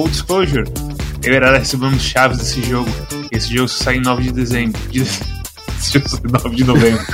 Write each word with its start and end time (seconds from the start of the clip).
full 0.00 0.08
disclosure, 0.08 0.64
eu 1.22 1.34
era 1.34 1.58
recebendo 1.58 1.98
chaves 2.00 2.38
desse 2.38 2.62
jogo. 2.62 2.88
Esse 3.30 3.54
jogo 3.54 3.68
sai 3.68 3.96
em 3.96 4.00
9 4.00 4.22
de 4.22 4.32
dezembro. 4.32 4.80
De... 4.88 5.02
Esse 5.78 5.92
jogo 5.92 6.08
sai 6.08 6.20
em 6.26 6.32
9 6.32 6.56
de 6.56 6.64
novembro. 6.64 7.04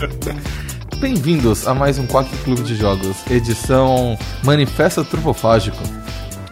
Bem-vindos 1.00 1.66
a 1.66 1.72
mais 1.72 1.98
um 1.98 2.06
Quack 2.06 2.28
Clube 2.44 2.62
de 2.64 2.74
Jogos, 2.74 3.16
edição 3.30 4.18
Manifesto 4.44 5.04
Tropofágico. 5.04 5.78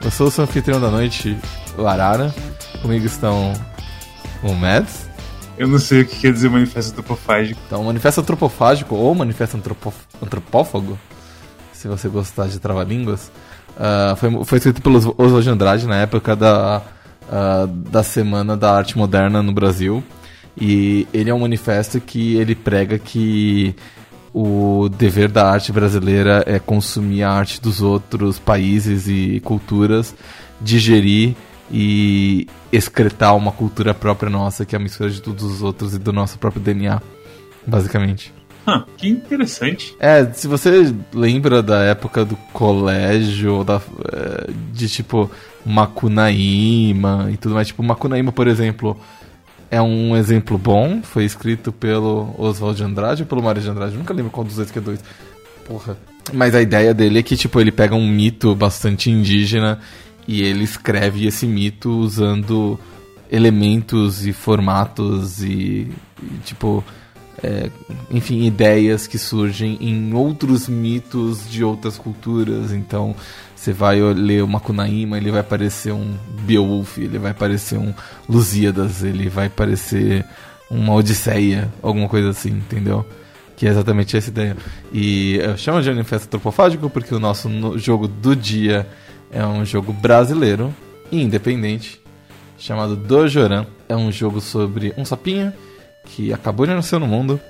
Eu 0.02 0.10
sou 0.10 0.28
o 0.28 0.30
seu 0.30 0.44
anfitrião 0.44 0.80
da 0.80 0.90
noite, 0.90 1.36
o 1.76 1.86
Arara. 1.86 2.34
Comigo 2.80 3.04
estão 3.04 3.52
o 4.42 4.54
Mads. 4.54 5.10
Eu 5.58 5.68
não 5.68 5.78
sei 5.78 6.02
o 6.02 6.06
que 6.06 6.20
quer 6.20 6.32
dizer 6.32 6.48
manifesto 6.48 6.92
antropofágico. 6.92 7.60
Então, 7.66 7.84
manifesto 7.84 8.22
antropofágico 8.22 8.94
ou 8.94 9.14
manifesto 9.14 9.58
antropo 9.58 9.92
antropófago, 10.22 10.98
se 11.72 11.86
você 11.86 12.08
gostar 12.08 12.48
de 12.48 12.58
trava-línguas, 12.58 13.30
uh, 13.76 14.16
foi, 14.16 14.44
foi 14.44 14.58
escrito 14.58 14.82
pelo 14.82 14.96
Oswald 14.96 15.42
de 15.42 15.50
Andrade 15.50 15.86
na 15.86 15.96
época 15.96 16.34
da, 16.34 16.82
uh, 17.28 17.66
da 17.66 18.02
Semana 18.02 18.56
da 18.56 18.74
Arte 18.74 18.96
Moderna 18.96 19.42
no 19.42 19.52
Brasil. 19.52 20.02
E 20.56 21.06
ele 21.12 21.30
é 21.30 21.34
um 21.34 21.40
manifesto 21.40 22.00
que 22.00 22.36
ele 22.36 22.54
prega 22.54 22.98
que 22.98 23.74
o 24.32 24.88
dever 24.88 25.28
da 25.28 25.48
arte 25.48 25.70
brasileira 25.72 26.42
é 26.46 26.58
consumir 26.58 27.22
a 27.22 27.30
arte 27.30 27.60
dos 27.60 27.80
outros 27.80 28.38
países 28.38 29.06
e 29.08 29.40
culturas, 29.44 30.14
digerir 30.60 31.36
e 31.70 32.48
excretar 32.72 33.36
uma 33.36 33.52
cultura 33.52 33.94
própria 33.94 34.28
nossa, 34.28 34.64
que 34.64 34.74
é 34.74 34.78
a 34.78 34.82
mistura 34.82 35.08
de 35.08 35.22
todos 35.22 35.44
os 35.44 35.62
outros 35.62 35.94
e 35.94 35.98
do 35.98 36.12
nosso 36.12 36.38
próprio 36.38 36.62
DNA, 36.62 37.00
basicamente. 37.66 38.32
Que 38.96 39.08
interessante. 39.08 39.94
É, 39.98 40.24
se 40.32 40.46
você 40.46 40.94
lembra 41.12 41.62
da 41.62 41.82
época 41.82 42.24
do 42.24 42.36
colégio, 42.52 43.64
da, 43.64 43.80
é, 44.12 44.50
de 44.72 44.88
tipo 44.88 45.30
Macunaíma 45.64 47.28
e 47.32 47.36
tudo 47.36 47.54
mais, 47.54 47.68
tipo, 47.68 47.82
Macunaíma, 47.82 48.32
por 48.32 48.46
exemplo, 48.46 48.98
é 49.70 49.80
um 49.80 50.16
exemplo 50.16 50.56
bom, 50.56 51.02
foi 51.02 51.24
escrito 51.24 51.72
pelo 51.72 52.34
Oswald 52.38 52.76
de 52.76 52.84
Andrade 52.84 53.22
ou 53.22 53.28
pelo 53.28 53.42
Mário 53.42 53.60
de 53.60 53.68
Andrade, 53.68 53.96
nunca 53.96 54.14
lembro 54.14 54.30
qual 54.30 54.44
dos 54.44 54.56
dois 54.56 54.70
que 54.70 54.78
é 54.78 54.82
dois. 54.82 55.00
Porra. 55.66 55.96
Mas 56.32 56.54
a 56.54 56.62
ideia 56.62 56.94
dele 56.94 57.18
é 57.18 57.22
que, 57.22 57.36
tipo, 57.36 57.60
ele 57.60 57.70
pega 57.72 57.94
um 57.94 58.06
mito 58.06 58.54
bastante 58.54 59.10
indígena 59.10 59.78
e 60.26 60.42
ele 60.42 60.64
escreve 60.64 61.26
esse 61.26 61.46
mito 61.46 61.90
usando 61.90 62.78
elementos 63.30 64.26
e 64.26 64.32
formatos 64.32 65.42
e, 65.42 65.90
e 66.22 66.38
tipo 66.44 66.84
é, 67.44 67.70
enfim 68.10 68.44
ideias 68.44 69.06
que 69.06 69.18
surgem 69.18 69.76
em 69.80 70.14
outros 70.14 70.66
mitos 70.68 71.48
de 71.48 71.62
outras 71.62 71.98
culturas. 71.98 72.72
Então 72.72 73.14
você 73.54 73.72
vai 73.72 74.00
ler 74.00 74.42
o 74.42 74.48
Macunaíma 74.48 75.18
ele 75.18 75.30
vai 75.30 75.42
parecer 75.42 75.92
um 75.92 76.14
Beowulf 76.42 76.98
ele 76.98 77.18
vai 77.18 77.32
parecer 77.32 77.78
um 77.78 77.92
Lusíadas 78.28 79.02
ele 79.02 79.28
vai 79.28 79.48
parecer 79.48 80.24
uma 80.70 80.94
Odisseia 80.94 81.72
alguma 81.82 82.08
coisa 82.08 82.30
assim 82.30 82.50
entendeu? 82.50 83.06
Que 83.56 83.68
é 83.68 83.70
exatamente 83.70 84.16
essa 84.16 84.30
ideia. 84.30 84.56
E 84.92 85.36
eu 85.36 85.56
chamo 85.56 85.80
de 85.80 85.88
manifesto 85.88 86.26
antropofágico 86.26 86.90
porque 86.90 87.14
o 87.14 87.20
nosso 87.20 87.48
jogo 87.78 88.08
do 88.08 88.34
dia 88.34 88.86
é 89.30 89.46
um 89.46 89.64
jogo 89.64 89.92
brasileiro 89.92 90.74
e 91.12 91.22
independente 91.22 92.00
chamado 92.58 92.96
Dojoran. 92.96 93.66
É 93.88 93.94
um 93.94 94.10
jogo 94.10 94.40
sobre 94.40 94.92
um 94.96 95.04
sapinho 95.04 95.52
que 96.04 96.32
acabou 96.32 96.66
de 96.66 96.74
nascer 96.74 96.98
no 96.98 97.06
mundo 97.06 97.40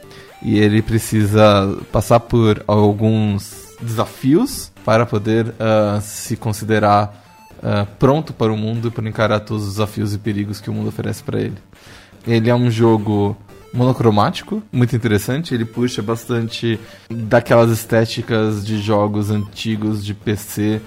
e 0.42 0.58
ele 0.58 0.82
precisa 0.82 1.76
passar 1.90 2.20
por 2.20 2.62
alguns 2.66 3.74
desafios 3.80 4.70
para 4.84 5.06
poder 5.06 5.46
uh, 5.48 6.00
se 6.00 6.36
considerar 6.36 7.24
uh, 7.58 7.86
pronto 7.98 8.32
para 8.32 8.52
o 8.52 8.56
mundo 8.56 8.88
e 8.88 8.90
para 8.90 9.08
encarar 9.08 9.40
todos 9.40 9.64
os 9.64 9.74
desafios 9.74 10.14
e 10.14 10.18
perigos 10.18 10.60
que 10.60 10.70
o 10.70 10.72
mundo 10.72 10.88
oferece 10.88 11.22
para 11.22 11.40
ele. 11.40 11.56
Ele 12.26 12.50
é 12.50 12.54
um 12.54 12.70
jogo 12.70 13.36
monocromático, 13.74 14.62
muito 14.72 14.94
interessante. 14.94 15.52
Ele 15.52 15.64
puxa 15.64 16.00
bastante 16.00 16.78
daquelas 17.10 17.70
estéticas 17.70 18.64
de 18.64 18.78
jogos 18.80 19.30
antigos 19.30 20.04
de 20.04 20.14
PC 20.14 20.80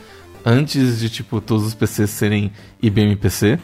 antes 0.45 0.99
de, 0.99 1.09
tipo, 1.09 1.41
todos 1.41 1.65
os 1.65 1.75
PCs 1.75 2.09
serem 2.09 2.51
IBM 2.81 3.15
PC. 3.17 3.59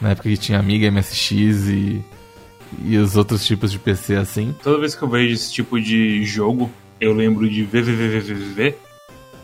Na 0.00 0.10
época 0.10 0.28
que 0.28 0.36
tinha 0.36 0.58
Amiga, 0.58 0.90
MSX 0.90 1.68
e, 1.68 2.04
e 2.82 2.96
os 2.96 3.16
outros 3.16 3.44
tipos 3.44 3.70
de 3.72 3.78
PC 3.78 4.16
assim. 4.16 4.54
Toda 4.62 4.78
vez 4.78 4.94
que 4.94 5.02
eu 5.02 5.08
vejo 5.08 5.34
esse 5.34 5.52
tipo 5.52 5.80
de 5.80 6.24
jogo, 6.24 6.70
eu 7.00 7.12
lembro 7.12 7.48
de 7.48 7.62
VVVVVV 7.64 8.74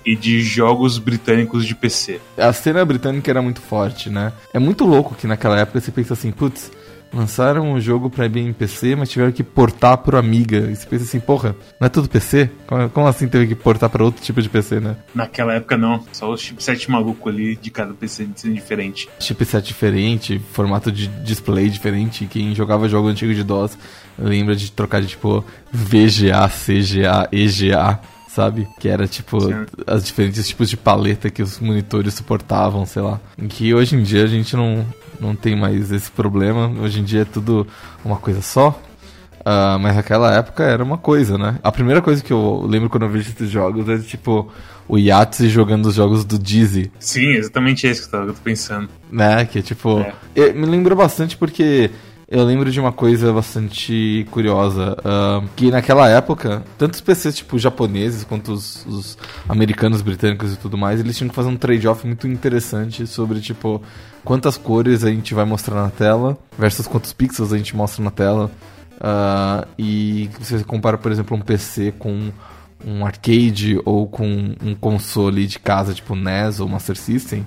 e 0.04 0.16
de 0.16 0.40
jogos 0.40 0.98
britânicos 0.98 1.64
de 1.64 1.74
PC. 1.74 2.20
A 2.36 2.52
cena 2.52 2.84
britânica 2.84 3.30
era 3.30 3.40
muito 3.40 3.60
forte, 3.60 4.10
né? 4.10 4.32
É 4.52 4.58
muito 4.58 4.84
louco 4.84 5.14
que 5.14 5.26
naquela 5.26 5.58
época 5.60 5.80
você 5.80 5.92
pensa 5.92 6.14
assim, 6.14 6.32
putz, 6.32 6.70
lançaram 7.12 7.72
um 7.72 7.80
jogo 7.80 8.08
pra 8.08 8.26
IBM 8.26 8.52
PC, 8.52 8.96
mas 8.96 9.10
tiveram 9.10 9.32
que 9.32 9.42
portar 9.42 9.98
pro 9.98 10.16
Amiga. 10.16 10.70
E 10.70 10.76
você 10.76 10.86
pensa 10.86 11.04
assim, 11.04 11.20
porra, 11.20 11.54
não 11.80 11.86
é 11.86 11.88
tudo 11.88 12.08
PC? 12.08 12.50
Como, 12.92 13.06
assim 13.06 13.28
teve 13.28 13.46
que 13.48 13.54
portar 13.54 13.90
pra 13.90 14.04
outro 14.04 14.22
tipo 14.22 14.40
de 14.40 14.48
PC, 14.48 14.80
né? 14.80 14.96
Naquela 15.14 15.54
época 15.54 15.76
não, 15.76 16.04
só 16.12 16.30
o 16.30 16.36
chipset 16.36 16.90
maluco 16.90 17.28
ali 17.28 17.56
de 17.56 17.70
cada 17.70 17.92
PC 17.92 18.26
diferente. 18.26 19.08
Chipset 19.20 19.66
diferente, 19.66 20.40
formato 20.52 20.90
de 20.90 21.06
display 21.06 21.68
diferente. 21.68 22.26
Quem 22.26 22.54
jogava 22.54 22.88
jogo 22.88 23.08
antigo 23.08 23.34
de 23.34 23.44
DOS 23.44 23.76
lembra 24.18 24.54
de 24.56 24.70
trocar 24.70 25.00
de 25.00 25.08
tipo 25.08 25.44
VGA, 25.72 26.48
CGA, 26.48 27.28
EGA 27.30 28.00
sabe? 28.32 28.66
Que 28.80 28.88
era 28.88 29.06
tipo 29.06 29.40
Sim. 29.40 29.66
as 29.86 30.04
diferentes 30.04 30.48
tipos 30.48 30.70
de 30.70 30.76
paleta 30.76 31.30
que 31.30 31.42
os 31.42 31.60
monitores 31.60 32.14
suportavam, 32.14 32.86
sei 32.86 33.02
lá. 33.02 33.20
Que 33.48 33.74
hoje 33.74 33.94
em 33.94 34.02
dia 34.02 34.24
a 34.24 34.26
gente 34.26 34.56
não, 34.56 34.86
não 35.22 35.36
tem 35.36 35.56
mais 35.56 35.92
esse 35.92 36.10
problema. 36.10 36.70
Hoje 36.82 37.00
em 37.00 37.04
dia 37.04 37.22
é 37.22 37.24
tudo 37.24 37.66
uma 38.04 38.16
coisa 38.16 38.42
só. 38.42 38.70
Uh, 39.40 39.78
mas 39.80 39.96
naquela 39.96 40.32
época 40.34 40.62
era 40.62 40.84
uma 40.84 40.98
coisa, 40.98 41.36
né? 41.36 41.58
A 41.62 41.72
primeira 41.72 42.00
coisa 42.00 42.22
que 42.22 42.32
eu 42.32 42.64
lembro 42.68 42.88
quando 42.88 43.04
eu 43.04 43.08
vejo 43.08 43.30
esses 43.30 43.50
jogos 43.50 43.88
é 43.88 43.98
tipo 43.98 44.52
o 44.88 44.98
Yahtzee 44.98 45.48
jogando 45.48 45.86
os 45.86 45.94
jogos 45.94 46.24
do 46.24 46.38
Dizzy. 46.38 46.92
Sim, 46.98 47.28
exatamente 47.32 47.88
isso 47.88 48.08
que 48.08 48.14
eu 48.14 48.26
tô 48.26 48.34
pensando. 48.34 48.88
Né? 49.10 49.44
Que 49.44 49.62
tipo. 49.62 50.04
É. 50.34 50.52
Me 50.52 50.66
lembrou 50.66 50.96
bastante 50.96 51.36
porque 51.36 51.90
eu 52.32 52.44
lembro 52.44 52.70
de 52.70 52.80
uma 52.80 52.92
coisa 52.92 53.30
bastante 53.30 54.26
curiosa. 54.30 54.96
Uh, 55.00 55.46
que 55.54 55.70
naquela 55.70 56.08
época, 56.08 56.64
tanto 56.78 56.94
os 56.94 57.00
PCs 57.02 57.36
tipo 57.36 57.58
japoneses 57.58 58.24
quanto 58.24 58.52
os, 58.52 58.86
os, 58.86 59.18
americanos, 59.46 60.00
britânicos 60.00 60.54
e 60.54 60.56
tudo 60.56 60.78
mais, 60.78 60.98
eles 60.98 61.16
tinham 61.16 61.28
que 61.28 61.34
fazer 61.34 61.50
um 61.50 61.56
trade-off 61.56 62.06
muito 62.06 62.26
interessante 62.26 63.06
sobre 63.06 63.38
tipo 63.38 63.82
quantas 64.24 64.56
cores 64.56 65.04
a 65.04 65.10
gente 65.10 65.34
vai 65.34 65.44
mostrar 65.44 65.74
na 65.74 65.90
tela 65.90 66.38
versus 66.58 66.86
quantos 66.86 67.12
pixels 67.12 67.52
a 67.52 67.58
gente 67.58 67.76
mostra 67.76 68.02
na 68.02 68.10
tela. 68.10 68.50
Uh, 68.96 69.68
e 69.78 70.30
você 70.40 70.64
compara, 70.64 70.96
por 70.96 71.12
exemplo, 71.12 71.36
um 71.36 71.40
PC 71.40 71.92
com 71.98 72.32
um 72.82 73.04
arcade 73.04 73.78
ou 73.84 74.06
com 74.06 74.54
um 74.64 74.74
console 74.74 75.46
de 75.46 75.58
casa, 75.58 75.92
tipo 75.92 76.16
NES 76.16 76.60
ou 76.60 76.68
Master 76.68 76.96
System 76.96 77.44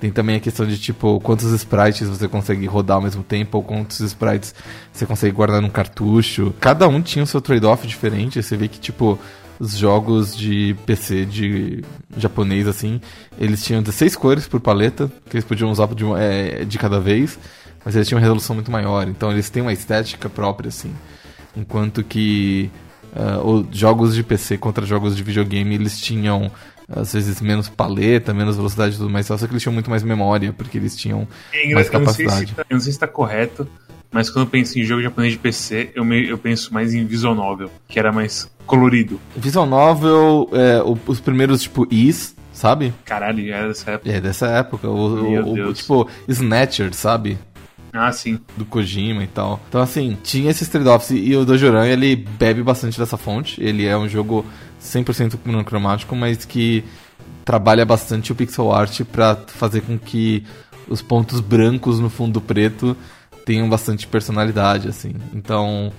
tem 0.00 0.10
também 0.10 0.36
a 0.36 0.40
questão 0.40 0.66
de, 0.66 0.78
tipo, 0.78 1.20
quantos 1.20 1.52
sprites 1.52 2.08
você 2.08 2.26
consegue 2.26 2.64
rodar 2.66 2.96
ao 2.96 3.02
mesmo 3.02 3.22
tempo, 3.22 3.58
ou 3.58 3.62
quantos 3.62 4.00
sprites 4.00 4.54
você 4.90 5.04
consegue 5.04 5.36
guardar 5.36 5.60
num 5.60 5.68
cartucho. 5.68 6.54
Cada 6.58 6.88
um 6.88 7.02
tinha 7.02 7.22
o 7.22 7.26
seu 7.26 7.40
trade-off 7.40 7.86
diferente. 7.86 8.42
Você 8.42 8.56
vê 8.56 8.66
que, 8.66 8.80
tipo, 8.80 9.18
os 9.58 9.76
jogos 9.76 10.34
de 10.34 10.74
PC 10.86 11.26
de 11.26 11.84
japonês, 12.16 12.66
assim, 12.66 12.98
eles 13.38 13.62
tinham 13.62 13.82
16 13.82 14.16
cores 14.16 14.48
por 14.48 14.58
paleta, 14.58 15.12
que 15.28 15.36
eles 15.36 15.44
podiam 15.44 15.70
usar 15.70 15.86
de, 15.88 16.04
é, 16.16 16.64
de 16.64 16.78
cada 16.78 16.98
vez, 16.98 17.38
mas 17.84 17.94
eles 17.94 18.08
tinham 18.08 18.18
uma 18.18 18.22
resolução 18.22 18.54
muito 18.54 18.70
maior. 18.70 19.06
Então 19.06 19.30
eles 19.30 19.50
têm 19.50 19.60
uma 19.60 19.72
estética 19.72 20.30
própria, 20.30 20.68
assim. 20.68 20.94
Enquanto 21.54 22.02
que 22.02 22.70
uh, 23.12 23.68
jogos 23.70 24.14
de 24.14 24.22
PC 24.22 24.56
contra 24.56 24.86
jogos 24.86 25.14
de 25.14 25.22
videogame, 25.22 25.74
eles 25.74 26.00
tinham 26.00 26.50
às 26.90 27.12
vezes 27.12 27.40
menos 27.40 27.68
paleta, 27.68 28.34
menos 28.34 28.56
velocidade 28.56 28.94
e 28.94 28.98
tudo 28.98 29.08
mais, 29.08 29.26
só 29.26 29.36
que 29.36 29.44
eles 29.44 29.62
tinham 29.62 29.72
muito 29.72 29.88
mais 29.88 30.02
memória, 30.02 30.52
porque 30.52 30.76
eles 30.76 30.96
tinham 30.96 31.26
é, 31.52 31.72
mais 31.72 31.88
capacidade. 31.88 32.42
Eu 32.42 32.48
não, 32.48 32.54
tá, 32.54 32.66
eu 32.68 32.74
não 32.74 32.80
sei 32.80 32.92
se 32.92 32.96
está 32.96 33.06
correto, 33.06 33.68
mas 34.10 34.28
quando 34.28 34.46
eu 34.46 34.50
penso 34.50 34.78
em 34.78 34.84
jogo 34.84 35.02
japonês 35.02 35.32
de 35.32 35.38
PC, 35.38 35.92
eu, 35.94 36.04
me, 36.04 36.28
eu 36.28 36.36
penso 36.36 36.74
mais 36.74 36.92
em 36.94 37.04
visual 37.04 37.34
novel, 37.34 37.70
que 37.88 37.98
era 37.98 38.10
mais 38.10 38.50
colorido. 38.66 39.20
Visual 39.36 39.66
novel, 39.66 40.50
é, 40.52 40.82
os 41.06 41.20
primeiros, 41.20 41.62
tipo, 41.62 41.86
Is, 41.90 42.34
sabe? 42.52 42.92
Caralho, 43.04 43.52
era 43.52 43.68
dessa 43.68 43.92
época. 43.92 44.10
É, 44.10 44.20
dessa 44.20 44.46
época. 44.48 44.88
O, 44.88 45.22
o, 45.24 45.68
o 45.68 45.72
tipo, 45.72 46.08
Snatcher, 46.28 46.92
sabe? 46.92 47.38
Ah, 47.92 48.12
sim. 48.12 48.38
Do 48.56 48.64
Kojima 48.64 49.24
e 49.24 49.26
tal. 49.26 49.60
Então, 49.68 49.80
assim, 49.80 50.16
tinha 50.22 50.50
esses 50.50 50.68
trade-offs. 50.68 51.10
E 51.10 51.34
o 51.34 51.44
Dojoran, 51.44 51.86
ele 51.86 52.16
bebe 52.16 52.62
bastante 52.62 52.98
dessa 52.98 53.16
fonte. 53.16 53.62
Ele 53.62 53.86
é 53.86 53.96
um 53.96 54.08
jogo 54.08 54.44
100% 54.80 55.38
monocromático, 55.44 56.14
mas 56.14 56.44
que 56.44 56.84
trabalha 57.44 57.84
bastante 57.84 58.32
o 58.32 58.34
pixel 58.34 58.72
art 58.72 59.02
para 59.04 59.36
fazer 59.36 59.80
com 59.80 59.98
que 59.98 60.44
os 60.88 61.02
pontos 61.02 61.40
brancos 61.40 61.98
no 61.98 62.10
fundo 62.10 62.40
preto 62.40 62.96
tenham 63.44 63.68
bastante 63.68 64.06
personalidade, 64.06 64.88
assim. 64.88 65.14
Então, 65.34 65.92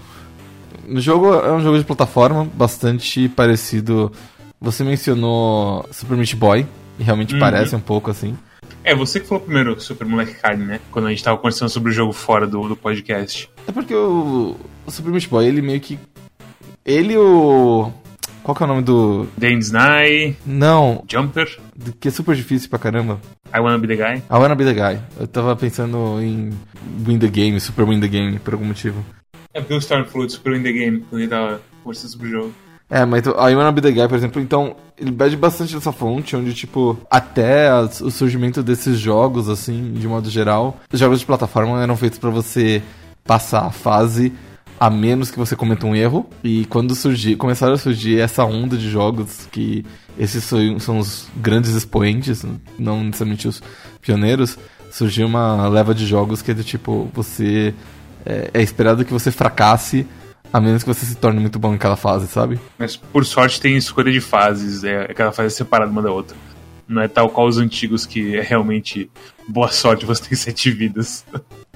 o 0.88 1.00
jogo 1.00 1.34
é 1.34 1.52
um 1.52 1.62
jogo 1.62 1.78
de 1.78 1.84
plataforma 1.84 2.46
bastante 2.54 3.28
parecido. 3.30 4.12
Você 4.60 4.84
mencionou 4.84 5.86
Super 5.92 6.16
Meat 6.16 6.36
Boy, 6.36 6.66
e 7.00 7.04
realmente 7.04 7.34
uhum. 7.34 7.40
parece 7.40 7.76
um 7.76 7.80
pouco 7.80 8.12
assim. 8.12 8.38
É, 8.84 8.96
você 8.96 9.20
que 9.20 9.28
falou 9.28 9.44
primeiro 9.44 9.80
Super 9.80 10.06
Moleque 10.08 10.34
Carne, 10.36 10.66
né? 10.66 10.80
Quando 10.92 11.08
a 11.08 11.10
gente 11.12 11.24
tava 11.24 11.38
conversando 11.38 11.70
sobre 11.70 11.92
o 11.92 11.94
jogo 11.94 12.14
fora 12.14 12.48
do, 12.48 12.68
do 12.68 12.76
podcast. 12.76 13.50
É 13.68 13.72
porque 13.72 13.94
o, 13.94 14.56
o 14.86 14.92
Super 14.92 15.12
Meat 15.12 15.30
Boy, 15.30 15.46
ele 15.46 15.62
meio 15.62 15.80
que. 15.80 16.00
Ele 16.86 17.16
o. 17.18 17.92
Qual 18.44 18.56
que 18.56 18.64
é 18.64 18.66
o 18.66 18.70
nome 18.70 18.82
do. 18.82 19.28
Dan 19.38 19.60
Sny, 19.60 20.36
Não, 20.46 21.04
Jumper, 21.08 21.60
que 22.00 22.08
é 22.08 22.12
super 22.12 22.36
difícil 22.36 22.70
pra 22.70 22.80
caramba. 22.80 23.22
I 23.54 23.60
Wanna 23.60 23.78
Be 23.78 23.88
The 23.88 23.96
Guy. 23.96 24.18
I 24.18 24.24
Wanna 24.34 24.56
Be 24.56 24.66
The 24.66 24.74
Guy. 24.74 25.02
Eu 25.20 25.28
tava 25.28 25.56
pensando 25.56 26.20
em 26.20 26.50
Win 27.06 27.20
the 27.20 27.28
Game, 27.28 27.60
Super 27.60 27.86
Win 27.86 28.00
the 28.00 28.08
Game, 28.08 28.40
por 28.40 28.54
algum 28.54 28.66
motivo. 28.66 29.06
É 29.54 29.60
porque 29.60 29.74
o 29.74 29.78
Storm 29.78 30.06
falou 30.06 30.26
de 30.26 30.34
Super 30.34 30.54
In 30.56 30.64
The 30.64 30.72
Game 30.72 31.02
quando 31.02 31.22
ele 31.22 31.30
tava 31.30 31.62
conversando 31.84 32.12
sobre 32.12 32.28
o 32.28 32.32
jogo. 32.32 32.54
É, 32.92 33.06
mas 33.06 33.26
o 33.26 33.32
I 33.50 33.56
Wanna 33.56 33.72
Be 33.72 33.80
The 33.82 33.92
Guy, 33.92 34.08
por 34.10 34.18
exemplo, 34.18 34.42
então, 34.42 34.76
ele 34.98 35.12
bebe 35.12 35.38
bastante 35.38 35.74
dessa 35.74 35.94
fonte, 35.94 36.36
onde, 36.36 36.54
tipo, 36.54 36.98
até 37.10 37.70
as- 37.70 38.02
o 38.02 38.12
surgimento 38.12 38.62
desses 38.62 39.00
jogos, 39.00 39.48
assim, 39.48 39.94
de 39.94 40.06
modo 40.10 40.30
geral, 40.30 40.78
os 40.92 41.00
jogos 41.00 41.22
de 41.22 41.26
plataforma 41.26 41.82
eram 41.82 41.96
feitos 41.96 42.20
pra 42.20 42.30
você 42.30 42.84
passar 43.26 43.62
a 43.66 43.72
fase 43.72 44.34
a 44.78 44.90
menos 44.90 45.32
que 45.32 45.38
você 45.40 45.56
cometa 45.56 45.86
um 45.86 45.96
erro. 45.96 46.26
E 46.44 46.66
quando 46.66 46.94
surgir, 46.94 47.38
começaram 47.38 47.76
a 47.76 47.78
surgir 47.78 48.20
essa 48.20 48.44
onda 48.44 48.76
de 48.76 48.90
jogos, 48.90 49.48
que 49.52 49.86
esses 50.20 50.44
são, 50.44 50.80
são 50.80 50.98
os 51.00 51.28
grandes 51.38 51.72
expoentes, 51.76 52.44
não 52.78 53.04
necessariamente 53.06 53.48
os 53.48 53.62
pioneiros, 54.02 54.58
surgiu 54.92 55.28
uma 55.28 55.68
leva 55.70 55.94
de 55.96 56.06
jogos 56.06 56.42
que 56.42 56.52
é 56.52 56.54
do 56.54 56.64
tipo, 56.64 57.10
você. 57.14 57.74
É, 58.26 58.52
é 58.56 58.62
esperado 58.62 59.06
que 59.06 59.14
você 59.14 59.32
fracasse 59.32 60.06
a 60.52 60.60
menos 60.60 60.84
que 60.84 60.90
você 60.90 61.06
se 61.06 61.16
torne 61.16 61.40
muito 61.40 61.60
bom 61.60 61.74
em 61.74 61.78
cada 61.78 61.96
fase, 61.96 62.28
sabe? 62.28 62.60
Mas 62.78 62.96
por 62.96 63.26
sorte 63.26 63.60
tem 63.60 63.76
escolha 63.76 64.12
de 64.12 64.22
fases, 64.22 64.84
é, 64.84 65.08
cada 65.14 65.32
fase 65.32 65.48
é 65.48 65.50
separada 65.50 65.92
uma 65.92 66.02
da 66.02 66.12
outra. 66.12 66.36
Não 66.88 67.02
é 67.02 67.08
tal 67.08 67.30
qual 67.30 67.48
os 67.48 67.58
antigos 67.58 68.06
que 68.06 68.36
é 68.36 68.42
realmente 68.42 69.10
boa 69.48 69.70
sorte, 69.70 70.06
você 70.06 70.30
tem 70.30 70.36
sete 70.38 70.70
vidas. 70.72 71.26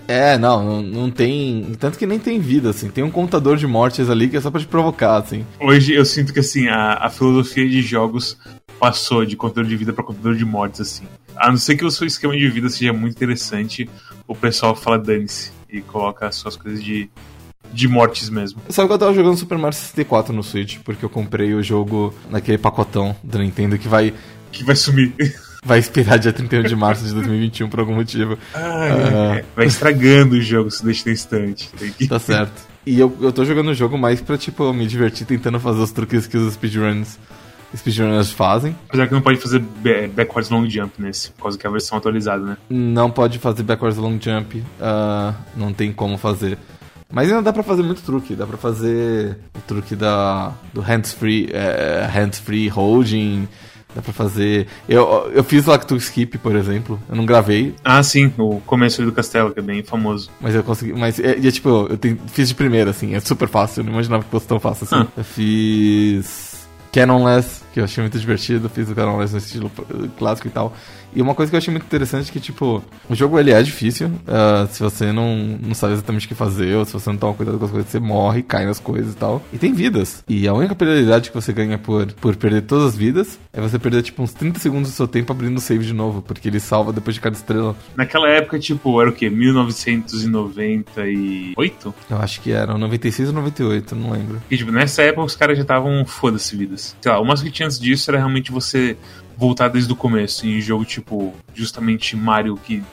É, 0.07 0.37
não, 0.37 0.63
não, 0.63 0.81
não 0.81 1.11
tem. 1.11 1.75
Tanto 1.79 1.97
que 1.97 2.05
nem 2.05 2.19
tem 2.19 2.39
vida, 2.39 2.69
assim. 2.69 2.89
Tem 2.89 3.03
um 3.03 3.09
contador 3.09 3.57
de 3.57 3.65
mortes 3.65 4.09
ali 4.09 4.27
que 4.29 4.37
é 4.37 4.41
só 4.41 4.51
pra 4.51 4.59
te 4.59 4.67
provocar, 4.67 5.17
assim. 5.17 5.45
Hoje 5.59 5.93
eu 5.93 6.05
sinto 6.05 6.33
que 6.33 6.39
assim, 6.39 6.67
a, 6.67 6.93
a 6.95 7.09
filosofia 7.09 7.67
de 7.67 7.81
jogos 7.81 8.37
passou 8.79 9.25
de 9.25 9.35
contador 9.35 9.65
de 9.65 9.75
vida 9.75 9.93
para 9.93 10.03
contador 10.03 10.35
de 10.35 10.45
mortes, 10.45 10.81
assim. 10.81 11.05
A 11.35 11.49
não 11.49 11.57
ser 11.57 11.75
que 11.75 11.85
o 11.85 11.91
seu 11.91 12.05
esquema 12.05 12.35
de 12.35 12.47
vida 12.49 12.69
seja 12.69 12.93
muito 12.93 13.15
interessante, 13.15 13.89
o 14.27 14.35
pessoal 14.35 14.75
fala 14.75 14.99
dane-se 14.99 15.51
e 15.69 15.81
coloca 15.81 16.27
as 16.27 16.35
suas 16.35 16.55
coisas 16.55 16.83
de, 16.83 17.09
de 17.73 17.87
mortes 17.87 18.29
mesmo. 18.29 18.61
Sabe 18.69 18.87
que 18.87 18.93
eu 18.93 18.97
tava 18.97 19.13
jogando 19.13 19.37
Super 19.37 19.57
Mario 19.57 19.77
64 19.77 20.33
no 20.33 20.43
Switch, 20.43 20.77
porque 20.83 21.03
eu 21.03 21.09
comprei 21.09 21.53
o 21.53 21.61
jogo 21.63 22.13
naquele 22.29 22.57
pacotão 22.57 23.15
da 23.23 23.39
Nintendo 23.39 23.77
que 23.77 23.87
vai, 23.87 24.13
Que 24.51 24.63
vai 24.63 24.75
sumir. 24.75 25.13
vai 25.65 25.79
expirar 25.79 26.19
dia 26.19 26.31
31 26.31 26.63
de 26.63 26.75
março 26.75 27.03
de 27.05 27.13
2021 27.13 27.67
por 27.69 27.79
algum 27.79 27.95
motivo. 27.95 28.37
Ah, 28.53 28.87
é. 29.37 29.45
Vai 29.55 29.65
estragando 29.65 30.35
o 30.35 30.41
jogo 30.41 30.69
se 30.71 30.83
deixa 30.85 31.03
na 31.07 31.13
estante. 31.13 31.69
Tem 31.77 31.91
que... 31.91 32.07
Tá 32.07 32.19
certo. 32.19 32.61
E 32.85 32.99
eu, 32.99 33.17
eu 33.19 33.31
tô 33.31 33.43
jogando 33.43 33.69
o 33.69 33.73
jogo 33.73 33.97
mais 33.97 34.21
pra, 34.21 34.37
tipo, 34.37 34.71
me 34.71 34.85
divertir 34.85 35.25
tentando 35.25 35.59
fazer 35.59 35.79
os 35.81 35.91
truques 35.91 36.27
que 36.27 36.37
os 36.37 36.53
speedruns, 36.53 37.17
speedrunners 37.75 38.29
fazem. 38.31 38.75
Apesar 38.87 39.07
que 39.07 39.13
não 39.13 39.21
pode 39.21 39.39
fazer 39.39 39.57
ba- 39.59 40.07
backwards 40.15 40.51
long 40.51 40.69
jump 40.69 40.93
nesse, 41.01 41.31
por 41.31 41.43
causa 41.43 41.57
que 41.57 41.65
é 41.65 41.69
a 41.69 41.71
versão 41.71 41.97
atualizada, 41.97 42.45
né? 42.45 42.57
Não 42.69 43.09
pode 43.09 43.39
fazer 43.39 43.63
backwards 43.63 43.97
long 43.97 44.19
jump, 44.21 44.63
ah, 44.79 45.33
não 45.57 45.73
tem 45.73 45.91
como 45.91 46.15
fazer. 46.17 46.59
Mas 47.15 47.29
ainda 47.29 47.41
dá 47.41 47.53
pra 47.53 47.63
fazer 47.63 47.81
muito 47.81 48.01
truque, 48.01 48.35
dá 48.35 48.45
pra 48.45 48.57
fazer 48.57 49.37
o 49.57 49.61
truque 49.65 49.95
da, 49.95 50.51
do 50.73 50.81
hands-free 50.81 51.49
é, 51.53 52.05
hands-free 52.11 52.67
holding, 52.67 53.47
dá 53.95 54.01
pra 54.01 54.11
fazer... 54.11 54.67
Eu, 54.89 55.31
eu 55.33 55.41
fiz 55.41 55.65
Lacto 55.65 55.95
Skip, 55.95 56.37
por 56.39 56.57
exemplo, 56.57 56.99
eu 57.07 57.15
não 57.15 57.25
gravei, 57.25 57.73
Ah, 57.85 58.03
sim, 58.03 58.33
o 58.37 58.59
começo 58.65 59.01
do 59.01 59.13
castelo, 59.13 59.53
que 59.53 59.59
é 59.59 59.63
bem 59.63 59.81
famoso. 59.81 60.29
mas 60.41 60.53
eu 60.53 60.61
consegui... 60.61 60.91
Mas, 60.91 61.17
é, 61.17 61.37
e 61.39 61.47
é 61.47 61.51
tipo, 61.51 61.69
eu 61.89 61.97
fiz 62.27 62.49
de 62.49 62.55
primeira, 62.55 62.89
assim, 62.89 63.15
é 63.15 63.19
super 63.21 63.47
fácil, 63.47 63.79
eu 63.79 63.85
não 63.85 63.93
imaginava 63.93 64.21
que 64.21 64.29
fosse 64.29 64.45
tão 64.47 64.59
fácil 64.59 64.83
assim. 64.83 65.07
Ah. 65.07 65.07
Eu 65.15 65.23
fiz... 65.23 66.67
Canonless, 66.91 67.61
que 67.75 67.81
eu 67.81 67.83
achei 67.83 68.01
muito 68.01 68.17
divertido, 68.17 68.69
fiz 68.69 68.89
o 68.89 68.95
Canonless 68.95 69.33
no 69.33 69.37
estilo 69.37 69.69
clássico 70.17 70.47
e 70.47 70.51
tal. 70.51 70.73
E 71.13 71.21
uma 71.21 71.35
coisa 71.35 71.49
que 71.49 71.55
eu 71.55 71.57
achei 71.57 71.71
muito 71.71 71.85
interessante 71.85 72.29
é 72.29 72.33
que, 72.33 72.39
tipo, 72.39 72.81
o 73.09 73.15
jogo 73.15 73.37
ele 73.37 73.51
é 73.51 73.61
difícil. 73.61 74.09
ah, 74.27 74.65
se 74.69 74.81
você 74.81 75.11
não, 75.11 75.35
não 75.61 75.73
sabe 75.73 75.91
exatamente 75.93 76.25
o 76.25 76.29
que 76.29 76.35
fazer, 76.35 76.73
ou 76.75 76.85
se 76.85 76.93
você 76.93 77.09
não 77.09 77.17
toma 77.17 77.33
cuidado 77.33 77.59
com 77.59 77.65
as 77.65 77.71
coisas, 77.71 77.91
você 77.91 77.99
morre, 77.99 78.43
cai 78.43 78.65
nas 78.65 78.79
coisas 78.79 79.13
e 79.13 79.17
tal. 79.17 79.43
E 79.51 79.57
tem 79.57 79.73
vidas. 79.73 80.23
E 80.27 80.47
a 80.47 80.53
única 80.53 80.73
penalidade 80.73 81.29
que 81.29 81.35
você 81.35 81.51
ganha 81.51 81.77
por, 81.77 82.05
por 82.13 82.37
perder 82.37 82.61
todas 82.61 82.85
as 82.87 82.95
vidas 82.95 83.37
é 83.51 83.59
você 83.59 83.77
perder, 83.77 84.03
tipo, 84.03 84.23
uns 84.23 84.33
30 84.33 84.57
segundos 84.59 84.91
do 84.91 84.95
seu 84.95 85.07
tempo 85.07 85.33
abrindo 85.33 85.57
o 85.57 85.61
save 85.61 85.85
de 85.85 85.93
novo, 85.93 86.21
porque 86.21 86.47
ele 86.47 86.61
salva 86.61 86.93
depois 86.93 87.15
de 87.15 87.21
cada 87.21 87.35
estrela. 87.35 87.75
Naquela 87.95 88.29
época, 88.29 88.57
tipo, 88.57 89.01
era 89.01 89.09
o 89.09 89.13
quê? 89.13 89.29
1998? 89.29 91.93
Eu 92.09 92.17
acho 92.19 92.39
que 92.39 92.53
era 92.53 92.77
96 92.77 93.27
ou 93.29 93.35
98, 93.35 93.95
não 93.95 94.11
lembro. 94.11 94.41
E, 94.49 94.57
tipo, 94.57 94.71
nessa 94.71 95.01
época 95.01 95.23
os 95.23 95.35
caras 95.35 95.57
já 95.57 95.63
estavam 95.63 96.05
foda-se 96.05 96.55
vidas. 96.55 96.95
Sei 97.01 97.11
lá, 97.11 97.19
o 97.19 97.25
máximo 97.25 97.49
que 97.49 97.55
tinha 97.55 97.64
antes 97.65 97.79
disso 97.79 98.09
era 98.09 98.17
realmente 98.17 98.51
você 98.51 98.97
voltar 99.37 99.67
desde 99.67 99.91
o 99.91 99.95
começo 99.95 100.47
em 100.47 100.61
jogo 100.61 100.85
tipo, 100.85 101.33
justamente 101.53 102.15
Mario 102.15 102.55
que 102.57 102.83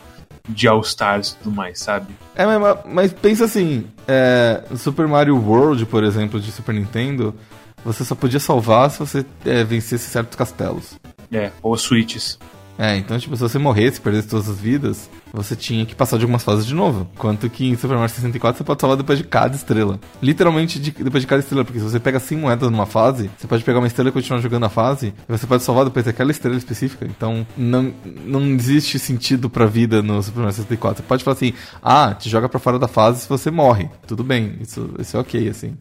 de 0.49 0.67
All 0.67 0.81
Stars 0.81 1.31
e 1.31 1.37
tudo 1.37 1.55
mais, 1.55 1.79
sabe? 1.79 2.15
É, 2.35 2.45
mas, 2.45 2.79
mas 2.87 3.13
pensa 3.13 3.45
assim, 3.45 3.87
é, 4.09 4.63
Super 4.77 5.07
Mario 5.07 5.37
World, 5.37 5.87
por 5.87 6.03
exemplo, 6.03 6.41
de 6.41 6.51
Super 6.51 6.75
Nintendo, 6.75 7.35
você 7.85 8.05
só 8.05 8.15
podia 8.15 8.41
salvar 8.41 8.91
se 8.91 8.99
você 8.99 9.25
é, 9.45 9.63
vencesse 9.63 10.11
certos 10.11 10.37
castelos. 10.37 10.99
É, 11.31 11.51
ou 11.63 11.77
switches. 11.77 12.39
É, 12.85 12.97
então, 12.97 13.17
tipo, 13.17 13.37
se 13.37 13.41
você 13.43 13.61
morresse, 13.61 14.01
perdesse 14.01 14.27
todas 14.27 14.49
as 14.49 14.59
vidas, 14.59 15.09
você 15.33 15.55
tinha 15.55 15.87
que 15.87 15.95
passar 15.95 16.17
de 16.17 16.25
algumas 16.25 16.43
fases 16.43 16.67
de 16.67 16.75
novo. 16.75 17.09
Enquanto 17.15 17.49
que 17.49 17.65
em 17.69 17.77
Super 17.77 17.95
Mario 17.97 18.09
64 18.13 18.59
você 18.59 18.65
pode 18.65 18.81
salvar 18.81 18.97
depois 18.97 19.17
de 19.19 19.25
cada 19.25 19.55
estrela. 19.55 20.01
Literalmente 20.21 20.81
de- 20.81 20.91
depois 20.91 21.23
de 21.23 21.29
cada 21.29 21.39
estrela, 21.39 21.65
porque 21.65 21.79
se 21.79 21.85
você 21.85 22.01
pega 22.01 22.19
100 22.19 22.39
moedas 22.39 22.69
numa 22.73 22.85
fase, 22.85 23.31
você 23.39 23.47
pode 23.47 23.63
pegar 23.63 23.79
uma 23.79 23.87
estrela 23.87 24.09
e 24.09 24.13
continuar 24.13 24.41
jogando 24.41 24.65
a 24.65 24.69
fase, 24.69 25.15
e 25.29 25.31
você 25.31 25.47
pode 25.47 25.63
salvar 25.63 25.85
depois 25.85 26.05
daquela 26.07 26.33
estrela 26.33 26.57
específica. 26.57 27.07
Então, 27.07 27.47
não, 27.57 27.95
não 28.27 28.43
existe 28.47 28.99
sentido 28.99 29.49
pra 29.49 29.65
vida 29.65 30.03
no 30.03 30.21
Super 30.21 30.41
Mario 30.41 30.53
64. 30.57 31.05
Você 31.05 31.07
pode 31.09 31.23
falar 31.23 31.37
assim, 31.37 31.53
ah, 31.81 32.13
te 32.19 32.29
joga 32.29 32.49
pra 32.49 32.59
fora 32.59 32.81
da 32.81 32.89
fase 32.89 33.21
se 33.21 33.29
você 33.29 33.49
morre. 33.49 33.89
Tudo 34.09 34.25
bem, 34.25 34.57
isso, 34.61 34.91
isso 34.99 35.17
é 35.17 35.21
ok, 35.21 35.49
assim. 35.49 35.77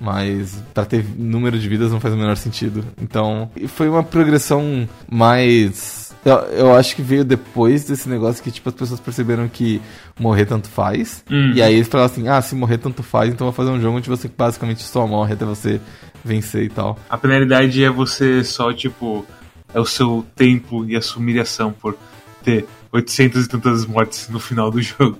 Mas 0.00 0.60
pra 0.74 0.84
ter 0.84 1.04
número 1.16 1.56
de 1.58 1.68
vidas 1.68 1.92
não 1.92 2.00
faz 2.00 2.12
o 2.12 2.16
menor 2.16 2.36
sentido. 2.36 2.84
Então, 3.00 3.48
foi 3.68 3.88
uma 3.88 4.02
progressão 4.02 4.88
mais. 5.08 6.01
Eu, 6.24 6.36
eu 6.52 6.74
acho 6.74 6.94
que 6.94 7.02
veio 7.02 7.24
depois 7.24 7.84
desse 7.84 8.08
negócio 8.08 8.42
que, 8.42 8.50
tipo, 8.50 8.68
as 8.68 8.74
pessoas 8.74 9.00
perceberam 9.00 9.48
que 9.48 9.82
morrer 10.18 10.46
tanto 10.46 10.68
faz. 10.68 11.24
Uhum. 11.30 11.52
E 11.54 11.62
aí 11.62 11.74
eles 11.74 11.88
falaram 11.88 12.10
assim: 12.10 12.28
ah, 12.28 12.40
se 12.40 12.54
morrer 12.54 12.78
tanto 12.78 13.02
faz, 13.02 13.32
então 13.32 13.46
vou 13.46 13.52
fazer 13.52 13.70
um 13.70 13.80
jogo 13.80 13.96
onde 13.96 14.08
você 14.08 14.28
basicamente 14.28 14.82
só 14.82 15.06
morre 15.06 15.34
até 15.34 15.44
você 15.44 15.80
vencer 16.24 16.64
e 16.64 16.68
tal. 16.68 16.98
A 17.10 17.18
penalidade 17.18 17.82
é 17.82 17.90
você 17.90 18.44
só, 18.44 18.72
tipo, 18.72 19.26
é 19.74 19.80
o 19.80 19.84
seu 19.84 20.24
tempo 20.36 20.84
e 20.84 20.96
a 20.96 21.02
sua 21.02 21.20
humilhação 21.20 21.72
por 21.72 21.96
ter 22.44 22.66
800 22.92 23.44
e 23.44 23.48
tantas 23.48 23.86
mortes 23.86 24.28
no 24.28 24.38
final 24.38 24.70
do 24.70 24.80
jogo. 24.82 25.18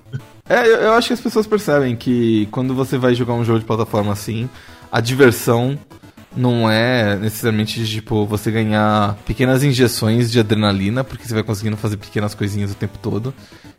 É, 0.49 0.66
eu, 0.66 0.76
eu 0.76 0.92
acho 0.92 1.09
que 1.09 1.14
as 1.14 1.21
pessoas 1.21 1.47
percebem 1.47 1.97
que 1.97 2.47
quando 2.50 2.75
você 2.75 2.97
vai 2.97 3.14
jogar 3.14 3.35
um 3.35 3.44
jogo 3.44 3.59
de 3.59 3.64
plataforma 3.64 4.12
assim, 4.12 4.49
a 4.90 5.00
diversão 5.00 5.78
não 6.36 6.70
é 6.70 7.16
necessariamente 7.16 7.84
tipo, 7.86 8.26
você 8.26 8.50
ganhar 8.50 9.16
pequenas 9.26 9.62
injeções 9.62 10.30
de 10.30 10.40
adrenalina, 10.40 11.04
porque 11.04 11.26
você 11.26 11.34
vai 11.34 11.42
conseguindo 11.42 11.76
fazer 11.76 11.96
pequenas 11.96 12.34
coisinhas 12.34 12.72
o 12.72 12.74
tempo 12.74 12.98
todo. 12.98 13.34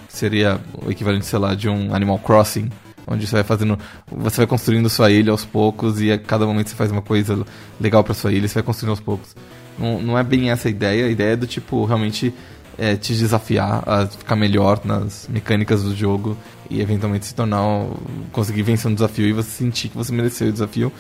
Seria 0.07 0.59
o 0.85 0.91
equivalente, 0.91 1.25
sei 1.25 1.39
lá, 1.39 1.55
de 1.55 1.67
um 1.67 1.93
Animal 1.93 2.19
Crossing, 2.19 2.69
onde 3.07 3.25
você 3.25 3.35
vai 3.35 3.43
fazendo. 3.43 3.77
Você 4.11 4.37
vai 4.37 4.47
construindo 4.47 4.89
sua 4.89 5.11
ilha 5.11 5.31
aos 5.31 5.43
poucos 5.43 5.99
e 5.99 6.11
a 6.11 6.17
cada 6.17 6.45
momento 6.45 6.69
você 6.69 6.75
faz 6.75 6.91
uma 6.91 7.01
coisa 7.01 7.43
legal 7.81 8.03
pra 8.03 8.13
sua 8.13 8.31
ilha, 8.31 8.47
você 8.47 8.55
vai 8.55 8.63
construindo 8.63 8.91
aos 8.91 8.99
poucos. 8.99 9.35
Não, 9.77 9.99
não 9.99 10.17
é 10.17 10.23
bem 10.23 10.51
essa 10.51 10.67
a 10.67 10.71
ideia, 10.71 11.07
a 11.07 11.09
ideia 11.09 11.33
é 11.33 11.35
do 11.35 11.47
tipo, 11.47 11.83
realmente 11.85 12.33
é, 12.77 12.95
te 12.95 13.13
desafiar 13.13 13.83
a 13.87 14.05
ficar 14.05 14.35
melhor 14.35 14.81
nas 14.83 15.27
mecânicas 15.27 15.83
do 15.83 15.95
jogo 15.95 16.37
e 16.69 16.81
eventualmente 16.81 17.25
se 17.25 17.35
tornar 17.35 17.87
conseguir 18.31 18.63
vencer 18.63 18.89
um 18.89 18.93
desafio 18.93 19.27
e 19.27 19.33
você 19.33 19.49
sentir 19.49 19.89
que 19.89 19.97
você 19.97 20.11
mereceu 20.13 20.47
o 20.49 20.51
desafio. 20.51 20.91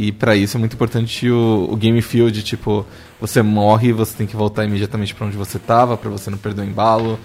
E 0.00 0.12
pra 0.12 0.36
isso 0.36 0.56
é 0.56 0.60
muito 0.60 0.74
importante 0.74 1.28
o, 1.28 1.66
o 1.68 1.74
game 1.74 2.00
feel 2.00 2.30
de 2.30 2.40
tipo, 2.40 2.86
você 3.20 3.42
morre, 3.42 3.92
você 3.92 4.16
tem 4.16 4.28
que 4.28 4.36
voltar 4.36 4.64
imediatamente 4.64 5.12
pra 5.12 5.26
onde 5.26 5.36
você 5.36 5.58
tava, 5.58 5.96
pra 5.96 6.08
você 6.08 6.30
não 6.30 6.38
perder 6.38 6.62
o 6.62 6.64
embalo. 6.64 7.18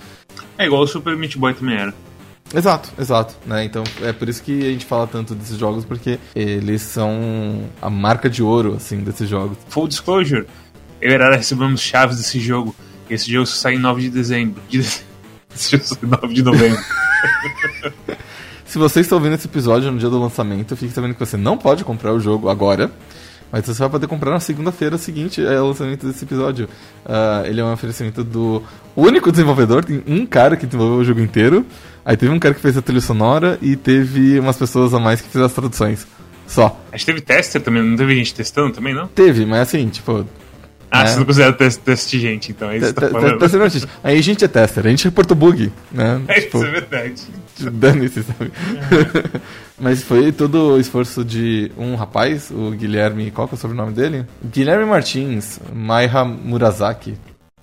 É 0.58 0.66
igual 0.66 0.82
o 0.82 0.88
Super 0.88 1.16
Meat 1.16 1.38
Boy 1.38 1.54
também 1.54 1.78
era. 1.78 1.94
Exato, 2.52 2.92
exato, 3.00 3.36
né? 3.46 3.64
Então 3.64 3.84
é 4.02 4.12
por 4.12 4.28
isso 4.28 4.42
que 4.42 4.60
a 4.66 4.72
gente 4.72 4.88
fala 4.88 5.06
tanto 5.06 5.36
desses 5.36 5.56
jogos 5.56 5.86
porque 5.86 6.18
eles 6.36 6.82
são 6.82 7.70
a 7.80 7.92
marca 7.92 8.28
de 8.28 8.42
ouro 8.42 8.74
assim 8.78 9.02
desses 9.02 9.30
jogos. 9.30 9.56
Full 9.70 9.88
Disclosure, 9.88 10.48
eu 11.00 11.12
e 11.12 11.14
Arara 11.14 11.38
recebemos 11.38 11.80
chaves 11.80 12.18
desse 12.18 12.40
jogo. 12.40 12.76
Esse 13.08 13.32
jogo 13.32 13.46
sai 13.46 13.76
em 13.76 13.80
9 13.80 14.02
de 14.02 14.10
dezembro. 14.10 14.60
De 14.68 14.80
dezembro. 14.82 15.06
Esse 15.54 15.72
jogo 15.74 15.84
sai 15.84 16.00
em 16.02 16.08
9 16.08 16.34
de 16.34 16.42
novembro. 16.42 16.82
Se 18.74 18.80
você 18.80 19.02
está 19.02 19.16
ouvindo 19.16 19.36
esse 19.36 19.46
episódio 19.46 19.92
no 19.92 20.00
dia 20.00 20.10
do 20.10 20.20
lançamento, 20.20 20.76
fique 20.76 20.92
sabendo 20.92 21.14
que 21.14 21.20
você 21.20 21.38
não 21.38 21.56
pode 21.56 21.84
comprar 21.84 22.12
o 22.12 22.20
jogo 22.20 22.50
agora, 22.50 22.90
Mas 23.52 23.68
você 23.68 23.78
vai 23.78 23.88
poder 23.88 24.08
comprar 24.08 24.32
na 24.32 24.40
segunda-feira 24.40 24.98
seguinte 24.98 25.46
é 25.46 25.62
o 25.62 25.68
lançamento 25.68 26.08
desse 26.08 26.26
episódio. 26.26 26.68
Uh, 27.06 27.46
ele 27.46 27.62
é 27.62 27.64
um 27.64 27.72
oferecimento 27.72 28.24
do 28.24 28.64
único 28.96 29.32
desenvolvedor, 29.32 29.86
tem 29.86 30.02
um 30.08 30.26
cara 30.26 30.58
que 30.58 30.66
desenvolveu 30.66 30.98
o 30.98 31.04
jogo 31.04 31.22
inteiro. 31.22 31.64
Aí 32.04 32.18
teve 32.18 32.32
um 32.32 32.40
cara 32.40 32.56
que 32.56 32.62
fez 32.62 32.76
a 32.76 32.82
trilha 32.82 33.00
sonora 33.00 33.60
e 33.62 33.76
teve 33.76 34.40
umas 34.40 34.58
pessoas 34.58 34.92
a 34.92 35.00
mais 35.00 35.22
que 35.22 35.28
fizeram 35.28 35.46
as 35.46 35.54
traduções. 35.54 36.08
Só. 36.48 36.76
Acho 36.92 37.06
que 37.06 37.12
teve 37.12 37.22
tester 37.22 37.62
também, 37.62 37.84
não 37.84 37.96
teve 37.96 38.16
gente 38.16 38.34
testando 38.34 38.74
também, 38.74 38.96
não? 38.96 39.08
Teve, 39.08 39.46
mas 39.46 39.60
assim, 39.60 39.88
tipo, 39.88 40.26
ah, 40.94 41.02
é. 41.02 41.08
você 41.08 41.18
não 41.18 41.26
considera 41.26 41.54
teste, 41.54 42.20
gente, 42.20 42.52
então 42.52 42.70
é 42.70 42.78
isso 42.78 42.94
que 42.94 43.00
você 43.00 43.08
tá 43.08 43.50
falando. 43.50 43.90
Aí 44.04 44.20
a 44.20 44.22
gente 44.22 44.46
é 44.46 44.48
tester, 44.48 44.86
a 44.86 44.90
gente 44.90 45.06
reporta 45.06 45.34
bug, 45.34 45.72
né? 45.92 46.22
É, 46.30 46.42
tipo, 46.42 46.58
isso 46.58 46.68
é 46.68 46.72
verdade. 46.72 47.22
Dane-se, 47.72 48.24
sabe? 48.24 48.52
É. 48.52 49.40
Mas 49.80 50.04
foi 50.04 50.32
todo 50.32 50.74
o 50.74 50.80
esforço 50.80 51.26
de 51.26 51.72
um 51.76 51.96
rapaz, 51.96 52.52
o 52.52 52.70
Guilherme, 52.72 53.32
qual 53.32 53.48
que 53.48 53.56
é 53.56 53.58
o 53.58 53.60
sobrenome 53.60 53.92
dele? 53.92 54.26
Guilherme 54.46 54.86
Martins, 54.86 55.60
Maiha 55.74 56.24
Murasaki. 56.24 57.16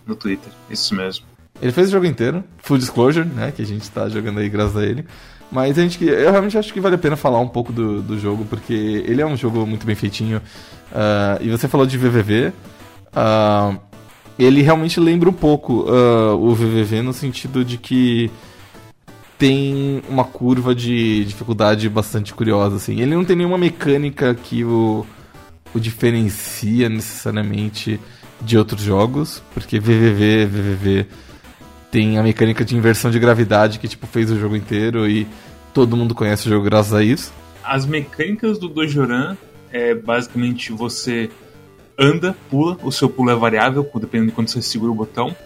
No 0.04 0.16
Twitter, 0.16 0.52
isso 0.68 0.94
mesmo. 0.96 1.24
Ele 1.62 1.70
fez 1.70 1.88
o 1.88 1.92
jogo 1.92 2.06
inteiro, 2.06 2.42
full 2.58 2.78
disclosure, 2.78 3.28
né? 3.28 3.52
Que 3.54 3.62
a 3.62 3.66
gente 3.66 3.88
tá 3.90 4.08
jogando 4.08 4.40
aí 4.40 4.48
graças 4.48 4.76
a 4.76 4.84
ele. 4.84 5.04
Mas 5.52 5.78
a 5.78 5.82
gente, 5.82 6.04
eu 6.04 6.30
realmente 6.30 6.58
acho 6.58 6.72
que 6.72 6.80
vale 6.80 6.96
a 6.96 6.98
pena 6.98 7.16
falar 7.16 7.38
um 7.38 7.48
pouco 7.48 7.72
do, 7.72 8.02
do 8.02 8.18
jogo, 8.18 8.44
porque 8.44 9.04
ele 9.06 9.20
é 9.22 9.26
um 9.26 9.36
jogo 9.36 9.64
muito 9.66 9.86
bem 9.86 9.94
feitinho. 9.94 10.38
Uh, 10.90 11.42
e 11.42 11.50
você 11.50 11.68
falou 11.68 11.86
de 11.86 11.96
VVV, 11.96 12.52
Uh, 13.14 13.78
ele 14.38 14.62
realmente 14.62 14.98
lembra 14.98 15.28
um 15.28 15.34
pouco 15.34 15.82
uh, 15.82 16.34
o 16.34 16.54
VVV 16.54 17.02
no 17.02 17.12
sentido 17.12 17.64
de 17.64 17.76
que 17.76 18.30
tem 19.38 20.02
uma 20.08 20.24
curva 20.24 20.74
de 20.74 21.24
dificuldade 21.24 21.88
bastante 21.88 22.34
curiosa, 22.34 22.76
assim. 22.76 23.00
Ele 23.00 23.14
não 23.14 23.24
tem 23.24 23.36
nenhuma 23.36 23.58
mecânica 23.58 24.34
que 24.34 24.64
o, 24.64 25.06
o 25.74 25.80
diferencia 25.80 26.88
necessariamente 26.88 27.98
de 28.40 28.56
outros 28.56 28.82
jogos, 28.82 29.42
porque 29.52 29.78
VVV, 29.78 30.46
VVV 30.46 31.06
tem 31.90 32.18
a 32.18 32.22
mecânica 32.22 32.64
de 32.64 32.76
inversão 32.76 33.10
de 33.10 33.18
gravidade 33.18 33.78
que 33.78 33.88
tipo 33.88 34.06
fez 34.06 34.30
o 34.30 34.38
jogo 34.38 34.56
inteiro 34.56 35.08
e 35.08 35.26
todo 35.74 35.96
mundo 35.96 36.14
conhece 36.14 36.46
o 36.46 36.50
jogo 36.50 36.64
graças 36.64 36.92
a 36.92 37.02
isso. 37.02 37.32
As 37.64 37.84
mecânicas 37.84 38.58
do 38.58 38.68
Dojoran 38.68 39.36
é 39.72 39.94
basicamente 39.94 40.72
você 40.72 41.30
anda, 42.00 42.34
pula, 42.48 42.78
o 42.82 42.90
seu 42.90 43.10
pulo 43.10 43.30
é 43.30 43.34
variável, 43.34 43.88
dependendo 43.96 44.30
de 44.30 44.34
quando 44.34 44.48
você 44.48 44.62
segura 44.62 44.90
o 44.90 44.94
botão. 44.94 45.36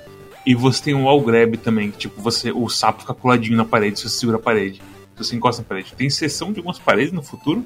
E 0.47 0.55
você 0.55 0.85
tem 0.85 0.95
o 0.95 1.05
wall 1.05 1.21
grab 1.23 1.57
também, 1.57 1.91
que 1.91 1.99
tipo, 1.99 2.23
você, 2.23 2.53
o 2.53 2.69
sapo 2.69 3.01
fica 3.01 3.13
coladinho 3.13 3.57
na 3.57 3.65
parede 3.65 3.99
se 3.99 4.09
você 4.09 4.19
segura 4.21 4.39
a 4.39 4.41
parede. 4.41 4.81
Se 5.17 5.25
você 5.25 5.37
encosta 5.37 5.63
na 5.63 5.69
parede. 5.69 5.95
Tem 5.95 6.07
exceção 6.07 6.53
de 6.53 6.61
algumas 6.61 6.79
paredes 6.79 7.13
no 7.13 7.23
futuro, 7.23 7.65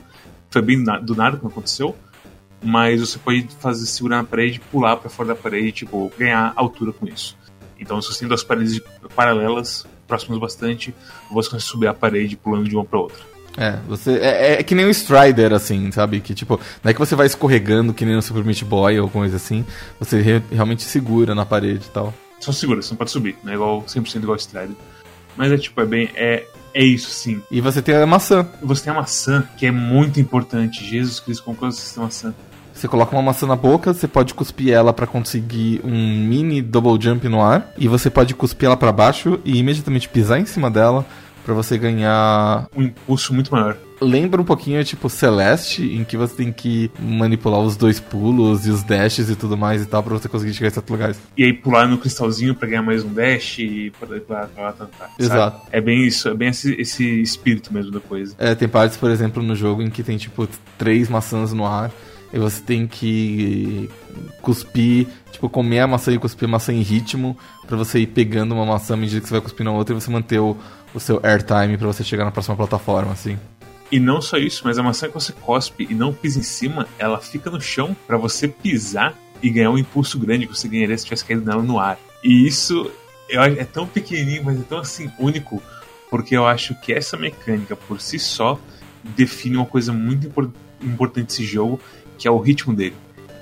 foi 0.48 0.62
bem 0.62 0.82
do 1.02 1.14
nada 1.14 1.36
que 1.36 1.46
aconteceu. 1.46 1.94
Mas 2.62 3.00
você 3.00 3.18
pode 3.18 3.46
fazer 3.60 3.86
segurar 3.86 4.16
na 4.18 4.24
parede, 4.24 4.58
pular 4.58 4.96
para 4.96 5.10
fora 5.10 5.28
da 5.28 5.34
parede, 5.34 5.72
tipo, 5.72 6.10
ganhar 6.18 6.52
altura 6.56 6.92
com 6.92 7.06
isso. 7.06 7.36
Então, 7.78 8.00
se 8.02 8.12
você 8.12 8.20
tem 8.20 8.28
duas 8.28 8.42
paredes 8.42 8.80
paralelas, 9.14 9.86
próximas 10.06 10.40
bastante, 10.40 10.94
você 11.30 11.50
consegue 11.50 11.70
subir 11.70 11.86
a 11.86 11.94
parede 11.94 12.36
pulando 12.36 12.68
de 12.68 12.74
uma 12.74 12.84
para 12.84 12.98
outra. 12.98 13.37
É, 13.58 13.76
você, 13.88 14.12
é, 14.12 14.52
é, 14.52 14.62
que 14.62 14.72
nem 14.72 14.86
o 14.86 14.90
Strider, 14.90 15.52
assim, 15.52 15.90
sabe? 15.90 16.20
Que 16.20 16.32
tipo, 16.32 16.60
não 16.82 16.90
é 16.90 16.94
que 16.94 17.00
você 17.00 17.16
vai 17.16 17.26
escorregando 17.26 17.92
que 17.92 18.04
nem 18.04 18.14
no 18.14 18.22
Super 18.22 18.44
Meat 18.44 18.64
Boy 18.64 19.00
ou 19.00 19.10
coisa 19.10 19.36
assim, 19.36 19.64
você 19.98 20.20
re, 20.20 20.40
realmente 20.52 20.84
segura 20.84 21.34
na 21.34 21.44
parede 21.44 21.86
e 21.86 21.90
tal. 21.90 22.14
Só 22.38 22.52
segura, 22.52 22.80
você 22.80 22.90
não 22.90 22.96
pode 22.96 23.10
subir, 23.10 23.36
não 23.42 23.50
é 23.50 23.56
igual 23.56 23.82
100% 23.82 24.16
igual 24.16 24.34
o 24.34 24.36
Strider. 24.36 24.76
Mas 25.36 25.50
é 25.50 25.56
tipo, 25.56 25.80
é 25.80 25.86
bem. 25.86 26.08
É, 26.14 26.44
é 26.72 26.84
isso 26.84 27.10
sim. 27.10 27.42
E 27.50 27.60
você 27.60 27.82
tem 27.82 27.96
a 27.96 28.06
maçã. 28.06 28.46
Você 28.62 28.84
tem 28.84 28.92
a 28.92 28.96
maçã, 28.96 29.44
que 29.56 29.66
é 29.66 29.72
muito 29.72 30.20
importante. 30.20 30.84
Jesus 30.84 31.18
Cristo, 31.18 31.42
como 31.42 31.56
que 31.56 31.64
você 31.64 31.94
tem 31.94 32.04
maçã? 32.04 32.32
Você 32.72 32.86
coloca 32.86 33.16
uma 33.16 33.22
maçã 33.22 33.44
na 33.44 33.56
boca, 33.56 33.92
você 33.92 34.06
pode 34.06 34.34
cuspir 34.34 34.72
ela 34.72 34.92
para 34.92 35.04
conseguir 35.04 35.80
um 35.82 35.90
mini 35.90 36.62
double 36.62 36.96
jump 37.00 37.28
no 37.28 37.42
ar, 37.42 37.72
e 37.76 37.88
você 37.88 38.08
pode 38.08 38.34
cuspir 38.34 38.66
ela 38.66 38.76
para 38.76 38.92
baixo 38.92 39.40
e 39.44 39.58
imediatamente 39.58 40.08
pisar 40.08 40.38
em 40.38 40.46
cima 40.46 40.70
dela 40.70 41.04
para 41.48 41.54
você 41.54 41.78
ganhar 41.78 42.68
um 42.76 42.82
impulso 42.82 43.32
muito 43.32 43.50
maior. 43.50 43.74
Lembra 44.02 44.38
um 44.38 44.44
pouquinho 44.44 44.84
tipo 44.84 45.08
Celeste, 45.08 45.82
em 45.82 46.04
que 46.04 46.14
você 46.14 46.36
tem 46.36 46.52
que 46.52 46.90
manipular 47.00 47.58
os 47.60 47.74
dois 47.74 47.98
pulos 47.98 48.66
e 48.66 48.70
os 48.70 48.82
dashes 48.82 49.30
e 49.30 49.34
tudo 49.34 49.56
mais 49.56 49.80
e 49.80 49.86
tal 49.86 50.02
para 50.02 50.12
você 50.12 50.28
conseguir 50.28 50.52
chegar 50.52 50.68
em 50.68 50.74
certos 50.74 50.90
lugares. 50.90 51.18
E 51.38 51.44
aí 51.44 51.54
pular 51.54 51.88
no 51.88 51.96
cristalzinho 51.96 52.54
para 52.54 52.68
ganhar 52.68 52.82
mais 52.82 53.02
um 53.02 53.14
dash 53.14 53.60
e 53.60 53.90
para 53.98 54.20
lá, 54.28 54.48
lá, 54.58 54.72
tá, 54.72 54.86
tá, 54.98 55.10
Exato. 55.18 55.66
É 55.72 55.80
bem 55.80 56.06
isso, 56.06 56.28
é 56.28 56.34
bem 56.34 56.50
esse, 56.50 56.74
esse 56.78 57.22
espírito 57.22 57.72
mesmo 57.72 57.92
da 57.92 58.00
coisa. 58.00 58.34
É, 58.36 58.54
tem 58.54 58.68
partes, 58.68 58.98
por 58.98 59.10
exemplo, 59.10 59.42
no 59.42 59.56
jogo 59.56 59.80
em 59.80 59.88
que 59.88 60.02
tem 60.02 60.18
tipo 60.18 60.46
três 60.76 61.08
maçãs 61.08 61.54
no 61.54 61.64
ar 61.64 61.90
e 62.30 62.38
você 62.38 62.60
tem 62.60 62.86
que 62.86 63.88
cuspir, 64.42 65.06
tipo, 65.32 65.48
comer 65.48 65.80
a 65.80 65.86
maçã 65.86 66.12
e 66.12 66.18
cuspir 66.18 66.46
a 66.46 66.52
maçã 66.52 66.72
em 66.72 66.82
ritmo, 66.82 67.36
para 67.66 67.76
você 67.76 68.00
ir 68.00 68.08
pegando 68.08 68.54
uma 68.54 68.66
maçã 68.66 68.94
à 68.94 68.96
medida 68.96 69.20
que 69.20 69.28
você 69.28 69.34
vai 69.34 69.40
cuspindo 69.40 69.70
a 69.70 69.72
outra 69.72 69.94
e 69.94 70.00
você 70.00 70.10
manter 70.10 70.38
o, 70.38 70.56
o 70.94 71.00
seu 71.00 71.20
airtime 71.22 71.76
para 71.76 71.86
você 71.86 72.02
chegar 72.02 72.24
na 72.24 72.30
próxima 72.30 72.56
plataforma, 72.56 73.12
assim. 73.12 73.38
E 73.90 73.98
não 73.98 74.20
só 74.20 74.36
isso, 74.36 74.62
mas 74.64 74.78
a 74.78 74.82
maçã 74.82 75.08
que 75.08 75.14
você 75.14 75.32
cospe 75.32 75.86
e 75.88 75.94
não 75.94 76.12
pisa 76.12 76.38
em 76.38 76.42
cima, 76.42 76.86
ela 76.98 77.18
fica 77.18 77.50
no 77.50 77.60
chão 77.60 77.96
para 78.06 78.18
você 78.18 78.46
pisar 78.46 79.14
e 79.42 79.48
ganhar 79.48 79.70
um 79.70 79.78
impulso 79.78 80.18
grande 80.18 80.46
que 80.46 80.54
você 80.54 80.68
ganharia 80.68 80.96
se 80.98 81.04
tivesse 81.04 81.24
caído 81.24 81.44
nela 81.44 81.62
no 81.62 81.78
ar. 81.78 81.98
E 82.22 82.46
isso 82.46 82.90
é 83.30 83.64
tão 83.64 83.86
pequenininho, 83.86 84.44
mas 84.44 84.60
é 84.60 84.62
tão 84.64 84.78
assim 84.78 85.10
único, 85.18 85.62
porque 86.10 86.36
eu 86.36 86.46
acho 86.46 86.74
que 86.80 86.92
essa 86.92 87.16
mecânica 87.16 87.74
por 87.76 88.00
si 88.00 88.18
só 88.18 88.60
define 89.02 89.56
uma 89.56 89.66
coisa 89.66 89.92
muito 89.92 90.26
impor 90.26 90.50
importante 90.82 91.26
desse 91.26 91.44
jogo, 91.44 91.80
que 92.18 92.28
é 92.28 92.30
o 92.30 92.38
ritmo 92.38 92.74
dele. 92.74 92.94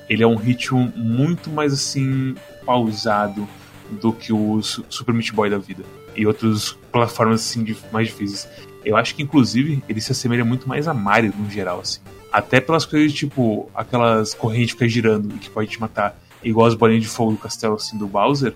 Ele 0.09 0.23
é 0.23 0.27
um 0.27 0.37
ritmo 0.37 0.93
muito 0.95 1.51
mais 1.51 1.73
assim 1.73 2.35
pausado 2.65 3.49
do 3.91 4.13
que 4.13 4.33
o 4.33 4.63
Super 4.63 5.13
Meat 5.13 5.33
Boy 5.33 5.51
da 5.51 5.59
vida 5.59 5.85
e 6.17 6.27
outras 6.27 6.73
plataformas 6.91 7.41
assim 7.41 7.77
mais 7.93 8.09
difíceis. 8.09 8.49
Eu 8.85 8.97
acho 8.97 9.15
que 9.15 9.23
inclusive 9.23 9.83
ele 9.89 10.01
se 10.01 10.13
assemelha 10.13 10.45
muito 10.45 10.69
mais 10.69 10.87
a 10.89 10.95
Mario 10.95 11.33
no 11.37 11.51
geral 11.51 11.81
assim. 11.81 12.01
Até 12.33 12.61
pelas 12.61 12.85
coisas 12.85 13.13
tipo 13.13 13.71
aquelas 13.75 14.35
correntes 14.35 14.73
que 14.73 14.79
ficam 14.79 14.89
girando 14.89 15.35
e 15.35 15.39
que 15.39 15.51
pode 15.51 15.71
te 15.71 15.81
matar, 15.81 16.19
igual 16.43 16.67
as 16.67 16.75
bolinhas 16.75 17.03
de 17.03 17.09
fogo 17.09 17.33
do 17.33 17.39
castelo 17.39 17.75
assim 17.75 17.97
do 17.99 18.07
Bowser. 18.07 18.55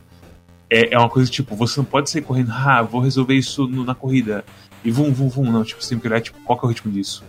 É, 0.69 0.95
é 0.95 0.99
uma 0.99 1.11
coisa 1.11 1.29
tipo, 1.29 1.57
você 1.57 1.81
não 1.81 1.85
pode 1.85 2.09
sair 2.09 2.23
correndo, 2.23 2.53
ah, 2.53 2.81
vou 2.81 3.01
resolver 3.01 3.35
isso 3.35 3.67
no, 3.67 3.85
na 3.85 3.95
corrida 3.95 4.45
e 4.85 4.91
vum, 4.91 5.13
vum, 5.13 5.29
vum, 5.29 5.51
não, 5.51 5.65
tipo, 5.65 5.83
você 5.83 5.91
tem 5.91 5.99
que 5.99 6.07
olhar 6.07 6.21
tipo, 6.21 6.39
qual 6.45 6.57
que 6.57 6.65
é 6.65 6.67
o 6.67 6.71
ritmo 6.71 6.93
disso 6.93 7.25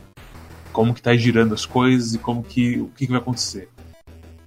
como 0.72 0.94
que 0.94 1.02
tá 1.02 1.16
girando 1.16 1.54
as 1.54 1.66
coisas 1.66 2.14
e 2.14 2.18
como 2.18 2.44
que 2.44 2.80
o 2.80 2.88
que, 2.96 3.06
que 3.06 3.12
vai 3.12 3.22
acontecer. 3.22 3.70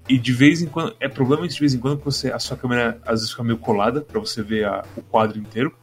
E 0.08 0.18
de 0.18 0.32
vez 0.32 0.60
em 0.60 0.66
quando, 0.66 0.94
é 1.00 1.08
problema 1.08 1.48
de 1.48 1.58
vez 1.58 1.72
em 1.72 1.78
quando 1.78 1.98
que 1.98 2.04
você 2.04 2.30
a 2.30 2.38
sua 2.38 2.56
câmera 2.56 3.00
às 3.06 3.20
vezes 3.20 3.30
fica 3.30 3.42
meio 3.42 3.58
colada 3.58 4.02
para 4.02 4.20
você 4.20 4.42
ver 4.42 4.66
a, 4.66 4.84
o 4.96 5.02
quadro 5.02 5.38
inteiro. 5.38 5.74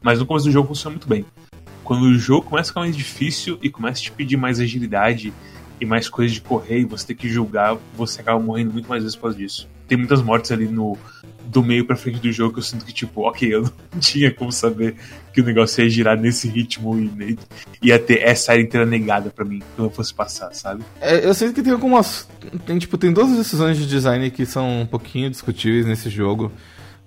Mas 0.00 0.18
no 0.18 0.26
começo 0.26 0.46
do 0.46 0.52
jogo 0.52 0.68
funciona 0.68 0.94
muito 0.94 1.08
bem. 1.08 1.24
Quando 1.84 2.02
o 2.02 2.14
jogo 2.18 2.46
começa 2.46 2.68
a 2.68 2.70
ficar 2.70 2.80
mais 2.80 2.96
difícil 2.96 3.58
e 3.62 3.68
começa 3.68 4.00
a 4.00 4.04
te 4.04 4.12
pedir 4.12 4.36
mais 4.36 4.60
agilidade 4.60 5.32
e 5.80 5.84
mais 5.84 6.08
coisas 6.08 6.34
de 6.34 6.40
correr 6.40 6.80
e 6.80 6.84
você 6.84 7.06
ter 7.06 7.14
que 7.14 7.28
julgar, 7.28 7.76
você 7.94 8.20
acaba 8.20 8.38
morrendo 8.40 8.72
muito 8.72 8.88
mais 8.88 9.02
vezes 9.02 9.16
por 9.16 9.22
causa 9.22 9.38
disso. 9.38 9.68
Tem 9.86 9.96
muitas 9.96 10.22
mortes 10.22 10.50
ali 10.50 10.66
no 10.66 10.96
do 11.48 11.62
meio 11.62 11.84
pra 11.84 11.96
frente 11.96 12.20
do 12.20 12.30
jogo 12.30 12.54
que 12.54 12.58
eu 12.58 12.62
sinto 12.62 12.84
que, 12.84 12.92
tipo, 12.92 13.22
ok, 13.22 13.52
eu 13.52 13.62
não 13.62 13.72
tinha 13.98 14.32
como 14.32 14.52
saber 14.52 14.96
que 15.32 15.40
o 15.40 15.44
negócio 15.44 15.82
ia 15.82 15.88
girar 15.88 16.18
nesse 16.18 16.46
ritmo 16.48 16.98
e 16.98 17.38
ia 17.82 17.98
ter 17.98 18.20
essa 18.22 18.52
área 18.52 18.62
inteira 18.62 18.84
negada 18.84 19.30
para 19.30 19.44
mim 19.44 19.62
quando 19.74 19.88
eu 19.88 19.94
fosse 19.94 20.12
passar, 20.12 20.52
sabe? 20.52 20.82
É, 21.00 21.26
eu 21.26 21.32
sinto 21.32 21.54
que 21.54 21.62
tem 21.62 21.72
algumas. 21.72 22.28
Tem, 22.66 22.78
tipo, 22.78 22.98
tem 22.98 23.12
duas 23.12 23.34
decisões 23.36 23.78
de 23.78 23.86
design 23.86 24.30
que 24.30 24.44
são 24.44 24.82
um 24.82 24.86
pouquinho 24.86 25.30
discutíveis 25.30 25.86
nesse 25.86 26.10
jogo. 26.10 26.52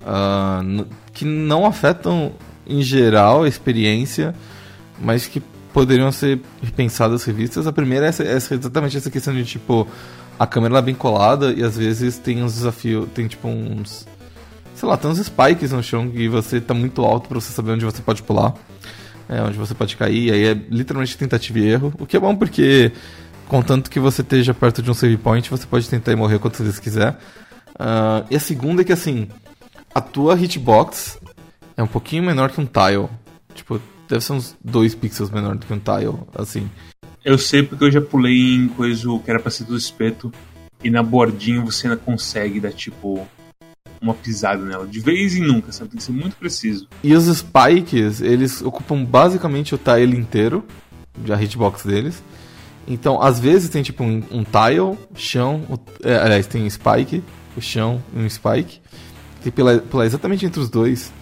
Uh, 0.02 0.88
que 1.14 1.24
não 1.24 1.64
afetam 1.64 2.34
em 2.66 2.82
geral 2.82 3.44
a 3.44 3.48
experiência, 3.48 4.34
mas 5.00 5.28
que 5.28 5.42
poderiam 5.72 6.12
ser 6.12 6.42
repensadas, 6.62 7.24
revistas. 7.24 7.68
A 7.68 7.72
primeira 7.72 8.08
é 8.08 8.10
essa, 8.10 8.24
essa, 8.24 8.56
exatamente 8.56 8.98
essa 8.98 9.12
questão 9.12 9.34
de 9.34 9.46
tipo 9.46 9.88
a 10.40 10.48
câmera 10.48 10.80
é 10.80 10.82
bem 10.82 10.96
colada 10.96 11.54
e 11.54 11.64
às 11.64 11.78
vezes 11.78 12.18
tem 12.18 12.42
uns 12.42 12.56
desafios, 12.56 13.08
tem 13.14 13.28
tipo 13.28 13.48
uns 13.48 14.08
sei 14.76 14.88
lá, 14.88 14.98
tem 14.98 15.10
uns 15.10 15.20
spikes 15.20 15.72
no 15.72 15.84
chão 15.84 16.10
que 16.10 16.28
você 16.28 16.60
tá 16.60 16.74
muito 16.74 17.04
alto 17.04 17.28
para 17.28 17.40
você 17.40 17.52
saber 17.52 17.72
onde 17.72 17.86
você 17.86 18.02
pode 18.02 18.24
pular, 18.24 18.54
é, 19.30 19.42
onde 19.42 19.58
você 19.58 19.74
pode 19.74 19.96
cair, 19.96 20.34
aí 20.34 20.46
é 20.46 20.54
literalmente 20.54 21.18
tentativa 21.18 21.60
e 21.60 21.70
erro, 21.70 21.94
o 22.00 22.06
que 22.06 22.18
é 22.18 22.20
bom 22.20 22.36
porque 22.36 22.92
contanto 23.48 23.90
que 23.90 24.00
você 24.00 24.22
esteja 24.22 24.54
perto 24.54 24.82
de 24.82 24.90
um 24.90 24.94
save 24.94 25.18
point, 25.18 25.50
você 25.50 25.68
pode 25.68 25.90
tentar 25.90 26.12
e 26.12 26.16
morrer 26.16 26.40
quantas 26.40 26.62
vezes 26.62 26.80
quiser. 26.80 27.18
Uh, 27.72 28.26
e 28.30 28.36
a 28.36 28.40
segunda 28.40 28.82
é 28.82 28.86
que 28.86 28.94
assim, 28.94 29.28
a 29.94 30.00
tua 30.00 30.36
hitbox 30.36 31.20
é 31.76 31.84
um 31.84 31.88
pouquinho 31.88 32.24
menor 32.24 32.50
que 32.50 32.62
um 32.62 32.66
tile. 32.66 33.10
Tipo, 33.54 33.82
deve 34.08 34.24
ser 34.24 34.34
uns 34.34 34.56
2 34.64 34.96
pixels 34.96 35.30
menor 35.30 35.58
do 35.58 35.66
que 35.66 35.74
um 35.74 35.80
tile, 35.80 36.18
assim. 36.36 36.70
Eu 37.24 37.38
sei 37.38 37.64
porque 37.64 37.84
eu 37.84 37.92
já 37.92 38.02
pulei 38.02 38.56
em 38.56 38.68
coisa 38.70 39.08
que 39.24 39.30
era 39.30 39.40
pra 39.40 39.52
ser 39.52 39.66
do 39.66 39.76
espeto. 39.76 40.32
E 40.84 40.90
na 40.90 41.04
bordinha 41.04 41.62
você 41.62 41.88
ainda 41.88 41.98
consegue 41.98 42.60
dar 42.60 42.72
tipo 42.72 43.28
uma 44.02 44.14
pisada 44.14 44.66
nela. 44.66 44.88
De 44.88 45.00
vez 45.00 45.36
em 45.36 45.42
nunca, 45.42 45.72
sabe? 45.72 45.92
Tem 45.92 45.98
que 45.98 46.04
ser 46.04 46.12
muito 46.12 46.36
preciso. 46.36 46.88
E 47.04 47.14
os 47.14 47.26
spikes, 47.26 48.20
eles 48.20 48.62
ocupam 48.62 49.04
basicamente 49.04 49.76
o 49.76 49.78
tile 49.78 50.18
inteiro, 50.18 50.66
a 51.30 51.42
hitbox 51.42 51.86
deles. 51.86 52.24
Então, 52.88 53.22
às 53.22 53.40
vezes 53.40 53.70
tem 53.70 53.84
tipo 53.84 54.04
um, 54.04 54.24
um 54.32 54.44
tile, 54.44 54.98
chão, 55.16 55.64
o, 55.70 55.78
é, 56.04 56.18
aliás, 56.18 56.48
tem 56.48 56.64
um 56.64 56.70
spike, 56.70 57.24
o 57.56 57.62
chão 57.62 58.02
e 58.16 58.20
um 58.20 58.30
spike. 58.30 58.82
Tem 59.42 59.44
que 59.44 59.52
pular, 59.52 59.80
pular 59.80 60.06
exatamente 60.06 60.46
entre 60.46 60.60
os 60.60 60.70
dois. 60.70 61.14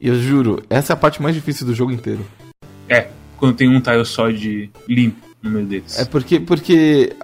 E 0.00 0.08
eu 0.08 0.14
juro, 0.14 0.62
essa 0.70 0.92
é 0.92 0.94
a 0.94 0.96
parte 0.96 1.20
mais 1.20 1.34
difícil 1.34 1.66
do 1.66 1.74
jogo 1.74 1.92
inteiro. 1.92 2.24
É, 2.88 3.08
quando 3.36 3.56
tem 3.56 3.68
um 3.68 3.80
tile 3.80 4.04
só 4.04 4.30
de 4.30 4.70
limpo 4.88 5.28
no 5.42 5.50
meio 5.50 5.66
deles. 5.66 5.98
É 5.98 6.04
porque, 6.04 6.38
porque 6.38 7.14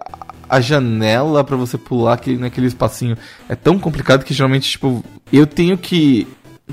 a 0.48 0.60
janela 0.60 1.42
para 1.42 1.56
você 1.56 1.76
pular 1.76 2.14
aquele, 2.14 2.38
naquele 2.38 2.66
espacinho 2.66 3.16
é 3.48 3.54
tão 3.54 3.78
complicado 3.78 4.24
que 4.24 4.34
geralmente, 4.34 4.70
tipo, 4.70 5.04
eu 5.32 5.46
tenho 5.46 5.76
que 5.76 6.26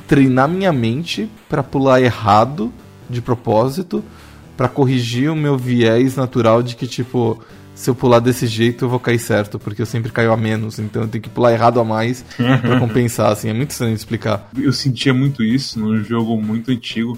treinar 0.08 0.48
minha 0.48 0.72
mente 0.72 1.30
para 1.50 1.64
pular 1.64 2.02
errado 2.02 2.72
de 3.10 3.22
propósito 3.22 4.04
para 4.56 4.68
corrigir 4.68 5.30
o 5.32 5.36
meu 5.36 5.58
viés 5.58 6.16
natural 6.16 6.62
de 6.62 6.76
que, 6.76 6.88
tipo, 6.88 7.44
se 7.76 7.90
eu 7.90 7.96
pular 7.96 8.20
desse 8.20 8.46
jeito 8.46 8.86
eu 8.86 8.90
vou 8.90 9.00
cair 9.00 9.20
certo, 9.20 9.58
porque 9.58 9.82
eu 9.82 9.86
sempre 9.86 10.12
caio 10.12 10.32
a 10.32 10.38
menos, 10.38 10.78
então 10.80 11.04
eu 11.04 11.08
tenho 11.08 11.24
que 11.24 11.30
pular 11.30 11.52
errado 11.52 11.80
a 11.80 11.84
mais 11.84 12.24
para 12.38 12.78
compensar, 12.80 13.32
assim, 13.32 13.50
é 13.50 13.54
muito 13.54 13.72
estranho 13.72 13.94
de 13.94 14.00
explicar. 14.00 14.50
Eu 14.56 14.72
sentia 14.72 15.14
muito 15.14 15.44
isso 15.44 15.80
num 15.80 16.04
jogo 16.04 16.40
muito 16.42 16.72
antigo 16.72 17.18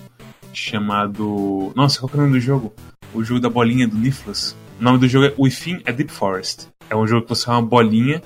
chamado. 0.53 1.73
Nossa, 1.75 1.99
qual 1.99 2.11
é 2.13 2.17
o 2.17 2.21
nome 2.21 2.33
do 2.33 2.39
jogo? 2.39 2.73
O 3.13 3.23
jogo 3.23 3.39
da 3.39 3.49
bolinha 3.49 3.87
do 3.87 3.97
Niflas. 3.97 4.55
O 4.77 4.83
nome 4.83 4.99
do 4.99 5.07
jogo 5.07 5.25
é 5.25 5.33
Within 5.39 5.81
a 5.85 5.91
Deep 5.91 6.11
Forest. 6.11 6.67
É 6.89 6.95
um 6.95 7.07
jogo 7.07 7.23
que 7.23 7.29
você 7.29 7.49
é 7.49 7.53
uma 7.53 7.61
bolinha 7.61 8.21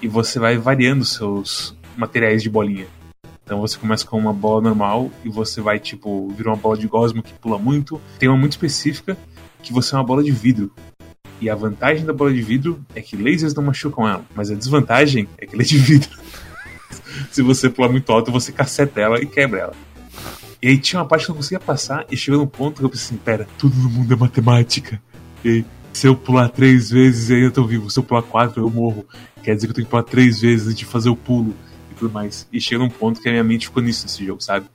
e 0.00 0.08
você 0.08 0.38
vai 0.38 0.56
variando 0.56 1.04
seus 1.04 1.76
materiais 1.94 2.42
de 2.42 2.48
bolinha. 2.48 2.86
Então 3.44 3.60
você 3.60 3.76
começa 3.76 4.06
com 4.06 4.18
uma 4.18 4.32
bola 4.32 4.62
normal 4.62 5.10
e 5.22 5.28
você 5.28 5.60
vai, 5.60 5.78
tipo, 5.78 6.28
virar 6.30 6.52
uma 6.52 6.56
bola 6.56 6.78
de 6.78 6.86
gosmo 6.86 7.22
que 7.22 7.34
pula 7.34 7.58
muito. 7.58 8.00
Tem 8.18 8.30
uma 8.30 8.38
muito 8.38 8.52
específica 8.52 9.16
que 9.62 9.74
você 9.74 9.94
é 9.94 9.98
uma 9.98 10.04
bola 10.04 10.24
de 10.24 10.30
vidro. 10.30 10.72
E 11.38 11.50
a 11.50 11.54
vantagem 11.54 12.06
da 12.06 12.14
bola 12.14 12.32
de 12.32 12.40
vidro 12.40 12.82
é 12.94 13.02
que 13.02 13.14
lasers 13.16 13.54
não 13.54 13.62
machucam 13.62 14.08
ela, 14.08 14.24
mas 14.34 14.50
a 14.50 14.54
desvantagem 14.54 15.28
é 15.36 15.44
que 15.44 15.54
ela 15.54 15.62
é 15.62 15.66
de 15.66 15.76
vidro. 15.76 16.18
Se 17.30 17.42
você 17.42 17.68
pular 17.68 17.90
muito 17.90 18.10
alto, 18.10 18.32
você 18.32 18.52
caceta 18.52 19.00
ela 19.00 19.20
e 19.20 19.26
quebra 19.26 19.60
ela. 19.60 19.74
E 20.62 20.68
aí 20.68 20.78
tinha 20.78 21.00
uma 21.00 21.06
parte 21.08 21.26
que 21.26 21.30
eu 21.30 21.34
não 21.34 21.40
conseguia 21.40 21.60
passar 21.60 22.06
e 22.10 22.16
chegou 22.16 22.40
num 22.40 22.46
ponto 22.46 22.78
que 22.78 22.84
eu 22.84 22.88
pensei 22.88 23.08
assim, 23.08 23.16
pera, 23.16 23.46
tudo 23.58 23.76
no 23.76 23.90
mundo 23.90 24.14
é 24.14 24.16
matemática. 24.16 25.00
E 25.44 25.64
se 25.92 26.06
eu 26.06 26.14
pular 26.14 26.48
três 26.48 26.90
vezes, 26.90 27.30
aí 27.30 27.42
eu 27.42 27.50
tô 27.50 27.64
vivo. 27.64 27.90
Se 27.90 27.98
eu 27.98 28.02
pular 28.02 28.22
quatro, 28.22 28.62
eu 28.62 28.70
morro. 28.70 29.06
Quer 29.42 29.54
dizer 29.54 29.66
que 29.66 29.70
eu 29.70 29.74
tenho 29.74 29.86
que 29.86 29.90
pular 29.90 30.02
três 30.02 30.40
vezes 30.40 30.66
antes 30.66 30.78
de 30.78 30.84
fazer 30.84 31.08
o 31.08 31.16
pulo 31.16 31.54
tudo 32.00 32.12
mais. 32.12 32.48
E 32.50 32.60
chega 32.60 32.82
num 32.82 32.88
ponto 32.88 33.20
que 33.20 33.28
a 33.28 33.32
minha 33.32 33.44
mente 33.44 33.66
ficou 33.66 33.82
nisso 33.82 34.04
nesse 34.06 34.24
jogo, 34.24 34.40
sabe? 34.40 34.66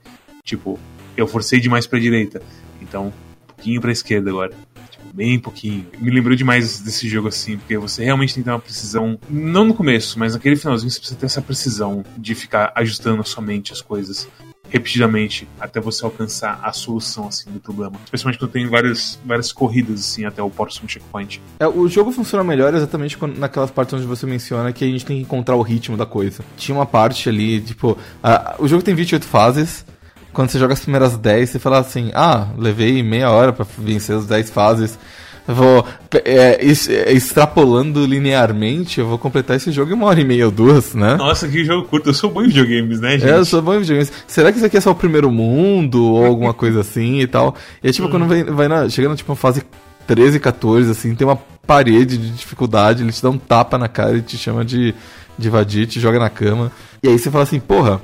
Tipo, 0.44 0.78
eu 1.16 1.26
forcei 1.26 1.58
demais 1.58 1.86
pra 1.86 1.98
direita. 1.98 2.40
Então, 2.80 3.08
um 3.08 3.46
pouquinho 3.48 3.80
pra 3.80 3.90
esquerda 3.90 4.30
agora. 4.30 4.54
Tipo, 4.90 5.12
bem 5.12 5.38
pouquinho. 5.38 5.86
Me 5.98 6.10
lembrou 6.10 6.36
demais 6.36 6.80
desse 6.80 7.08
jogo 7.08 7.28
assim, 7.28 7.58
porque 7.58 7.76
você 7.76 8.04
realmente 8.04 8.34
tem 8.34 8.42
que 8.42 8.48
ter 8.48 8.52
uma 8.52 8.60
precisão. 8.60 9.18
Não 9.28 9.64
no 9.64 9.74
começo, 9.74 10.18
mas 10.18 10.34
naquele 10.34 10.56
finalzinho 10.56 10.90
você 10.90 10.98
precisa 10.98 11.18
ter 11.18 11.26
essa 11.26 11.42
precisão 11.42 12.04
de 12.16 12.34
ficar 12.34 12.72
ajustando 12.76 13.20
a 13.20 13.24
sua 13.24 13.42
mente 13.42 13.72
as 13.72 13.82
coisas 13.82 14.28
repetidamente 14.70 15.48
até 15.60 15.80
você 15.80 16.04
alcançar 16.04 16.60
a 16.62 16.72
solução 16.72 17.28
assim 17.28 17.50
do 17.50 17.60
problema. 17.60 17.96
Especialmente 18.04 18.38
quando 18.38 18.50
tem 18.50 18.66
várias, 18.66 19.18
várias 19.24 19.52
corridas 19.52 20.00
assim 20.00 20.24
até 20.24 20.42
o 20.42 20.50
próximo 20.50 20.88
checkpoint. 20.88 21.40
É, 21.58 21.66
o 21.66 21.88
jogo 21.88 22.12
funciona 22.12 22.42
melhor 22.44 22.74
exatamente 22.74 23.16
quando, 23.16 23.38
naquelas 23.38 23.70
partes 23.70 23.94
onde 23.94 24.06
você 24.06 24.26
menciona 24.26 24.72
que 24.72 24.84
a 24.84 24.88
gente 24.88 25.04
tem 25.04 25.16
que 25.16 25.22
encontrar 25.22 25.56
o 25.56 25.62
ritmo 25.62 25.96
da 25.96 26.06
coisa. 26.06 26.44
Tinha 26.56 26.76
uma 26.76 26.86
parte 26.86 27.28
ali, 27.28 27.60
tipo, 27.60 27.96
a, 28.22 28.56
o 28.58 28.68
jogo 28.68 28.82
tem 28.82 28.94
28 28.94 29.24
fases. 29.26 29.84
Quando 30.32 30.50
você 30.50 30.58
joga 30.58 30.74
as 30.74 30.80
primeiras 30.80 31.16
10, 31.16 31.48
você 31.48 31.58
fala 31.58 31.78
assim: 31.78 32.10
"Ah, 32.14 32.48
levei 32.58 33.02
meia 33.02 33.30
hora 33.30 33.54
para 33.54 33.66
vencer 33.78 34.16
as 34.16 34.26
10 34.26 34.50
fases" 34.50 34.98
vou 35.46 35.86
é, 36.24 36.58
é, 36.60 37.12
extrapolando 37.12 38.04
linearmente, 38.04 39.00
eu 39.00 39.06
vou 39.06 39.18
completar 39.18 39.56
esse 39.56 39.70
jogo 39.70 39.90
em 39.90 39.94
uma 39.94 40.06
hora 40.06 40.20
e 40.20 40.24
meia 40.24 40.46
ou 40.46 40.50
duas, 40.50 40.94
né? 40.94 41.16
Nossa, 41.16 41.46
que 41.48 41.64
jogo 41.64 41.86
curto. 41.86 42.10
Eu 42.10 42.14
sou 42.14 42.30
bom 42.30 42.42
em 42.42 42.48
videogames, 42.48 43.00
né, 43.00 43.12
gente? 43.12 43.28
É, 43.28 43.36
eu 43.36 43.44
sou 43.44 43.62
bom 43.62 43.74
em 43.74 43.80
videogames. 43.80 44.12
Será 44.26 44.50
que 44.50 44.58
isso 44.58 44.66
aqui 44.66 44.76
é 44.76 44.80
só 44.80 44.90
o 44.90 44.94
primeiro 44.94 45.30
mundo 45.30 46.04
ou 46.04 46.26
alguma 46.26 46.52
coisa 46.54 46.80
assim 46.80 47.20
e 47.20 47.26
tal? 47.26 47.54
E 47.82 47.88
é 47.88 47.92
tipo, 47.92 48.08
hum. 48.08 48.10
quando 48.10 48.26
vai, 48.26 48.44
vai 48.44 48.68
na, 48.68 48.88
chega 48.88 49.08
na 49.08 49.16
tipo, 49.16 49.34
fase 49.34 49.62
13, 50.06 50.40
14, 50.40 50.90
assim, 50.90 51.14
tem 51.14 51.26
uma 51.26 51.38
parede 51.66 52.16
de 52.16 52.30
dificuldade, 52.30 53.02
ele 53.02 53.12
te 53.12 53.22
dá 53.22 53.30
um 53.30 53.38
tapa 53.38 53.76
na 53.76 53.88
cara 53.88 54.16
e 54.16 54.22
te 54.22 54.38
chama 54.38 54.64
de, 54.64 54.94
de 55.36 55.50
vadia, 55.50 55.86
te 55.86 55.98
joga 55.98 56.18
na 56.18 56.30
cama. 56.30 56.70
E 57.02 57.08
aí 57.08 57.18
você 57.18 57.30
fala 57.30 57.44
assim, 57.44 57.58
porra, 57.58 58.00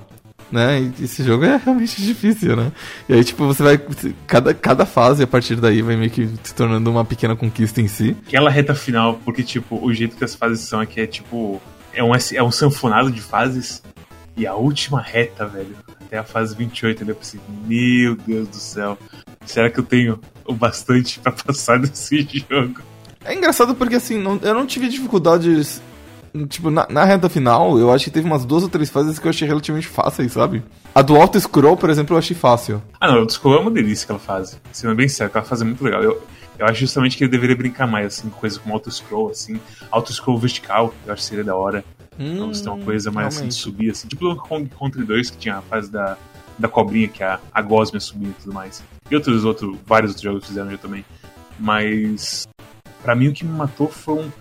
né? 0.53 0.93
E 0.99 1.05
esse 1.05 1.25
jogo 1.25 1.45
é 1.45 1.57
realmente 1.57 2.01
difícil, 2.03 2.55
né? 2.55 2.71
E 3.09 3.15
aí, 3.15 3.25
tipo, 3.25 3.47
você 3.47 3.62
vai. 3.62 3.81
Cada, 4.27 4.53
cada 4.53 4.87
fase 4.87 5.23
a 5.23 5.27
partir 5.27 5.57
daí 5.57 5.81
vai 5.83 5.97
meio 5.97 6.11
que 6.11 6.29
se 6.45 6.55
tornando 6.55 6.91
uma 6.91 7.05
pequena 7.05 7.35
conquista 7.35 7.81
em 7.81 7.88
si. 7.88 8.17
Aquela 8.27 8.51
reta 8.51 8.75
final, 8.75 9.19
porque, 9.25 9.43
tipo, 9.43 9.83
o 9.83 9.93
jeito 9.93 10.17
que 10.17 10.25
as 10.25 10.35
fases 10.35 10.61
são 10.61 10.81
aqui 10.81 11.01
é 11.01 11.07
tipo. 11.07 11.61
É 11.95 12.03
um, 12.03 12.12
é 12.15 12.43
um 12.43 12.51
sanfonado 12.51 13.11
de 13.11 13.21
fases. 13.21 13.83
E 14.37 14.47
a 14.47 14.55
última 14.55 15.01
reta, 15.01 15.47
velho, 15.47 15.77
até 16.01 16.19
a 16.19 16.25
fase 16.25 16.55
28, 16.57 17.05
eu 17.07 17.15
pensei, 17.15 17.41
meu 17.67 18.17
Deus 18.17 18.49
do 18.49 18.57
céu, 18.57 18.99
será 19.45 19.69
que 19.69 19.79
eu 19.79 19.85
tenho 19.85 20.19
o 20.47 20.55
bastante 20.55 21.19
para 21.19 21.33
passar 21.45 21.79
desse 21.79 22.27
jogo? 22.51 22.81
É 23.25 23.35
engraçado 23.35 23.75
porque 23.75 23.97
assim, 23.97 24.19
não, 24.19 24.38
eu 24.43 24.55
não 24.55 24.67
tive 24.67 24.88
dificuldades 24.88 25.83
Tipo, 26.49 26.71
na, 26.71 26.87
na, 26.88 27.05
reta 27.05 27.29
final, 27.29 27.79
eu 27.79 27.92
acho 27.92 28.07
que 28.07 28.11
teve 28.11 28.27
umas 28.27 28.47
duas 28.47 28.62
ou 28.62 28.68
três 28.68 28.88
fases 28.88 29.18
que 29.18 29.27
eu 29.27 29.31
achei 29.31 29.47
relativamente 29.47 29.87
fáceis, 29.87 30.33
sabe? 30.33 30.62
A 30.95 31.03
do 31.03 31.14
auto 31.14 31.38
scroll, 31.38 31.77
por 31.77 31.90
exemplo, 31.90 32.14
eu 32.14 32.18
achei 32.18 32.35
fácil. 32.35 32.83
Ah, 32.99 33.09
não, 33.09 33.16
o 33.16 33.21
auto 33.21 33.35
scroll 33.35 33.57
é 33.57 33.61
uma 33.61 33.71
delícia 33.71 34.05
aquela 34.05 34.18
fase. 34.18 34.57
Sendo 34.73 34.95
bem 34.95 35.09
sério, 35.09 35.29
aquela 35.29 35.45
fase 35.45 35.62
é 35.62 35.66
muito 35.66 35.85
legal. 35.85 36.03
Eu, 36.03 36.23
eu 36.59 36.66
acho 36.66 36.81
justamente 36.81 37.18
que 37.18 37.25
ele 37.25 37.31
deveria 37.31 37.55
brincar 37.55 37.87
mais, 37.87 38.07
assim, 38.07 38.31
com 38.31 38.40
coisas 38.40 38.59
como 38.59 38.73
auto 38.73 38.90
scroll, 38.90 39.31
assim. 39.31 39.61
Auto 39.90 40.11
scroll 40.11 40.38
vertical, 40.38 40.95
eu 41.07 41.12
acho 41.12 41.23
que 41.23 41.29
seria 41.29 41.45
da 41.45 41.55
hora. 41.55 41.85
Hum, 42.18 42.33
então, 42.35 42.49
você 42.49 42.62
tem 42.64 42.73
uma 42.73 42.83
coisa 42.83 43.11
mais 43.11 43.35
realmente. 43.35 43.38
assim, 43.38 43.49
de 43.49 43.55
subir, 43.55 43.90
assim. 43.90 44.09
Tipo 44.09 44.31
o 44.31 44.37
Kong 44.37 44.71
Country 44.79 45.05
2, 45.05 45.31
que 45.31 45.37
tinha 45.37 45.59
a 45.59 45.62
fase 45.62 45.92
da, 45.92 46.16
da 46.59 46.66
cobrinha, 46.68 47.09
que 47.09 47.23
a, 47.23 47.40
a 47.53 47.61
Gosmia 47.61 48.01
subia 48.01 48.31
e 48.31 48.42
tudo 48.42 48.55
mais. 48.55 48.83
E 49.11 49.14
outros, 49.14 49.45
outros, 49.45 49.77
vários 49.87 50.12
outros 50.12 50.23
jogos 50.23 50.47
fizeram 50.47 50.71
já 50.71 50.79
também. 50.79 51.05
Mas, 51.59 52.49
para 53.03 53.14
mim, 53.14 53.29
o 53.29 53.33
que 53.35 53.45
me 53.45 53.53
matou 53.53 53.88
foram 53.88 54.33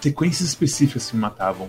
sequências 0.00 0.48
específicas 0.48 1.10
que 1.10 1.16
me 1.16 1.22
matavam. 1.22 1.68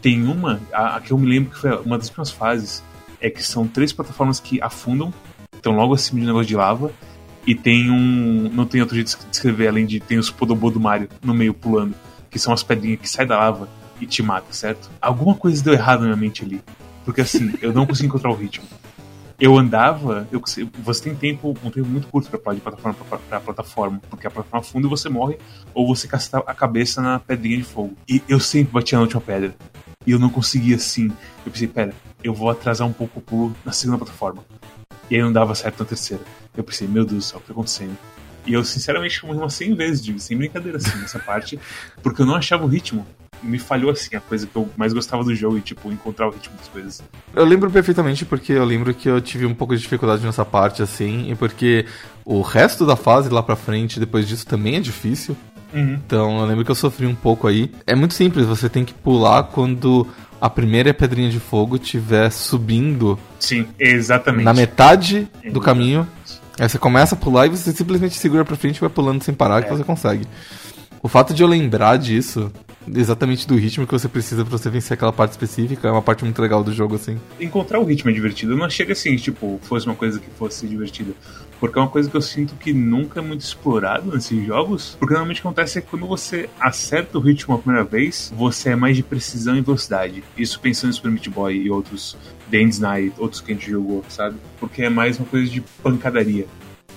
Tem 0.00 0.22
uma, 0.22 0.60
a, 0.72 0.96
a, 0.96 1.00
que 1.00 1.12
eu 1.12 1.18
me 1.18 1.26
lembro 1.26 1.50
que 1.50 1.58
foi 1.58 1.70
uma 1.80 1.98
das 1.98 2.08
primeiras 2.08 2.30
fases, 2.30 2.82
é 3.20 3.28
que 3.28 3.42
são 3.42 3.66
três 3.66 3.92
plataformas 3.92 4.40
que 4.40 4.60
afundam, 4.62 5.12
estão 5.54 5.72
logo 5.72 5.94
acima 5.94 6.20
de 6.20 6.24
um 6.24 6.28
negócio 6.28 6.48
de 6.48 6.56
lava, 6.56 6.90
e 7.46 7.54
tem 7.54 7.90
um. 7.90 8.50
Não 8.52 8.66
tem 8.66 8.80
outro 8.80 8.94
jeito 8.94 9.16
de 9.18 9.26
descrever, 9.26 9.68
além 9.68 9.86
de 9.86 10.00
tem 10.00 10.18
os 10.18 10.30
Podobô 10.30 10.70
do 10.70 10.80
Mario 10.80 11.08
no 11.22 11.34
meio 11.34 11.52
pulando, 11.52 11.94
que 12.30 12.38
são 12.38 12.52
as 12.52 12.62
pedrinhas 12.62 13.00
que 13.00 13.08
saem 13.08 13.28
da 13.28 13.38
lava 13.38 13.68
e 14.00 14.06
te 14.06 14.22
matam, 14.22 14.52
certo? 14.52 14.90
Alguma 15.00 15.34
coisa 15.34 15.62
deu 15.62 15.72
errado 15.72 16.00
na 16.00 16.06
minha 16.06 16.16
mente 16.16 16.44
ali. 16.44 16.62
Porque 17.04 17.22
assim, 17.22 17.52
eu 17.60 17.72
não 17.72 17.86
consegui 17.86 18.08
encontrar 18.08 18.30
o 18.30 18.34
ritmo 18.34 18.64
eu 19.40 19.56
andava, 19.56 20.28
eu, 20.30 20.42
você 20.84 21.02
tem 21.02 21.14
tempo, 21.14 21.56
um 21.64 21.70
tempo 21.70 21.88
muito 21.88 22.06
curto 22.08 22.28
para 22.28 22.38
pular 22.38 22.54
de 22.54 22.60
plataforma 22.60 22.96
para 23.28 23.40
plataforma, 23.40 24.00
porque 24.10 24.26
a 24.26 24.30
plataforma 24.30 24.60
afunda 24.66 24.86
e 24.86 24.90
você 24.90 25.08
morre, 25.08 25.38
ou 25.72 25.86
você 25.86 26.06
casta 26.06 26.38
a 26.38 26.54
cabeça 26.54 27.00
na 27.00 27.18
pedrinha 27.18 27.56
de 27.56 27.64
fogo. 27.64 27.96
E 28.06 28.22
eu 28.28 28.38
sempre 28.38 28.72
batia 28.72 28.98
na 28.98 29.02
última 29.02 29.20
pedra. 29.20 29.54
E 30.06 30.10
eu 30.10 30.18
não 30.18 30.28
conseguia 30.28 30.76
assim. 30.76 31.10
Eu 31.44 31.50
pensei, 31.50 31.68
pera, 31.68 31.94
eu 32.22 32.34
vou 32.34 32.50
atrasar 32.50 32.86
um 32.86 32.92
pouco 32.92 33.18
o 33.18 33.22
pulo 33.22 33.56
na 33.64 33.72
segunda 33.72 33.98
plataforma. 33.98 34.44
E 35.10 35.16
aí 35.16 35.22
não 35.22 35.32
dava 35.32 35.54
certo 35.54 35.80
na 35.80 35.86
terceira. 35.86 36.22
Eu 36.54 36.62
pensei, 36.62 36.86
meu 36.86 37.06
Deus 37.06 37.24
do 37.24 37.28
céu, 37.28 37.38
o 37.38 37.40
que 37.40 37.46
tá 37.46 37.52
acontecendo? 37.54 37.96
E 38.46 38.52
eu, 38.52 38.62
sinceramente, 38.62 39.24
morri 39.24 39.38
umas 39.38 39.54
100 39.54 39.74
vezes, 39.74 40.22
sem 40.22 40.36
brincadeira, 40.36 40.76
assim, 40.76 40.98
nessa 40.98 41.18
parte, 41.20 41.58
porque 42.02 42.20
eu 42.20 42.26
não 42.26 42.34
achava 42.34 42.64
o 42.64 42.68
ritmo 42.68 43.06
me 43.42 43.58
falhou 43.58 43.90
assim, 43.90 44.16
a 44.16 44.20
coisa 44.20 44.46
que 44.46 44.56
eu 44.56 44.68
mais 44.76 44.92
gostava 44.92 45.24
do 45.24 45.34
jogo 45.34 45.58
e, 45.58 45.60
tipo, 45.60 45.90
encontrar 45.90 46.28
o 46.28 46.30
ritmo 46.30 46.56
das 46.56 46.68
coisas. 46.68 47.02
Eu 47.34 47.44
lembro 47.44 47.70
perfeitamente 47.70 48.24
porque 48.24 48.52
eu 48.52 48.64
lembro 48.64 48.92
que 48.94 49.08
eu 49.08 49.20
tive 49.20 49.46
um 49.46 49.54
pouco 49.54 49.74
de 49.74 49.82
dificuldade 49.82 50.24
nessa 50.24 50.44
parte, 50.44 50.82
assim, 50.82 51.30
e 51.30 51.34
porque 51.34 51.86
o 52.24 52.42
resto 52.42 52.86
da 52.86 52.96
fase 52.96 53.28
lá 53.28 53.42
pra 53.42 53.56
frente, 53.56 53.98
depois 54.00 54.26
disso, 54.28 54.46
também 54.46 54.76
é 54.76 54.80
difícil. 54.80 55.36
Uhum. 55.72 55.94
Então 56.04 56.40
eu 56.40 56.46
lembro 56.46 56.64
que 56.64 56.70
eu 56.70 56.74
sofri 56.74 57.06
um 57.06 57.14
pouco 57.14 57.46
aí. 57.46 57.70
É 57.86 57.94
muito 57.94 58.14
simples, 58.14 58.46
você 58.46 58.68
tem 58.68 58.84
que 58.84 58.92
pular 58.92 59.44
quando 59.44 60.06
a 60.40 60.48
primeira 60.48 60.92
pedrinha 60.94 61.30
de 61.30 61.38
fogo 61.38 61.76
estiver 61.76 62.30
subindo. 62.30 63.18
Sim, 63.38 63.66
exatamente. 63.78 64.44
Na 64.44 64.54
metade 64.54 65.18
exatamente. 65.18 65.52
do 65.52 65.60
caminho. 65.60 66.08
Aí 66.58 66.68
você 66.68 66.78
começa 66.78 67.14
a 67.14 67.18
pular 67.18 67.46
e 67.46 67.50
você 67.50 67.72
simplesmente 67.72 68.16
segura 68.16 68.44
pra 68.44 68.56
frente 68.56 68.76
e 68.76 68.80
vai 68.80 68.90
pulando 68.90 69.22
sem 69.22 69.34
parar 69.34 69.60
é. 69.60 69.62
que 69.62 69.70
você 69.70 69.84
consegue. 69.84 70.26
O 71.02 71.08
fato 71.08 71.32
de 71.32 71.42
eu 71.42 71.48
lembrar 71.48 71.96
disso 71.96 72.52
exatamente 72.94 73.46
do 73.46 73.56
ritmo 73.56 73.86
que 73.86 73.92
você 73.92 74.08
precisa 74.08 74.44
para 74.44 74.56
você 74.56 74.70
vencer 74.70 74.94
aquela 74.94 75.12
parte 75.12 75.32
específica. 75.32 75.88
É 75.88 75.90
uma 75.90 76.02
parte 76.02 76.24
muito 76.24 76.40
legal 76.40 76.62
do 76.62 76.72
jogo, 76.72 76.96
assim. 76.96 77.18
Encontrar 77.38 77.80
o 77.80 77.84
ritmo 77.84 78.10
é 78.10 78.12
divertido. 78.12 78.56
Não 78.56 78.68
chega 78.70 78.92
assim, 78.92 79.16
tipo, 79.16 79.58
fosse 79.62 79.86
uma 79.86 79.94
coisa 79.94 80.18
que 80.18 80.30
fosse 80.30 80.66
divertida. 80.66 81.12
Porque 81.58 81.78
é 81.78 81.82
uma 81.82 81.90
coisa 81.90 82.08
que 82.08 82.16
eu 82.16 82.22
sinto 82.22 82.54
que 82.54 82.72
nunca 82.72 83.20
é 83.20 83.22
muito 83.22 83.42
explorado 83.42 84.10
nesses 84.10 84.46
jogos. 84.46 84.96
Porque 84.98 85.12
normalmente 85.12 85.40
acontece 85.40 85.78
é 85.78 85.82
que 85.82 85.88
quando 85.88 86.06
você 86.06 86.48
acerta 86.58 87.18
o 87.18 87.20
ritmo 87.20 87.54
a 87.54 87.58
primeira 87.58 87.84
vez, 87.84 88.32
você 88.34 88.70
é 88.70 88.76
mais 88.76 88.96
de 88.96 89.02
precisão 89.02 89.56
e 89.56 89.60
velocidade. 89.60 90.24
Isso 90.36 90.58
pensando 90.58 90.90
em 90.90 90.94
Super 90.94 91.10
Meat 91.10 91.28
Boy 91.28 91.56
e 91.56 91.70
outros 91.70 92.16
Dance 92.50 92.80
Night, 92.80 93.12
outros 93.18 93.42
que 93.42 93.52
a 93.52 93.54
gente 93.54 93.70
jogou, 93.70 94.02
sabe? 94.08 94.36
Porque 94.58 94.82
é 94.82 94.88
mais 94.88 95.18
uma 95.18 95.26
coisa 95.26 95.50
de 95.50 95.60
pancadaria. 95.82 96.46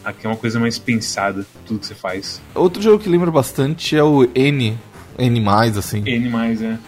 Aqui 0.04 0.26
é 0.26 0.30
uma 0.30 0.38
coisa 0.38 0.60
mais 0.60 0.78
pensada, 0.78 1.46
tudo 1.66 1.80
que 1.80 1.88
você 1.88 1.96
faz. 1.96 2.42
Outro 2.56 2.82
jogo 2.82 3.02
que 3.02 3.10
lembra 3.10 3.32
bastante 3.32 3.96
é 3.96 4.04
o 4.04 4.28
N. 4.36 4.78
N, 5.18 5.44
assim. 5.78 6.04
N, 6.06 6.32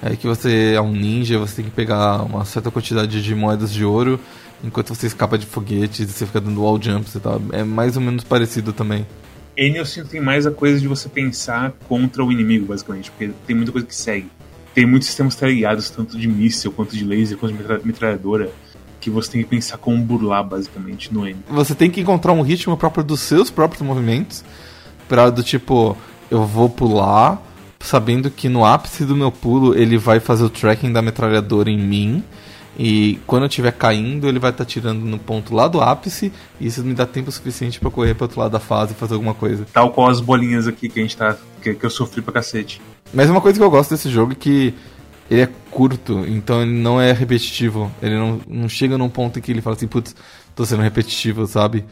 é. 0.04 0.12
É 0.12 0.16
que 0.16 0.28
você 0.28 0.74
é 0.76 0.82
um 0.82 0.92
ninja, 0.92 1.38
você 1.38 1.58
tem 1.58 1.66
que 1.66 1.72
pegar 1.72 2.24
uma 2.24 2.46
certa 2.46 2.72
quantidade 2.72 3.22
de 3.22 3.36
moedas 3.36 3.72
de 3.72 3.84
ouro 3.84 4.20
enquanto 4.64 4.94
você 4.94 5.08
escapa 5.08 5.38
de 5.38 5.46
foguetes 5.46 6.00
e 6.00 6.12
você 6.12 6.26
fica 6.26 6.42
dando 6.42 6.62
wall 6.62 6.82
jumps 6.82 7.16
e 7.16 7.20
tal. 7.20 7.42
É 7.52 7.64
mais 7.64 7.96
ou 7.96 8.02
menos 8.02 8.24
parecido 8.24 8.74
também. 8.74 9.06
N 9.58 9.78
eu 9.78 9.86
sinto 9.86 10.10
tem 10.10 10.20
mais 10.20 10.46
a 10.46 10.52
coisa 10.52 10.80
de 10.80 10.88
você 10.88 11.08
pensar 11.08 11.74
contra 11.88 12.24
o 12.24 12.32
inimigo, 12.32 12.66
basicamente, 12.66 13.10
porque 13.12 13.32
tem 13.48 13.56
muita 13.56 13.72
coisa 13.72 13.88
que 13.88 13.96
segue. 13.96 14.28
Tem 14.74 14.86
muitos 14.86 15.08
sistemas 15.08 15.36
teleguiados, 15.36 15.90
tanto 15.90 16.18
de 16.18 16.28
míssil, 16.28 16.72
quanto 16.72 16.96
de 16.96 17.06
laser, 17.06 17.38
quanto 17.38 17.56
de 17.56 17.88
metralhadora 17.88 18.52
que 19.00 19.10
você 19.10 19.32
tem 19.32 19.44
que 19.44 19.50
pensar 19.50 19.78
como 19.78 20.04
burlar, 20.04 20.44
basicamente, 20.44 21.14
no 21.14 21.28
N. 21.28 21.38
Você 21.48 21.76
tem 21.76 21.90
que 21.90 22.02
encontrar 22.02 22.34
um 22.34 22.42
ritmo 22.42 22.76
próprio 22.76 23.04
dos 23.04 23.22
seus 23.22 23.50
próprios 23.50 23.82
movimentos, 23.82 24.44
pra 25.08 25.30
do 25.30 25.44
tipo, 25.44 25.96
eu 26.30 26.44
vou 26.44 26.68
pular, 26.68 27.42
sabendo 27.86 28.32
que 28.32 28.50
no 28.50 28.66
ápice 28.66 29.06
do 29.06 29.16
meu 29.16 29.32
pulo 29.32 29.78
ele 29.78 29.98
vai 29.98 30.20
fazer 30.20 30.44
o 30.44 30.50
tracking 30.50 30.92
da 30.92 31.02
metralhadora 31.02 31.70
em 31.70 31.78
mim. 31.78 32.24
E 32.78 33.20
quando 33.26 33.44
eu 33.44 33.48
estiver 33.48 33.72
caindo, 33.72 34.28
ele 34.28 34.38
vai 34.38 34.52
estar 34.52 34.66
tá 34.66 34.70
tirando 34.70 35.00
no 35.00 35.18
ponto 35.18 35.56
lá 35.56 35.66
do 35.68 35.80
ápice, 35.80 36.30
e 36.60 36.68
isso 36.68 36.84
me 36.84 36.94
dá 36.94 37.06
tempo 37.06 37.32
suficiente 37.32 37.80
para 37.80 37.90
correr 37.90 38.14
para 38.16 38.26
outro 38.26 38.42
lado 38.42 38.52
da 38.52 38.60
fase 38.60 38.92
e 38.92 38.96
fazer 38.96 39.14
alguma 39.14 39.34
coisa. 39.34 39.66
Tal 39.72 39.92
qual 39.92 40.10
as 40.10 40.20
bolinhas 40.20 40.68
aqui 40.68 40.90
que 40.90 41.00
a 41.00 41.02
gente 41.02 41.16
tá. 41.16 41.38
que, 41.62 41.74
que 41.74 41.86
eu 41.86 41.90
sofri 41.90 42.22
pra 42.22 42.34
cacete. 42.34 42.82
Mas 43.14 43.30
uma 43.30 43.40
coisa 43.40 43.58
que 43.58 43.64
eu 43.64 43.70
gosto 43.70 43.92
desse 43.92 44.10
jogo 44.10 44.34
é 44.34 44.36
que 44.36 44.74
ele 45.32 45.42
é 45.42 45.50
curto, 45.72 46.26
então 46.28 46.62
ele 46.62 46.74
não 46.74 47.00
é 47.00 47.14
repetitivo. 47.14 47.90
Ele 48.02 48.16
não, 48.16 48.42
não 48.46 48.68
chega 48.68 48.98
num 48.98 49.10
ponto 49.10 49.40
em 49.40 49.42
que 49.42 49.52
ele 49.52 49.62
fala 49.62 49.78
assim, 49.78 49.88
putz, 49.88 50.14
tô 50.54 50.66
sendo 50.66 50.82
repetitivo, 50.82 51.48
sabe? 51.48 51.86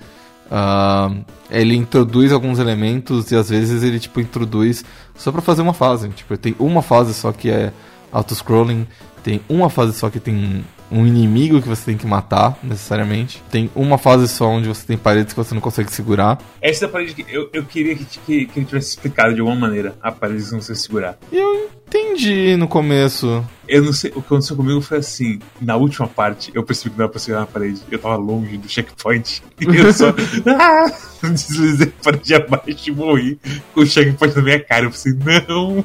Uh, 0.52 1.24
ele 1.50 1.76
introduz 1.76 2.32
alguns 2.32 2.60
elementos 2.60 3.32
e 3.32 3.36
às 3.36 3.50
vezes 3.50 3.82
ele 3.84 4.00
tipo 4.00 4.20
introduz 4.20 4.84
só 5.16 5.32
para 5.32 5.42
fazer 5.42 5.62
uma 5.62 5.74
fase. 5.74 6.10
Tipo, 6.10 6.38
tem 6.38 6.56
uma 6.60 6.82
fase 6.82 7.14
só 7.14 7.32
que 7.32 7.50
é 7.50 7.72
auto-scrolling, 8.12 8.88
tem 9.24 9.42
uma 9.50 9.70
fase 9.70 9.94
só 9.94 10.10
que 10.10 10.20
tem 10.20 10.64
um 10.94 11.08
inimigo 11.08 11.60
que 11.60 11.68
você 11.68 11.86
tem 11.86 11.98
que 11.98 12.06
matar, 12.06 12.58
necessariamente. 12.62 13.44
Tem 13.50 13.70
uma 13.76 13.98
fase 13.98 14.28
só 14.28 14.48
onde 14.48 14.68
você 14.68 14.86
tem 14.86 14.98
paredes 14.98 15.34
que 15.34 15.38
você 15.38 15.56
não 15.56 15.62
consegue 15.62 15.92
segurar. 15.92 16.40
Essa 16.62 16.88
parede 16.88 17.16
que 17.16 17.26
eu, 17.28 17.50
eu 17.52 17.64
queria 17.66 17.96
que, 17.96 18.06
que, 18.06 18.46
que 18.46 18.60
ele 18.60 18.66
tivesse 18.66 18.90
explicado 18.90 19.34
de 19.34 19.40
alguma 19.40 19.60
maneira 19.60 19.96
a 20.02 20.12
parede 20.12 20.40
que 20.40 20.46
você 20.46 20.52
não 20.52 20.60
consegue 20.60 20.80
segurar. 20.80 21.18
Eu 21.32 21.70
entendi 21.88 22.56
no 22.56 22.68
começo. 22.68 23.44
Eu 23.68 23.84
não 23.84 23.94
sei, 23.94 24.12
o 24.12 24.16
que 24.16 24.20
aconteceu 24.20 24.56
comigo 24.56 24.82
foi 24.82 25.00
assim, 25.00 25.40
na 25.60 25.76
última 25.76 26.08
parte, 26.08 26.52
eu 26.54 26.64
percebi 26.64 26.92
que 26.92 26.98
não 26.98 27.06
dava 27.06 27.12
pra 27.12 27.20
segurar 27.20 27.42
na 27.42 27.48
parede. 27.48 27.82
Eu 27.90 27.98
tava 27.98 28.16
longe 28.16 28.58
do 28.58 28.70
checkpoint. 28.70 29.42
E 29.60 29.78
eu 29.78 29.94
só 29.94 30.10
ah, 30.48 30.92
deslizei 31.28 31.88
a 31.88 32.04
parede 32.04 32.36
abaixo 32.36 32.90
e 32.90 32.92
morri 32.92 33.40
com 33.74 33.82
o 33.82 33.86
checkpoint 33.86 34.36
na 34.36 34.42
minha 34.42 34.60
cara. 34.60 34.86
Eu 34.86 34.92
pensei, 34.92 35.14
não. 35.48 35.84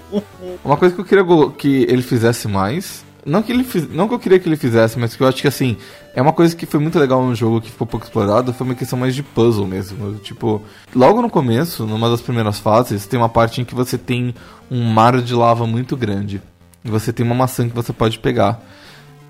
Uma 0.64 0.76
coisa 0.76 0.94
que 0.94 1.00
eu 1.00 1.04
queria 1.04 1.24
que 1.56 1.84
ele 1.88 2.02
fizesse 2.02 2.46
mais 2.48 3.07
não 3.28 3.42
que, 3.42 3.52
ele 3.52 3.62
fiz, 3.62 3.88
não 3.88 4.08
que 4.08 4.14
eu 4.14 4.18
queria 4.18 4.38
que 4.38 4.48
ele 4.48 4.56
fizesse, 4.56 4.98
mas 4.98 5.14
que 5.14 5.22
eu 5.22 5.28
acho 5.28 5.40
que 5.40 5.48
assim, 5.48 5.76
é 6.14 6.22
uma 6.22 6.32
coisa 6.32 6.56
que 6.56 6.66
foi 6.66 6.80
muito 6.80 6.98
legal 6.98 7.24
no 7.24 7.34
jogo 7.34 7.60
que 7.60 7.70
ficou 7.70 7.86
pouco 7.86 8.06
explorado, 8.06 8.52
foi 8.52 8.66
uma 8.66 8.74
questão 8.74 8.98
mais 8.98 9.14
de 9.14 9.22
puzzle 9.22 9.66
mesmo. 9.66 10.14
Tipo, 10.16 10.62
logo 10.94 11.20
no 11.20 11.30
começo, 11.30 11.86
numa 11.86 12.08
das 12.08 12.20
primeiras 12.20 12.58
fases, 12.58 13.06
tem 13.06 13.18
uma 13.18 13.28
parte 13.28 13.60
em 13.60 13.64
que 13.64 13.74
você 13.74 13.98
tem 13.98 14.34
um 14.70 14.82
mar 14.84 15.20
de 15.20 15.34
lava 15.34 15.66
muito 15.66 15.96
grande. 15.96 16.42
E 16.84 16.90
você 16.90 17.12
tem 17.12 17.24
uma 17.24 17.34
maçã 17.34 17.68
que 17.68 17.74
você 17.74 17.92
pode 17.92 18.18
pegar. 18.18 18.60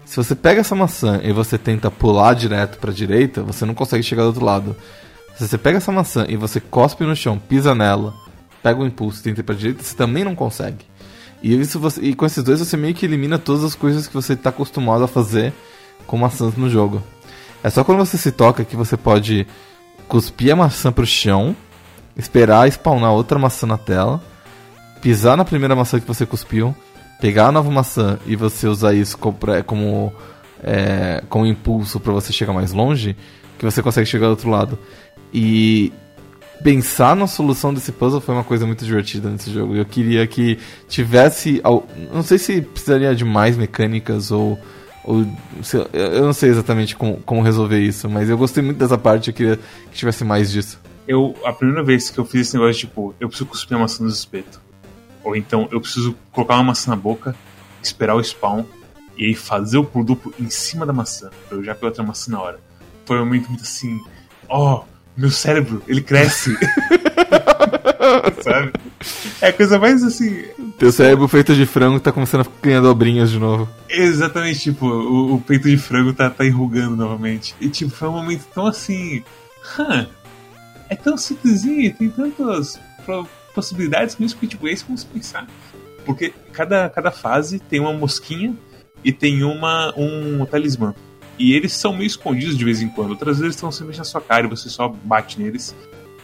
Se 0.04 0.16
você 0.16 0.34
pega 0.34 0.60
essa 0.60 0.74
maçã 0.74 1.20
e 1.22 1.32
você 1.32 1.58
tenta 1.58 1.90
pular 1.90 2.34
direto 2.34 2.78
para 2.78 2.90
a 2.90 2.94
direita, 2.94 3.42
você 3.42 3.66
não 3.66 3.74
consegue 3.74 4.02
chegar 4.02 4.22
do 4.22 4.28
outro 4.28 4.44
lado. 4.44 4.76
Se 5.36 5.46
você 5.46 5.58
pega 5.58 5.78
essa 5.78 5.92
maçã 5.92 6.24
e 6.28 6.36
você 6.36 6.60
cospe 6.60 7.04
no 7.04 7.14
chão, 7.14 7.38
pisa 7.38 7.74
nela, 7.74 8.14
pega 8.62 8.80
o 8.80 8.86
impulso 8.86 9.20
e 9.20 9.22
tenta 9.22 9.40
ir 9.40 9.42
para 9.42 9.54
direita, 9.54 9.82
você 9.82 9.94
também 9.94 10.24
não 10.24 10.34
consegue. 10.34 10.86
E, 11.42 11.54
isso 11.58 11.78
você, 11.78 12.00
e 12.00 12.14
com 12.14 12.26
esses 12.26 12.42
dois 12.42 12.60
você 12.60 12.76
meio 12.76 12.94
que 12.94 13.06
elimina 13.06 13.38
todas 13.38 13.64
as 13.64 13.74
coisas 13.74 14.06
que 14.06 14.14
você 14.14 14.32
está 14.32 14.50
acostumado 14.50 15.04
a 15.04 15.08
fazer 15.08 15.52
com 16.06 16.16
maçãs 16.16 16.56
no 16.56 16.68
jogo. 16.68 17.02
É 17.62 17.70
só 17.70 17.84
quando 17.84 17.98
você 17.98 18.16
se 18.16 18.32
toca 18.32 18.64
que 18.64 18.76
você 18.76 18.96
pode 18.96 19.46
cuspir 20.06 20.52
a 20.52 20.56
maçã 20.56 20.90
pro 20.90 21.06
chão, 21.06 21.54
esperar 22.16 22.70
spawnar 22.70 23.12
outra 23.12 23.38
maçã 23.38 23.66
na 23.66 23.76
tela, 23.76 24.22
pisar 25.00 25.36
na 25.36 25.44
primeira 25.44 25.76
maçã 25.76 26.00
que 26.00 26.06
você 26.06 26.24
cuspiu, 26.24 26.74
pegar 27.20 27.48
a 27.48 27.52
nova 27.52 27.70
maçã 27.70 28.18
e 28.26 28.36
você 28.36 28.66
usar 28.66 28.94
isso 28.94 29.18
como, 29.18 30.12
é, 30.62 31.22
como 31.28 31.46
impulso 31.46 32.00
para 32.00 32.12
você 32.12 32.32
chegar 32.32 32.52
mais 32.52 32.72
longe, 32.72 33.16
que 33.58 33.64
você 33.64 33.82
consegue 33.82 34.06
chegar 34.06 34.26
do 34.26 34.30
outro 34.30 34.50
lado. 34.50 34.78
E 35.32 35.92
pensar 36.62 37.14
na 37.16 37.26
solução 37.26 37.72
desse 37.72 37.92
puzzle 37.92 38.20
foi 38.20 38.34
uma 38.34 38.44
coisa 38.44 38.66
muito 38.66 38.84
divertida 38.84 39.30
nesse 39.30 39.52
jogo. 39.52 39.74
Eu 39.74 39.84
queria 39.84 40.26
que 40.26 40.58
tivesse. 40.88 41.62
Não 42.12 42.22
sei 42.22 42.38
se 42.38 42.60
precisaria 42.60 43.14
de 43.14 43.24
mais 43.24 43.56
mecânicas 43.56 44.30
ou. 44.30 44.58
ou 45.04 45.26
eu 45.92 46.22
não 46.22 46.32
sei 46.32 46.50
exatamente 46.50 46.96
como, 46.96 47.18
como 47.22 47.42
resolver 47.42 47.80
isso, 47.80 48.08
mas 48.08 48.28
eu 48.28 48.36
gostei 48.36 48.62
muito 48.62 48.78
dessa 48.78 48.98
parte. 48.98 49.28
Eu 49.28 49.34
queria 49.34 49.56
que 49.56 49.96
tivesse 49.96 50.24
mais 50.24 50.50
disso. 50.50 50.80
Eu, 51.06 51.34
a 51.44 51.52
primeira 51.52 51.82
vez 51.82 52.10
que 52.10 52.18
eu 52.18 52.24
fiz 52.24 52.42
esse 52.42 52.54
negócio, 52.54 52.80
tipo, 52.80 53.14
eu 53.18 53.28
preciso 53.28 53.48
cuspir 53.48 53.76
a 53.76 53.80
maçã 53.80 54.04
no 54.04 54.10
espeto. 54.10 54.60
Ou 55.24 55.34
então 55.34 55.68
eu 55.70 55.80
preciso 55.80 56.14
colocar 56.32 56.54
uma 56.54 56.64
maçã 56.64 56.90
na 56.90 56.96
boca, 56.96 57.34
esperar 57.82 58.14
o 58.14 58.22
spawn 58.22 58.64
e 59.16 59.26
aí 59.26 59.34
fazer 59.34 59.78
o 59.78 59.84
pulo 59.84 60.04
duplo 60.04 60.32
em 60.38 60.48
cima 60.48 60.86
da 60.86 60.92
maçã, 60.92 61.30
eu 61.50 61.62
já 61.62 61.74
pegar 61.74 61.88
outra 61.88 62.04
maçã 62.04 62.30
na 62.30 62.40
hora. 62.40 62.60
Foi 63.04 63.16
um 63.16 63.24
momento 63.24 63.48
muito 63.48 63.62
assim. 63.62 63.98
Ó, 64.48 64.76
oh, 64.76 64.97
meu 65.18 65.30
cérebro, 65.30 65.82
ele 65.88 66.00
cresce. 66.00 66.56
Sabe? 68.40 68.72
É 69.40 69.48
a 69.48 69.52
coisa 69.52 69.78
mais 69.78 70.02
assim. 70.04 70.44
Teu 70.78 70.92
cérebro 70.92 71.26
feito 71.26 71.54
de 71.54 71.66
frango 71.66 71.98
tá 71.98 72.12
começando 72.12 72.46
a 72.46 72.62
ganhar 72.62 72.80
dobrinhas 72.80 73.30
de 73.30 73.38
novo. 73.38 73.68
Exatamente, 73.90 74.60
tipo, 74.60 74.86
o, 74.86 75.34
o 75.34 75.40
peito 75.40 75.68
de 75.68 75.76
frango 75.76 76.12
tá, 76.12 76.30
tá 76.30 76.46
enrugando 76.46 76.96
novamente. 76.96 77.54
E 77.60 77.68
tipo, 77.68 77.90
foi 77.90 78.08
um 78.08 78.12
momento 78.12 78.46
tão 78.54 78.66
assim. 78.66 79.24
Huh, 79.76 80.06
é 80.88 80.94
tão 80.94 81.16
simplesinho, 81.16 81.92
tem 81.94 82.08
tantas 82.08 82.80
possibilidades 83.54 84.16
isso 84.20 84.36
que 84.36 84.46
tipo, 84.46 84.68
é 84.68 84.72
isso 84.72 84.86
como 84.86 84.96
se 84.96 85.06
pensar. 85.06 85.46
Porque 86.04 86.32
cada, 86.52 86.88
cada 86.88 87.10
fase 87.10 87.58
tem 87.58 87.80
uma 87.80 87.92
mosquinha 87.92 88.54
e 89.02 89.12
tem 89.12 89.42
uma 89.42 89.92
um 89.96 90.46
talismã. 90.46 90.94
E 91.38 91.52
eles 91.52 91.72
são 91.72 91.92
meio 91.92 92.06
escondidos 92.06 92.56
de 92.56 92.64
vez 92.64 92.82
em 92.82 92.88
quando. 92.88 93.10
Outras 93.10 93.38
vezes 93.38 93.54
estão 93.54 93.70
sempre 93.70 93.96
na 93.96 94.04
sua 94.04 94.20
cara 94.20 94.46
e 94.46 94.50
você 94.50 94.68
só 94.68 94.88
bate 94.88 95.40
neles. 95.40 95.74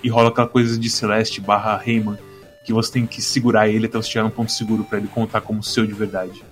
E 0.02 0.08
rola 0.08 0.28
aquela 0.28 0.48
coisa 0.48 0.78
de 0.78 0.90
Celeste 0.90 1.40
barra 1.40 1.76
Rayman. 1.76 2.18
Que 2.64 2.72
você 2.72 2.92
tem 2.92 3.06
que 3.06 3.22
segurar 3.22 3.68
ele 3.68 3.86
até 3.86 3.96
você 3.96 4.10
chegar 4.10 4.24
num 4.24 4.30
ponto 4.30 4.50
seguro 4.50 4.84
para 4.84 4.98
ele 4.98 5.08
contar 5.08 5.40
como 5.40 5.62
seu 5.62 5.86
de 5.86 5.92
verdade. 5.92 6.42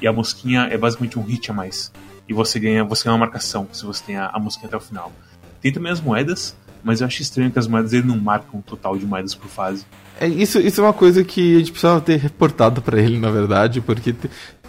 E 0.00 0.06
a 0.06 0.12
mosquinha 0.12 0.68
é 0.70 0.76
basicamente 0.76 1.18
um 1.18 1.22
hit 1.22 1.50
a 1.50 1.54
mais. 1.54 1.92
E 2.28 2.32
você 2.32 2.58
ganha, 2.58 2.84
você 2.84 3.04
ganha 3.04 3.14
uma 3.14 3.26
marcação 3.26 3.68
se 3.72 3.84
você 3.84 4.02
tem 4.04 4.16
a, 4.16 4.26
a 4.26 4.38
mosquinha 4.38 4.68
até 4.68 4.76
o 4.76 4.80
final. 4.80 5.12
Tem 5.60 5.72
também 5.72 5.90
as 5.90 6.00
moedas, 6.00 6.56
mas 6.82 7.00
eu 7.00 7.06
acho 7.06 7.22
estranho 7.22 7.50
que 7.50 7.58
as 7.58 7.66
moedas 7.66 7.92
ele 7.92 8.06
não 8.06 8.18
marcam 8.18 8.60
um 8.60 8.62
total 8.62 8.96
de 8.96 9.06
moedas 9.06 9.34
por 9.34 9.48
fase. 9.48 9.84
É, 10.20 10.26
isso, 10.26 10.58
isso 10.58 10.80
é 10.80 10.84
uma 10.84 10.92
coisa 10.92 11.22
que 11.22 11.56
a 11.56 11.58
gente 11.58 11.70
precisava 11.70 12.00
ter 12.00 12.16
reportado 12.16 12.82
para 12.82 13.00
ele, 13.00 13.18
na 13.18 13.30
verdade, 13.30 13.80
porque 13.80 14.14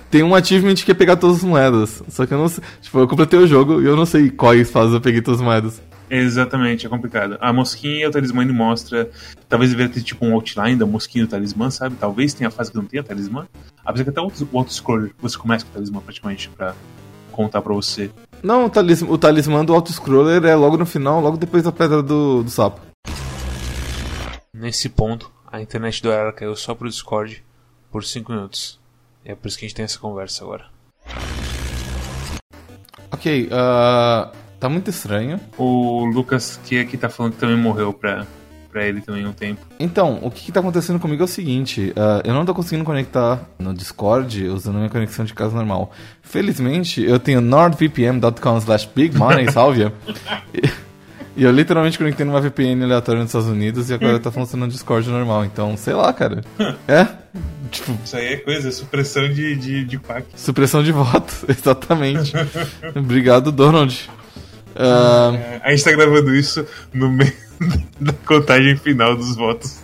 tem 0.10 0.24
um 0.24 0.36
achievement 0.36 0.76
que 0.76 0.92
é 0.92 0.94
pegar 0.94 1.18
todas 1.18 1.38
as 1.38 1.44
moedas. 1.44 2.04
Só 2.10 2.26
que 2.26 2.34
eu 2.34 2.38
não 2.38 2.48
sei. 2.48 2.64
Tipo, 2.82 3.00
eu 3.00 3.08
completei 3.08 3.40
o 3.40 3.48
jogo 3.48 3.82
e 3.82 3.86
eu 3.86 3.96
não 3.96 4.06
sei 4.06 4.30
quais 4.30 4.70
fases 4.70 4.94
eu 4.94 5.02
peguei 5.02 5.22
todas 5.22 5.40
as 5.40 5.46
moedas. 5.46 5.82
Exatamente, 6.10 6.88
é 6.88 6.90
complicado. 6.90 7.38
A 7.40 7.54
mosquinha 7.54 8.02
e 8.02 8.08
o 8.08 8.12
talismã 8.12 8.42
ele 8.42 8.52
mostra. 8.52 9.10
Talvez 9.48 9.70
deveria 9.70 9.94
ter 9.94 10.02
tipo 10.02 10.26
um 10.26 10.34
outline 10.34 10.76
da 10.76 10.86
mosquinha 10.86 11.24
e 11.24 11.28
do 11.28 11.30
talismã, 11.30 11.70
sabe? 11.70 11.96
Talvez 12.00 12.34
tenha 12.34 12.48
a 12.48 12.52
fase 12.52 12.72
que 12.72 12.78
não 12.78 12.86
tenha 12.86 13.04
talismã. 13.04 13.48
Apesar 13.86 14.04
que 14.06 14.10
até 14.10 14.22
o 14.22 14.32
auto-scroller 14.58 15.12
você 15.20 15.38
começa 15.38 15.66
com 15.66 15.72
o 15.72 15.74
talismã 15.76 16.02
praticamente 16.02 16.50
pra 16.50 16.74
contar 17.32 17.62
pra 17.62 17.74
você. 17.74 18.10
Não, 18.42 18.66
o 18.66 18.70
talismã, 18.70 19.10
o 19.12 19.18
talismã 19.18 19.64
do 19.64 19.74
auto-scroller 19.74 20.44
é 20.44 20.56
logo 20.56 20.78
no 20.78 20.86
final, 20.86 21.22
logo 21.22 21.38
depois 21.38 21.64
da 21.64 21.72
pedra 21.72 22.02
do, 22.02 22.44
do 22.44 22.50
sapo. 22.50 22.82
Nesse 24.52 24.90
ponto, 24.90 25.32
a 25.52 25.62
internet 25.62 26.02
do 26.02 26.12
Era 26.12 26.34
caiu 26.34 26.56
só 26.56 26.74
pro 26.74 26.90
Discord 26.90 27.44
por 27.92 28.04
5 28.04 28.32
minutos. 28.32 28.79
É 29.24 29.36
por 29.36 29.48
isso 29.48 29.58
que 29.58 29.66
a 29.66 29.68
gente 29.68 29.76
tem 29.76 29.86
essa 29.86 30.00
conversa 30.00 30.44
agora. 30.44 30.66
Ok, 33.12 33.48
uh, 33.48 34.32
tá 34.60 34.70
muito 34.70 34.90
estranho. 34.90 35.40
O 35.58 36.06
Lucas 36.06 36.60
que 36.64 36.80
aqui 36.80 36.98
tá 36.98 37.10
falando 37.10 37.34
que 37.34 37.40
também 37.40 37.58
morreu 37.58 37.92
pra, 37.92 38.26
pra 38.72 38.86
ele 38.86 39.02
também 39.02 39.26
um 39.26 39.34
tempo. 39.34 39.62
Então, 39.80 40.20
o 40.22 40.32
que, 40.32 40.46
que 40.46 40.52
tá 40.52 40.60
acontecendo 40.60 41.00
comigo 41.00 41.22
é 41.22 41.26
o 41.26 41.28
seguinte: 41.28 41.92
uh, 41.92 42.22
eu 42.24 42.34
não 42.34 42.46
tô 42.46 42.54
conseguindo 42.54 42.86
conectar 42.86 43.42
no 43.58 43.74
Discord 43.74 44.48
usando 44.48 44.76
minha 44.78 44.90
conexão 44.90 45.26
de 45.26 45.34
casa 45.34 45.56
normal. 45.56 45.92
Felizmente, 46.22 47.04
eu 47.04 47.20
tenho 47.20 47.42
nordvpn.com/slash 47.42 48.90
bigmoney, 48.96 49.50
salve. 49.52 49.92
E 51.36 51.44
eu 51.44 51.52
literalmente 51.52 51.98
conectei 51.98 52.26
numa 52.26 52.42
VPN 52.42 52.84
aleatória 52.84 53.22
nos 53.22 53.30
Estados 53.30 53.48
Unidos 53.48 53.90
e 53.90 53.94
agora 53.94 54.20
tá 54.20 54.30
funcionando 54.32 54.68
no 54.68 54.74
Discord 54.74 55.10
normal. 55.10 55.46
Então, 55.46 55.76
sei 55.78 55.94
lá, 55.94 56.12
cara. 56.14 56.42
É? 56.88 57.08
Tipo, 57.70 57.98
Isso 58.04 58.16
aí 58.16 58.34
é 58.34 58.38
coisa, 58.38 58.72
supressão 58.72 59.30
de, 59.30 59.56
de, 59.56 59.86
de 59.86 60.00
pack. 60.00 60.26
Supressão 60.36 60.84
de 60.84 60.92
voto, 60.92 61.34
exatamente. 61.48 62.34
Obrigado, 62.96 63.52
Donald. 63.52 64.10
Uh... 64.76 65.36
É, 65.36 65.62
a 65.64 65.72
gente 65.72 65.84
tá 65.84 65.92
gravando 65.92 66.36
isso 66.36 66.66
no 66.94 67.10
meio 67.10 67.34
da 68.00 68.14
contagem 68.14 68.76
final 68.78 69.16
dos 69.16 69.36
votos. 69.36 69.80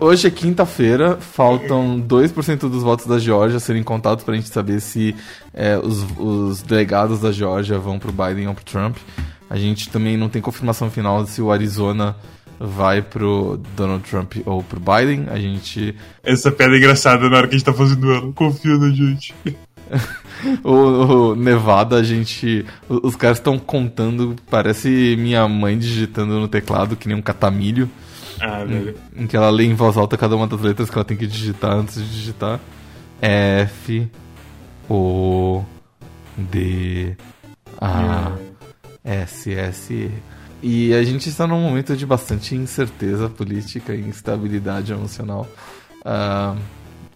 Hoje 0.00 0.26
é 0.26 0.30
quinta-feira, 0.30 1.18
faltam 1.18 2.00
2% 2.00 2.60
dos 2.68 2.82
votos 2.82 3.06
da 3.06 3.18
Geórgia 3.18 3.60
serem 3.60 3.82
contados 3.82 4.24
pra 4.24 4.34
gente 4.34 4.48
saber 4.48 4.80
se 4.80 5.14
é, 5.54 5.78
os, 5.78 6.04
os, 6.18 6.62
delegados 6.62 7.20
da 7.20 7.30
Geórgia 7.30 7.78
vão 7.78 7.98
pro 7.98 8.10
Biden 8.10 8.48
ou 8.48 8.54
pro 8.54 8.64
Trump. 8.64 8.96
A 9.48 9.56
gente 9.56 9.90
também 9.90 10.16
não 10.16 10.28
tem 10.28 10.42
confirmação 10.42 10.90
final 10.90 11.24
se 11.26 11.40
o 11.42 11.52
Arizona 11.52 12.16
vai 12.62 13.02
pro 13.02 13.60
Donald 13.76 14.08
Trump 14.08 14.36
ou 14.46 14.62
pro 14.62 14.80
Biden. 14.80 15.26
A 15.28 15.38
gente. 15.38 15.94
Essa 16.22 16.52
pedra 16.52 16.76
é 16.76 16.78
engraçada 16.78 17.28
na 17.28 17.36
hora 17.36 17.48
que 17.48 17.54
a 17.54 17.58
gente 17.58 17.66
tá 17.66 17.72
fazendo 17.72 18.12
ela. 18.12 18.32
Confia 18.32 18.78
na 18.78 18.90
gente. 18.90 19.34
o, 20.62 20.72
o, 20.72 21.34
Nevada, 21.34 21.96
a 21.96 22.02
gente. 22.02 22.64
Os 22.88 23.16
caras 23.16 23.38
estão 23.38 23.58
contando, 23.58 24.36
parece 24.48 25.16
minha 25.18 25.46
mãe 25.48 25.76
digitando 25.76 26.38
no 26.38 26.46
teclado, 26.46 26.96
que 26.96 27.08
nem 27.08 27.16
um 27.16 27.22
catamilho. 27.22 27.90
Ah, 28.40 28.64
velho. 28.64 28.94
Em, 29.16 29.24
em 29.24 29.26
que 29.26 29.36
ela 29.36 29.50
lê 29.50 29.64
em 29.64 29.74
voz 29.74 29.96
alta 29.96 30.16
cada 30.16 30.36
uma 30.36 30.46
das 30.46 30.60
letras 30.60 30.88
que 30.88 30.96
ela 30.96 31.04
tem 31.04 31.16
que 31.16 31.26
digitar 31.26 31.72
antes 31.72 31.96
de 31.96 32.08
digitar. 32.08 32.60
F 33.20 34.08
O 34.88 35.64
D 36.36 37.16
A 37.80 38.32
S 39.04 39.52
S 39.52 39.92
E. 39.92 40.31
E 40.62 40.94
a 40.94 41.02
gente 41.02 41.28
está 41.28 41.46
num 41.46 41.60
momento 41.60 41.96
de 41.96 42.06
bastante 42.06 42.54
incerteza 42.54 43.28
política 43.28 43.94
e 43.94 44.00
instabilidade 44.00 44.92
emocional. 44.92 45.48
Uh, 46.00 46.56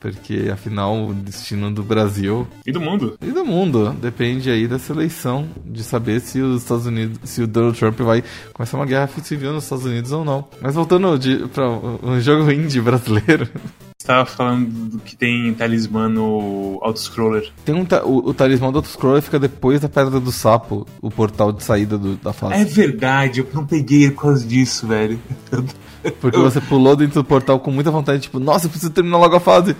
porque 0.01 0.51
afinal 0.53 1.09
o 1.09 1.15
destino 1.15 1.71
do 1.71 1.83
Brasil 1.83 2.47
e 2.65 2.71
do 2.71 2.81
mundo 2.81 3.17
e 3.21 3.33
do 3.33 3.45
mundo 3.45 3.97
depende 4.01 4.51
aí 4.51 4.69
dessa 4.69 4.93
eleição 4.93 5.49
de 5.65 5.83
saber 5.83 6.21
se 6.21 6.41
os 6.41 6.63
Estados 6.63 6.87
Unidos, 6.87 7.19
se 7.25 7.43
o 7.43 7.47
Donald 7.47 7.77
Trump 7.79 7.99
vai 8.01 8.23
começar 8.53 8.77
uma 8.77 8.87
guerra 8.87 9.09
civil 9.23 9.53
nos 9.53 9.65
Estados 9.65 9.85
Unidos 9.85 10.13
ou 10.13 10.25
não. 10.25 10.47
Mas 10.61 10.75
voltando 10.75 11.19
para 11.49 11.69
um 11.69 12.21
jogo 12.21 12.51
indie 12.51 12.81
brasileiro. 12.81 13.49
estava 14.07 14.25
falando 14.25 15.01
que 15.01 15.17
tem 15.17 15.53
talismã 15.53 16.09
no 16.09 16.79
autoscroller. 16.81 17.51
Tem 17.65 17.75
um 17.75 17.85
ta 17.85 18.05
o, 18.05 18.29
o, 18.29 18.35
talismã 18.35 18.71
do 18.71 18.79
autoscroller 18.79 19.21
fica 19.21 19.39
depois 19.39 19.81
da 19.81 19.89
Pedra 19.89 20.21
do 20.21 20.31
Sapo, 20.31 20.87
o 21.03 21.11
portal 21.11 21.53
de 21.53 21.63
saída 21.63 21.99
do, 21.99 22.17
da 22.17 22.33
fase. 22.33 22.55
É 22.55 22.65
verdade, 22.65 23.41
eu 23.41 23.49
não 23.53 23.67
peguei 23.67 24.11
por 24.11 24.23
causa 24.23 24.47
disso, 24.47 24.87
velho. 24.87 25.19
Porque 26.21 26.39
você 26.39 26.61
pulou 26.61 26.95
dentro 26.95 27.21
do 27.21 27.25
portal 27.25 27.59
com 27.59 27.73
muita 27.73 27.91
vontade, 27.91 28.23
tipo, 28.23 28.39
nossa, 28.39 28.67
eu 28.67 28.71
preciso 28.71 28.93
terminar 28.93 29.19
logo 29.19 29.35
a 29.35 29.41
fase. 29.41 29.75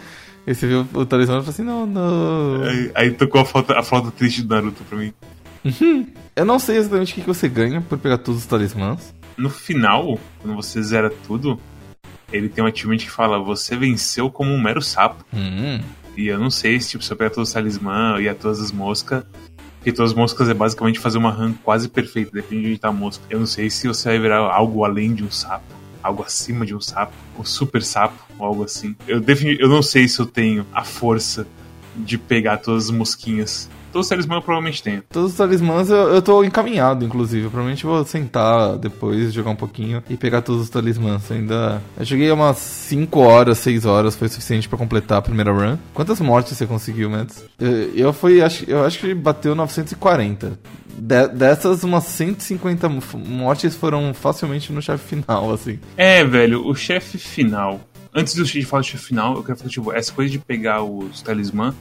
E 0.45 0.55
você 0.55 0.67
viu 0.67 0.87
o 0.93 1.07
talismã 1.07 1.37
e 1.37 1.39
falou 1.39 1.51
assim, 1.51 1.63
não, 1.63 1.87
não. 1.87 2.63
Aí, 2.65 2.91
aí 2.95 3.11
tocou 3.13 3.41
a 3.41 3.45
foto, 3.45 3.73
a 3.73 3.83
foto 3.83 4.11
triste 4.11 4.43
do 4.43 4.55
Naruto 4.55 4.83
pra 4.85 4.99
mim. 4.99 5.13
Uhum. 5.65 6.07
Eu 6.35 6.45
não 6.45 6.59
sei 6.59 6.77
exatamente 6.77 7.13
o 7.13 7.15
que 7.17 7.27
você 7.27 7.49
ganha 7.49 7.81
por 7.81 7.97
pegar 7.99 8.19
todos 8.19 8.41
os 8.41 8.47
talismãs. 8.47 9.15
No 9.37 9.51
final, 9.51 10.19
quando 10.41 10.57
você 10.57 10.83
zera 10.83 11.11
tudo, 11.27 11.61
ele 12.33 12.49
tem 12.49 12.63
um 12.63 12.67
achievement 12.67 12.99
que 12.99 13.11
fala: 13.11 13.39
Você 13.39 13.77
venceu 13.77 14.31
como 14.31 14.53
um 14.53 14.61
mero 14.61 14.83
sapo. 14.83 15.25
Uhum. 15.33 15.81
E 16.17 16.29
eu 16.29 16.39
não 16.39 16.51
sei 16.51 16.81
se 16.81 16.91
tipo, 16.91 17.05
se 17.05 17.13
eu 17.13 17.17
pegar 17.17 17.31
todos 17.31 17.51
os 17.51 17.55
talismã 17.55 18.21
e 18.21 18.29
a 18.29 18.35
todas 18.35 18.61
as 18.61 18.73
moscas. 18.73 19.25
Porque 19.77 19.93
todas 19.93 20.11
as 20.11 20.17
moscas 20.17 20.49
é 20.49 20.55
basicamente 20.55 20.99
fazer 20.99 21.19
uma 21.19 21.31
run 21.31 21.55
quase 21.63 21.89
perfeita, 21.89 22.33
depende 22.33 22.63
de 22.63 22.69
onde 22.71 22.79
tá 22.79 22.89
a 22.89 22.93
mosca. 22.93 23.23
Eu 23.31 23.39
não 23.39 23.47
sei 23.47 23.71
se 23.71 23.87
você 23.87 24.09
vai 24.09 24.19
virar 24.19 24.39
algo 24.39 24.85
além 24.85 25.15
de 25.15 25.23
um 25.23 25.31
sapo, 25.31 25.65
algo 26.03 26.25
acima 26.25 26.67
de 26.67 26.75
um 26.75 26.81
sapo, 26.81 27.13
um 27.39 27.45
super 27.45 27.85
sapo, 27.85 28.19
ou 28.37 28.47
algo 28.47 28.65
assim. 28.65 28.97
Eu, 29.07 29.21
defini 29.21 29.57
eu 29.61 29.69
não 29.69 29.83
sei 29.83 30.09
se 30.09 30.19
eu 30.19 30.27
tenho 30.27 30.67
a 30.73 30.83
força 30.83 31.47
de 31.95 32.19
pegar 32.19 32.57
todas 32.57 32.87
as 32.87 32.91
mosquinhas 32.91 33.71
Todos 33.97 34.05
os 34.05 34.11
talismãs 34.11 34.37
eu 34.37 34.43
provavelmente 34.43 34.83
tenho. 34.83 35.03
Todos 35.09 35.31
os 35.31 35.39
talismãs 35.39 35.89
eu, 35.89 35.97
eu 35.97 36.21
tô 36.21 36.45
encaminhado, 36.45 37.03
inclusive. 37.03 37.49
Provavelmente 37.49 37.87
vou 37.87 38.05
sentar 38.05 38.77
depois, 38.77 39.33
jogar 39.33 39.51
um 39.51 39.57
pouquinho 39.57 40.03
e 40.11 40.19
pegar 40.19 40.43
todos 40.43 40.61
os 40.65 40.69
talismãs. 40.69 41.33
Ainda. 41.33 41.81
Eu 41.99 42.05
joguei 42.05 42.31
umas 42.31 42.59
5 42.59 43.19
horas, 43.19 43.57
6 43.57 43.87
horas, 43.87 44.15
foi 44.15 44.29
suficiente 44.29 44.69
para 44.69 44.77
completar 44.77 45.17
a 45.17 45.23
primeira 45.23 45.51
run. 45.51 45.79
Quantas 45.95 46.21
mortes 46.21 46.59
você 46.59 46.67
conseguiu, 46.67 47.09
Mads? 47.09 47.43
Eu, 47.59 47.71
eu 47.95 48.13
fui, 48.13 48.43
acho, 48.43 48.69
eu 48.69 48.85
acho 48.85 48.99
que 48.99 49.15
bateu 49.15 49.55
940. 49.55 50.59
De, 50.99 51.29
dessas, 51.29 51.83
umas 51.83 52.05
150 52.05 52.91
mortes 53.15 53.75
foram 53.77 54.13
facilmente 54.13 54.75
no 54.75 54.83
chefe 54.83 55.17
final, 55.17 55.53
assim. 55.55 55.79
É, 55.97 56.23
velho, 56.23 56.69
o 56.69 56.75
chefe 56.75 57.17
final. 57.17 57.81
Antes 58.15 58.35
de 58.35 58.63
falar 58.63 58.83
do 58.83 58.87
chefe 58.89 59.07
final, 59.07 59.37
eu 59.37 59.43
quero 59.43 59.57
falar, 59.57 59.71
tipo, 59.71 59.91
essa 59.91 60.13
coisa 60.13 60.31
de 60.31 60.39
pegar 60.39 60.83
os 60.83 61.23
talismã 61.23 61.75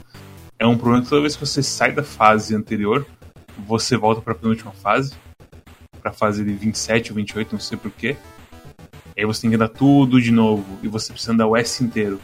é 0.57 0.65
um 0.65 0.77
problema 0.77 1.03
que 1.03 1.09
toda 1.09 1.21
vez 1.21 1.35
que 1.35 1.45
você 1.45 1.61
sai 1.61 1.91
da 1.91 2.03
fase 2.03 2.55
anterior, 2.55 3.05
você 3.67 3.97
volta 3.97 4.21
para 4.21 4.33
a 4.33 4.35
penúltima 4.35 4.71
fase, 4.71 5.13
para 6.01 6.11
a 6.11 6.13
fase 6.13 6.43
de 6.43 6.53
27 6.53 7.11
ou 7.11 7.15
28, 7.17 7.53
não 7.53 7.59
sei 7.59 7.77
porquê. 7.77 8.15
Aí 9.17 9.25
você 9.25 9.41
tem 9.41 9.49
que 9.49 9.55
andar 9.55 9.69
tudo 9.69 10.21
de 10.21 10.31
novo 10.31 10.65
e 10.83 10.87
você 10.87 11.11
precisa 11.11 11.33
andar 11.33 11.47
o 11.47 11.55
S 11.55 11.83
inteiro. 11.83 12.19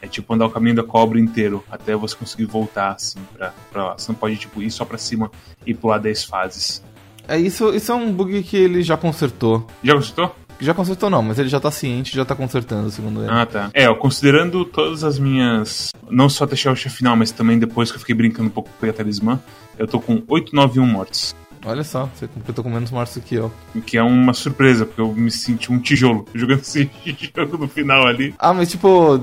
É 0.00 0.08
tipo 0.08 0.32
andar 0.34 0.46
o 0.46 0.50
caminho 0.50 0.74
da 0.74 0.82
cobra 0.82 1.20
inteiro 1.20 1.62
até 1.70 1.94
você 1.94 2.16
conseguir 2.16 2.46
voltar 2.46 2.92
assim 2.92 3.20
pra, 3.32 3.54
pra 3.70 3.84
lá. 3.88 3.98
Você 3.98 4.10
não 4.10 4.18
pode 4.18 4.36
tipo, 4.36 4.62
ir 4.62 4.70
só 4.70 4.84
pra 4.84 4.98
cima 4.98 5.30
e 5.64 5.72
pular 5.72 5.98
10 5.98 6.24
fases. 6.24 6.82
É, 7.28 7.38
isso, 7.38 7.72
isso 7.72 7.92
é 7.92 7.94
um 7.94 8.12
bug 8.12 8.42
que 8.42 8.56
ele 8.56 8.82
já 8.82 8.96
consertou. 8.96 9.66
Já 9.84 9.94
consertou? 9.94 10.34
Já 10.62 10.72
consertou 10.72 11.10
não, 11.10 11.22
mas 11.22 11.40
ele 11.40 11.48
já 11.48 11.58
tá 11.58 11.72
ciente, 11.72 12.14
já 12.14 12.24
tá 12.24 12.36
consertando, 12.36 12.88
segundo 12.88 13.20
ele. 13.20 13.30
Ah, 13.30 13.44
tá. 13.44 13.68
É, 13.74 13.88
ó, 13.88 13.94
considerando 13.96 14.64
todas 14.64 15.02
as 15.02 15.18
minhas. 15.18 15.92
Não 16.08 16.28
só 16.28 16.44
até 16.44 16.54
chegar 16.54 16.70
ao 16.70 16.76
chefe 16.76 16.98
final, 16.98 17.16
mas 17.16 17.32
também 17.32 17.58
depois 17.58 17.90
que 17.90 17.96
eu 17.96 18.00
fiquei 18.00 18.14
brincando 18.14 18.48
um 18.48 18.52
pouco 18.52 18.70
com 18.78 18.86
o 18.86 18.92
talismã, 18.92 19.40
eu 19.76 19.88
tô 19.88 19.98
com 19.98 20.22
891 20.28 20.86
mortes. 20.86 21.34
Olha 21.64 21.82
só, 21.82 22.08
você 22.14 22.28
completou 22.28 22.62
com 22.62 22.70
menos 22.70 22.92
mortes 22.92 23.14
do 23.16 23.20
que 23.20 23.34
eu. 23.34 23.52
Que 23.84 23.98
é 23.98 24.02
uma 24.02 24.32
surpresa, 24.32 24.86
porque 24.86 25.00
eu 25.00 25.12
me 25.12 25.30
senti 25.30 25.72
um 25.72 25.80
tijolo 25.80 26.26
jogando 26.34 26.60
esse 26.60 26.88
jogo 27.34 27.58
no 27.58 27.68
final 27.68 28.06
ali. 28.06 28.32
Ah, 28.38 28.54
mas 28.54 28.70
tipo, 28.70 29.20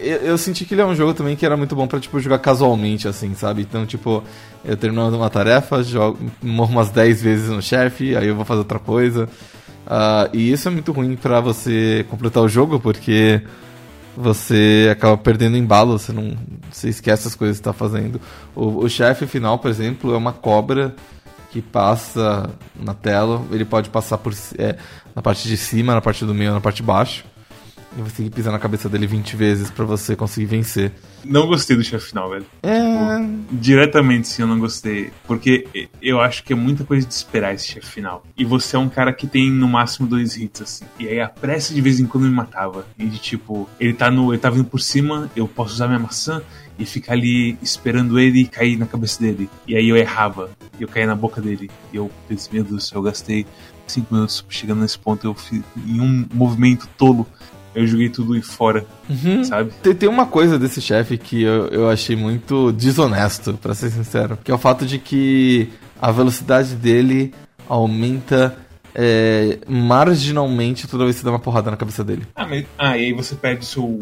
eu, 0.00 0.16
eu, 0.18 0.38
senti 0.38 0.64
que 0.64 0.74
ele 0.74 0.80
é 0.80 0.86
um 0.86 0.94
jogo 0.94 1.14
também 1.14 1.36
que 1.36 1.46
era 1.46 1.56
muito 1.56 1.76
bom 1.76 1.86
pra, 1.86 2.00
tipo, 2.00 2.18
jogar 2.18 2.38
casualmente, 2.38 3.06
assim, 3.06 3.34
sabe? 3.34 3.62
Então, 3.62 3.86
tipo, 3.86 4.24
eu 4.64 4.76
terminando 4.76 5.14
uma 5.14 5.30
tarefa, 5.30 5.82
jogo, 5.84 6.18
morro 6.42 6.72
umas 6.72 6.90
10 6.90 7.22
vezes 7.22 7.48
no 7.48 7.62
chefe, 7.62 8.16
aí 8.16 8.26
eu 8.26 8.34
vou 8.34 8.44
fazer 8.44 8.60
outra 8.60 8.78
coisa. 8.78 9.28
Uh, 9.88 10.28
e 10.34 10.52
isso 10.52 10.68
é 10.68 10.70
muito 10.70 10.92
ruim 10.92 11.16
para 11.16 11.40
você 11.40 12.04
completar 12.10 12.42
o 12.42 12.48
jogo, 12.48 12.78
porque 12.78 13.42
você 14.14 14.90
acaba 14.92 15.16
perdendo 15.16 15.56
embalo, 15.56 15.98
você 15.98 16.12
não 16.12 16.36
você 16.70 16.90
esquece 16.90 17.26
as 17.26 17.34
coisas 17.34 17.56
que 17.56 17.62
está 17.62 17.72
fazendo. 17.72 18.20
O, 18.54 18.84
o 18.84 18.88
chefe 18.88 19.26
final, 19.26 19.58
por 19.58 19.70
exemplo, 19.70 20.12
é 20.12 20.16
uma 20.18 20.32
cobra 20.32 20.94
que 21.50 21.62
passa 21.62 22.50
na 22.78 22.92
tela, 22.92 23.42
ele 23.50 23.64
pode 23.64 23.88
passar 23.88 24.18
por 24.18 24.34
é, 24.58 24.76
na 25.16 25.22
parte 25.22 25.48
de 25.48 25.56
cima, 25.56 25.94
na 25.94 26.02
parte 26.02 26.22
do 26.26 26.34
meio, 26.34 26.52
na 26.52 26.60
parte 26.60 26.76
de 26.76 26.82
baixo. 26.82 27.24
E 27.96 28.02
você 28.02 28.16
tem 28.16 28.28
que 28.28 28.34
pisar 28.34 28.52
na 28.52 28.58
cabeça 28.58 28.88
dele 28.88 29.06
20 29.06 29.36
vezes 29.36 29.70
para 29.70 29.84
você 29.84 30.14
conseguir 30.14 30.46
vencer. 30.46 30.92
Não 31.24 31.46
gostei 31.46 31.76
do 31.76 31.82
chefe 31.82 32.08
final, 32.08 32.30
velho. 32.30 32.46
É. 32.62 33.18
Tipo, 33.18 33.54
diretamente 33.56 34.28
sim, 34.28 34.42
eu 34.42 34.48
não 34.48 34.58
gostei. 34.58 35.10
Porque 35.26 35.88
eu 36.00 36.20
acho 36.20 36.44
que 36.44 36.52
é 36.52 36.56
muita 36.56 36.84
coisa 36.84 37.06
de 37.06 37.12
esperar 37.12 37.54
esse 37.54 37.66
chefe 37.66 37.86
final. 37.86 38.22
E 38.36 38.44
você 38.44 38.76
é 38.76 38.78
um 38.78 38.88
cara 38.88 39.12
que 39.12 39.26
tem 39.26 39.50
no 39.50 39.66
máximo 39.66 40.06
dois 40.06 40.36
hits, 40.36 40.62
assim. 40.62 40.84
E 40.98 41.08
aí 41.08 41.20
a 41.20 41.28
pressa 41.28 41.74
de 41.74 41.80
vez 41.80 41.98
em 41.98 42.06
quando 42.06 42.24
me 42.24 42.30
matava. 42.30 42.86
E 42.98 43.06
de 43.06 43.18
tipo, 43.18 43.68
ele 43.80 43.94
tá 43.94 44.10
no. 44.10 44.32
Ele 44.32 44.40
tá 44.40 44.50
vindo 44.50 44.64
por 44.64 44.80
cima, 44.80 45.30
eu 45.34 45.48
posso 45.48 45.74
usar 45.74 45.88
minha 45.88 45.98
maçã 45.98 46.42
e 46.78 46.84
ficar 46.84 47.14
ali 47.14 47.58
esperando 47.60 48.18
ele 48.20 48.46
cair 48.46 48.78
na 48.78 48.86
cabeça 48.86 49.20
dele. 49.20 49.50
E 49.66 49.76
aí 49.76 49.88
eu 49.88 49.96
errava. 49.96 50.50
E 50.78 50.82
eu 50.82 50.88
caía 50.88 51.06
na 51.06 51.16
boca 51.16 51.40
dele. 51.40 51.70
E 51.92 51.96
eu 51.96 52.10
pensei, 52.28 52.50
meu 52.52 52.62
Deus 52.62 52.76
do 52.76 52.80
céu, 52.80 52.98
eu 52.98 53.02
gastei 53.02 53.46
cinco 53.86 54.14
minutos 54.14 54.44
chegando 54.48 54.82
nesse 54.82 54.98
ponto. 54.98 55.26
Eu 55.26 55.34
fiz 55.34 55.62
em 55.76 56.00
um 56.00 56.26
movimento 56.32 56.88
tolo 56.96 57.26
eu 57.74 57.86
joguei 57.86 58.08
tudo 58.08 58.36
e 58.36 58.42
fora, 58.42 58.84
uhum. 59.08 59.44
sabe? 59.44 59.72
Tem, 59.82 59.94
tem, 59.94 60.08
uma 60.08 60.26
coisa 60.26 60.58
desse 60.58 60.80
chefe 60.80 61.16
que 61.16 61.42
eu, 61.42 61.68
eu 61.68 61.88
achei 61.88 62.16
muito 62.16 62.72
desonesto, 62.72 63.54
para 63.54 63.74
ser 63.74 63.90
sincero, 63.90 64.38
que 64.42 64.50
é 64.50 64.54
o 64.54 64.58
fato 64.58 64.84
de 64.84 64.98
que 64.98 65.70
a 66.00 66.10
velocidade 66.10 66.74
dele 66.74 67.32
aumenta 67.68 68.56
é, 68.94 69.58
marginalmente 69.68 70.88
toda 70.88 71.04
vez 71.04 71.16
que 71.16 71.20
você 71.20 71.24
dá 71.26 71.32
uma 71.32 71.38
porrada 71.38 71.70
na 71.70 71.76
cabeça 71.76 72.02
dele. 72.02 72.26
Ah, 72.34 72.46
mas, 72.46 72.64
ah 72.76 72.96
e 72.96 73.06
aí 73.06 73.12
você 73.12 73.34
perde 73.34 73.62
o 73.62 73.66
seu, 73.66 74.00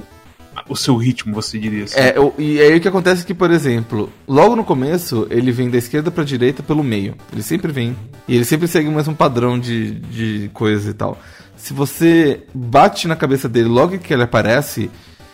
o 0.69 0.77
seu 0.77 0.97
ritmo, 0.97 1.35
você 1.35 1.59
diria 1.59 1.85
assim. 1.85 1.99
É, 1.99 2.15
e 2.39 2.61
aí 2.61 2.77
o 2.77 2.81
que 2.81 2.89
acontece 2.89 3.23
é 3.23 3.25
que, 3.25 3.35
por 3.35 3.51
exemplo, 3.51 4.11
logo 4.27 4.57
no 4.57 4.65
começo, 4.65 5.27
ele 5.31 5.53
vem 5.53 5.71
da 5.71 5.79
esquerda 5.79 6.11
pra 6.11 6.25
direita 6.25 6.63
pelo 6.63 6.83
meio. 6.83 7.15
Ele 7.33 7.43
sempre 7.43 7.73
vem. 7.73 7.97
E 8.27 8.35
ele 8.35 8.45
sempre 8.45 8.67
segue 8.67 8.89
o 8.89 8.93
mesmo 8.93 9.15
padrão 9.15 9.59
de, 9.59 9.93
de 9.93 10.51
coisa 10.53 10.91
e 10.91 10.95
tal 10.95 11.19
se 11.57 11.73
você 11.73 12.45
bate 12.55 13.09
na 13.09 13.17
cabeça 13.17 13.49
dele 13.49 13.69
logo 13.69 13.99
que 13.99 14.13
ele 14.13 14.23
aparece 14.23 14.91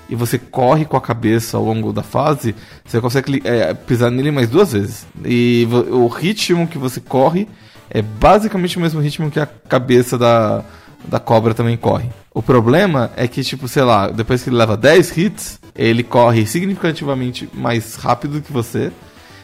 e 0.08 0.14
você 0.14 0.38
corre 0.38 0.84
com 0.84 0.96
a 0.96 1.00
cabeça 1.00 1.56
ao 1.56 1.64
longo 1.64 1.92
da 1.92 2.02
fase, 2.02 2.54
você 2.84 3.00
consegue 3.00 3.42
é, 3.44 3.74
pisar 3.74 4.10
nele 4.10 4.30
mais 4.30 4.48
duas 4.48 4.72
vezes. 4.72 5.06
E 5.24 5.66
o 5.90 6.06
ritmo 6.06 6.66
que 6.66 6.78
você 6.78 7.00
corre 7.00 7.48
é 7.90 8.00
basicamente 8.00 8.78
o 8.78 8.80
mesmo 8.80 9.00
ritmo 9.00 9.30
que 9.30 9.40
a 9.40 9.46
cabeça 9.46 10.16
da, 10.16 10.64
da 11.04 11.20
cobra 11.20 11.54
também 11.54 11.76
corre. 11.76 12.08
O 12.34 12.42
problema 12.42 13.10
é 13.16 13.28
que, 13.28 13.42
tipo, 13.42 13.68
sei 13.68 13.82
lá, 13.82 14.08
depois 14.08 14.42
que 14.42 14.48
ele 14.48 14.56
leva 14.56 14.76
10 14.76 15.16
hits, 15.16 15.60
ele 15.74 16.02
corre 16.02 16.46
significativamente 16.46 17.48
mais 17.52 17.96
rápido 17.96 18.40
que 18.40 18.52
você. 18.52 18.90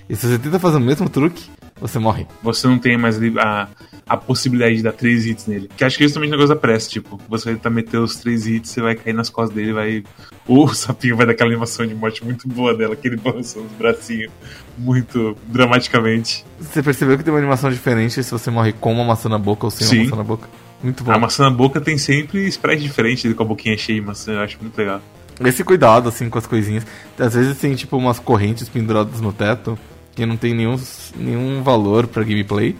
E 0.08 0.16
se 0.16 0.26
você 0.26 0.38
tenta 0.38 0.58
fazer 0.58 0.78
o 0.78 0.80
mesmo 0.80 1.08
truque, 1.08 1.50
você 1.80 1.98
morre. 1.98 2.26
Você 2.42 2.66
não 2.66 2.78
tem 2.78 2.96
mais 2.96 3.18
a, 3.38 3.68
a 4.08 4.16
possibilidade 4.16 4.76
de 4.76 4.82
dar 4.82 4.92
três 4.92 5.26
hits 5.26 5.46
nele. 5.46 5.70
Que 5.76 5.84
acho 5.84 5.96
que 5.96 6.04
é 6.04 6.06
justamente 6.06 6.30
o 6.30 6.32
negócio 6.32 6.54
da 6.54 6.60
pressa, 6.60 6.88
tipo, 6.88 7.20
você 7.28 7.54
vai 7.54 7.72
metendo 7.72 8.04
os 8.04 8.16
três 8.16 8.46
hits, 8.46 8.70
você 8.70 8.80
vai 8.80 8.94
cair 8.94 9.12
nas 9.12 9.30
costas 9.30 9.54
dele, 9.54 9.72
vai. 9.72 10.02
O 10.46 10.68
sapinho 10.74 11.16
vai 11.16 11.26
dar 11.26 11.32
aquela 11.32 11.50
animação 11.50 11.86
de 11.86 11.94
morte 11.94 12.24
muito 12.24 12.48
boa 12.48 12.74
dela, 12.74 12.94
aquele 12.94 13.16
balançando 13.16 13.66
os 13.66 13.72
bracinhos 13.72 14.32
muito 14.76 15.36
dramaticamente. 15.46 16.44
Você 16.58 16.82
percebeu 16.82 17.16
que 17.16 17.24
tem 17.24 17.32
uma 17.32 17.38
animação 17.38 17.70
diferente 17.70 18.22
se 18.22 18.30
você 18.30 18.50
morre 18.50 18.72
com 18.72 18.92
uma 18.92 19.04
maçã 19.04 19.28
na 19.28 19.38
boca 19.38 19.66
ou 19.66 19.70
sem 19.70 19.86
Sim. 19.86 19.96
uma 19.96 20.04
maçã 20.04 20.16
na 20.16 20.24
boca? 20.24 20.48
Muito 20.82 21.02
bom. 21.02 21.12
A 21.12 21.18
maçã 21.18 21.44
na 21.44 21.50
boca 21.50 21.80
tem 21.80 21.98
sempre 21.98 22.46
sprite 22.46 22.82
diferente 22.82 23.32
com 23.34 23.42
a 23.42 23.46
boquinha 23.46 23.76
cheia 23.76 24.00
de 24.00 24.06
maçã, 24.06 24.32
eu 24.32 24.40
acho 24.40 24.58
muito 24.60 24.76
legal. 24.76 25.00
Esse 25.44 25.62
cuidado, 25.62 26.08
assim, 26.08 26.28
com 26.28 26.38
as 26.38 26.46
coisinhas. 26.46 26.86
Às 27.18 27.34
vezes 27.34 27.58
tem, 27.58 27.74
tipo, 27.74 27.96
umas 27.96 28.18
correntes 28.18 28.68
penduradas 28.68 29.20
no 29.20 29.32
teto 29.32 29.78
que 30.14 30.26
não 30.26 30.36
tem 30.36 30.52
nenhum, 30.52 30.76
nenhum 31.16 31.62
valor 31.62 32.08
pra 32.08 32.24
gameplay. 32.24 32.76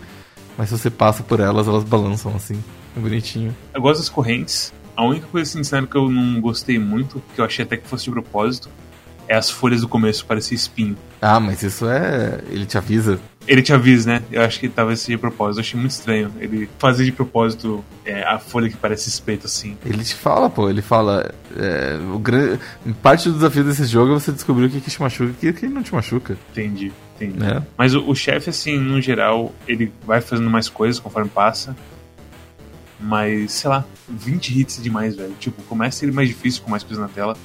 Mas 0.57 0.71
se 0.71 0.79
você 0.79 0.91
passa 0.91 1.23
por 1.23 1.39
elas, 1.39 1.69
elas 1.69 1.85
balançam, 1.85 2.35
assim. 2.35 2.63
É 2.97 3.01
bonitinho. 3.01 3.55
Eu 3.73 3.81
gosto 3.81 4.01
das 4.01 4.09
correntes. 4.09 4.73
A 4.97 5.05
única 5.05 5.29
coisa, 5.29 5.49
assim, 5.49 5.59
sincero, 5.59 5.87
que 5.87 5.97
eu 5.97 6.09
não 6.09 6.41
gostei 6.41 6.81
muito, 6.81 7.23
que 7.35 7.41
eu 7.41 7.45
achei 7.45 7.65
até 7.65 7.77
que 7.77 7.87
fosse 7.87 8.05
de 8.05 8.11
propósito, 8.11 8.69
é 9.29 9.37
as 9.37 9.51
folhas 9.51 9.83
do 9.83 9.89
começo, 9.89 10.25
parecia 10.25 10.57
espinho. 10.57 10.97
Ah, 11.21 11.39
mas 11.39 11.63
isso 11.63 11.89
é... 11.89 12.41
Ele 12.49 12.65
te 12.65 12.79
avisa. 12.79 13.21
Ele 13.47 13.63
te 13.63 13.73
avisa, 13.73 14.11
né? 14.11 14.23
Eu 14.31 14.43
acho 14.43 14.59
que 14.59 14.69
talvez 14.69 15.01
seja 15.01 15.17
de 15.17 15.21
propósito. 15.21 15.59
Eu 15.59 15.61
achei 15.61 15.79
muito 15.81 15.93
estranho. 15.93 16.33
Ele 16.39 16.69
fazer 16.79 17.05
de 17.05 17.13
propósito 17.13 17.85
é, 18.05 18.23
a 18.23 18.39
folha 18.39 18.69
que 18.69 18.77
parece 18.77 19.09
espeto, 19.09 19.47
assim. 19.47 19.77
Ele 19.85 20.03
te 20.03 20.15
fala, 20.15 20.49
pô. 20.49 20.71
Ele 20.71 20.81
fala... 20.81 21.31
É, 21.57 21.99
o 22.13 22.19
gran... 22.19 22.59
Parte 23.03 23.29
do 23.29 23.35
desafio 23.35 23.65
desse 23.65 23.85
jogo 23.85 24.13
é 24.13 24.15
você 24.15 24.33
descobrir 24.33 24.67
o 24.67 24.71
que, 24.71 24.81
que 24.81 24.91
te 24.91 25.01
machuca 25.01 25.25
e 25.25 25.31
o 25.31 25.35
que, 25.35 25.61
que 25.61 25.69
não 25.69 25.83
te 25.83 25.95
machuca. 25.95 26.37
Entendi, 26.51 26.93
entendi. 27.17 27.39
Né? 27.39 27.63
Mas 27.77 27.95
o, 27.95 28.09
o 28.09 28.15
chefe, 28.15 28.49
assim, 28.49 28.79
no 28.79 29.01
geral, 29.01 29.53
ele 29.67 29.93
vai 30.07 30.21
fazendo 30.21 30.49
mais 30.49 30.69
coisas 30.69 30.99
conforme 30.99 31.29
passa. 31.29 31.77
Mas, 33.01 33.53
sei 33.53 33.71
lá, 33.71 33.85
20 34.09 34.59
hits 34.59 34.79
é 34.79 34.83
demais, 34.83 35.17
velho. 35.17 35.35
Tipo, 35.39 35.63
começa 35.63 36.05
ele 36.05 36.13
mais 36.13 36.29
difícil 36.29 36.63
com 36.63 36.71
mais 36.71 36.83
coisas 36.83 36.99
na 36.99 37.09
tela. 37.09 37.37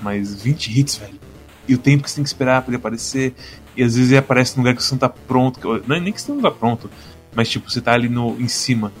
Mas 0.00 0.42
20 0.42 0.78
hits, 0.78 0.96
velho. 0.96 1.27
E 1.68 1.74
o 1.74 1.78
tempo 1.78 2.02
que 2.02 2.10
você 2.10 2.16
tem 2.16 2.24
que 2.24 2.30
esperar 2.30 2.62
pra 2.62 2.70
ele 2.70 2.78
aparecer. 2.78 3.34
E 3.76 3.82
às 3.82 3.94
vezes 3.94 4.10
ele 4.10 4.18
aparece 4.18 4.56
num 4.56 4.62
lugar 4.62 4.74
que 4.74 4.82
você 4.82 4.92
não 4.92 4.98
tá 4.98 5.08
pronto. 5.08 5.82
Não 5.86 5.96
é 5.96 6.00
nem 6.00 6.12
que 6.12 6.20
você 6.20 6.32
não 6.32 6.40
tá 6.40 6.50
pronto. 6.50 6.90
Mas, 7.34 7.48
tipo, 7.48 7.70
você 7.70 7.80
tá 7.80 7.92
ali 7.92 8.08
no, 8.08 8.40
em 8.40 8.48
cima. 8.48 8.92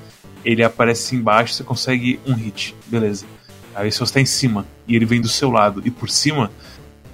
Ele 0.44 0.62
aparece 0.62 1.16
embaixo, 1.16 1.54
você 1.54 1.64
consegue 1.64 2.20
um 2.26 2.34
hit. 2.34 2.76
Beleza. 2.86 3.26
Aí 3.74 3.92
se 3.92 4.00
você 4.00 4.14
tá 4.14 4.20
em 4.20 4.26
cima 4.26 4.66
e 4.88 4.96
ele 4.96 5.04
vem 5.04 5.20
do 5.20 5.28
seu 5.28 5.50
lado 5.50 5.80
e 5.84 5.90
por 5.90 6.10
cima, 6.10 6.50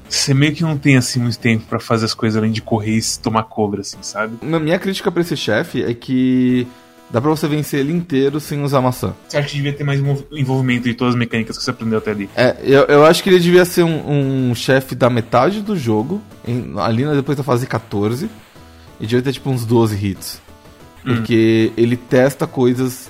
você 0.09 0.33
meio 0.33 0.55
que 0.55 0.63
não 0.63 0.79
tem 0.79 0.97
assim 0.97 1.21
muito 1.21 1.39
tempo 1.39 1.67
pra 1.67 1.79
fazer 1.79 2.07
as 2.07 2.15
coisas 2.15 2.39
além 2.39 2.53
de 2.53 2.63
correr 2.63 2.99
e 2.99 3.19
tomar 3.23 3.43
cobra, 3.45 3.83
assim, 3.83 3.99
sabe? 4.01 4.39
Na 4.41 4.59
minha 4.59 4.79
crítica 4.79 5.13
pra 5.13 5.21
esse 5.21 5.37
chefe 5.37 5.83
é 5.83 5.93
que... 5.93 6.67
Dá 7.15 7.21
pra 7.21 7.31
você 7.31 7.47
vencer 7.47 7.79
ele 7.79 7.93
inteiro 7.93 8.41
sem 8.41 8.61
usar 8.65 8.81
maçã. 8.81 9.15
Você 9.29 9.37
acha 9.39 9.47
que 9.49 9.55
devia 9.55 9.73
ter 9.73 9.85
mais 9.85 10.01
envol- 10.01 10.27
envolvimento 10.33 10.83
de 10.89 10.95
todas 10.95 11.15
as 11.15 11.19
mecânicas 11.19 11.57
que 11.57 11.63
você 11.63 11.71
aprendeu 11.71 11.99
até 11.99 12.11
ali? 12.11 12.29
É, 12.35 12.57
eu, 12.65 12.83
eu 12.87 13.07
acho 13.07 13.23
que 13.23 13.31
ele 13.31 13.39
devia 13.39 13.65
ser 13.65 13.85
um, 13.85 14.51
um 14.51 14.55
chefe 14.57 14.97
da 14.97 15.09
metade 15.09 15.61
do 15.63 15.77
jogo, 15.77 16.21
em- 16.45 16.75
ali 16.77 17.05
na- 17.05 17.15
depois 17.15 17.39
da 17.39 17.45
fase 17.45 17.69
14, 17.69 18.29
e 18.99 19.07
devia 19.07 19.23
ter 19.23 19.33
tipo 19.33 19.49
uns 19.49 19.65
12 19.65 19.95
hits. 20.05 20.43
Porque 21.05 21.71
ele 21.77 21.97
testa 21.97 22.49
coisas. 22.49 23.09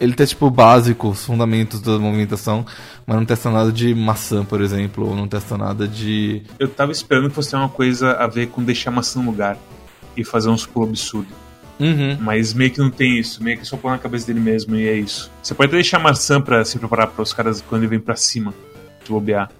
Ele 0.00 0.12
testa 0.12 0.34
tipo 0.36 0.48
básicos, 0.48 1.24
fundamentos 1.24 1.80
da 1.80 1.98
movimentação, 1.98 2.64
mas 3.04 3.16
não 3.16 3.24
testa 3.24 3.50
nada 3.50 3.72
de 3.72 3.92
maçã, 3.96 4.44
por 4.44 4.60
exemplo, 4.60 5.08
ou 5.08 5.16
não 5.16 5.26
testa 5.26 5.58
nada 5.58 5.88
de. 5.88 6.42
Eu 6.56 6.68
tava 6.68 6.92
esperando 6.92 7.30
que 7.30 7.34
fosse 7.34 7.50
ter 7.50 7.56
uma 7.56 7.68
coisa 7.68 8.12
a 8.12 8.28
ver 8.28 8.46
com 8.46 8.62
deixar 8.62 8.90
a 8.90 8.92
maçã 8.92 9.18
no 9.20 9.28
lugar 9.28 9.58
e 10.16 10.22
fazer 10.24 10.50
uns 10.50 10.64
pulos 10.64 10.90
absurdos. 10.90 11.32
Uhum. 11.78 12.16
Mas 12.20 12.52
meio 12.52 12.70
que 12.70 12.78
não 12.78 12.90
tem 12.90 13.18
isso, 13.18 13.42
meio 13.42 13.58
que 13.58 13.64
só 13.64 13.76
põe 13.76 13.92
na 13.92 13.98
cabeça 13.98 14.26
dele 14.26 14.40
mesmo 14.40 14.74
e 14.76 14.88
é 14.88 14.94
isso. 14.94 15.30
Você 15.42 15.54
pode 15.54 15.68
até 15.68 15.76
deixar 15.76 15.98
a 15.98 16.00
maçã 16.00 16.40
pra 16.40 16.64
se 16.64 16.78
preparar 16.78 17.08
para 17.08 17.22
os 17.22 17.32
caras 17.32 17.60
quando 17.60 17.82
ele 17.82 17.90
vem 17.90 18.00
pra 18.00 18.16
cima, 18.16 18.52
de 19.04 19.10
bobear. 19.10 19.50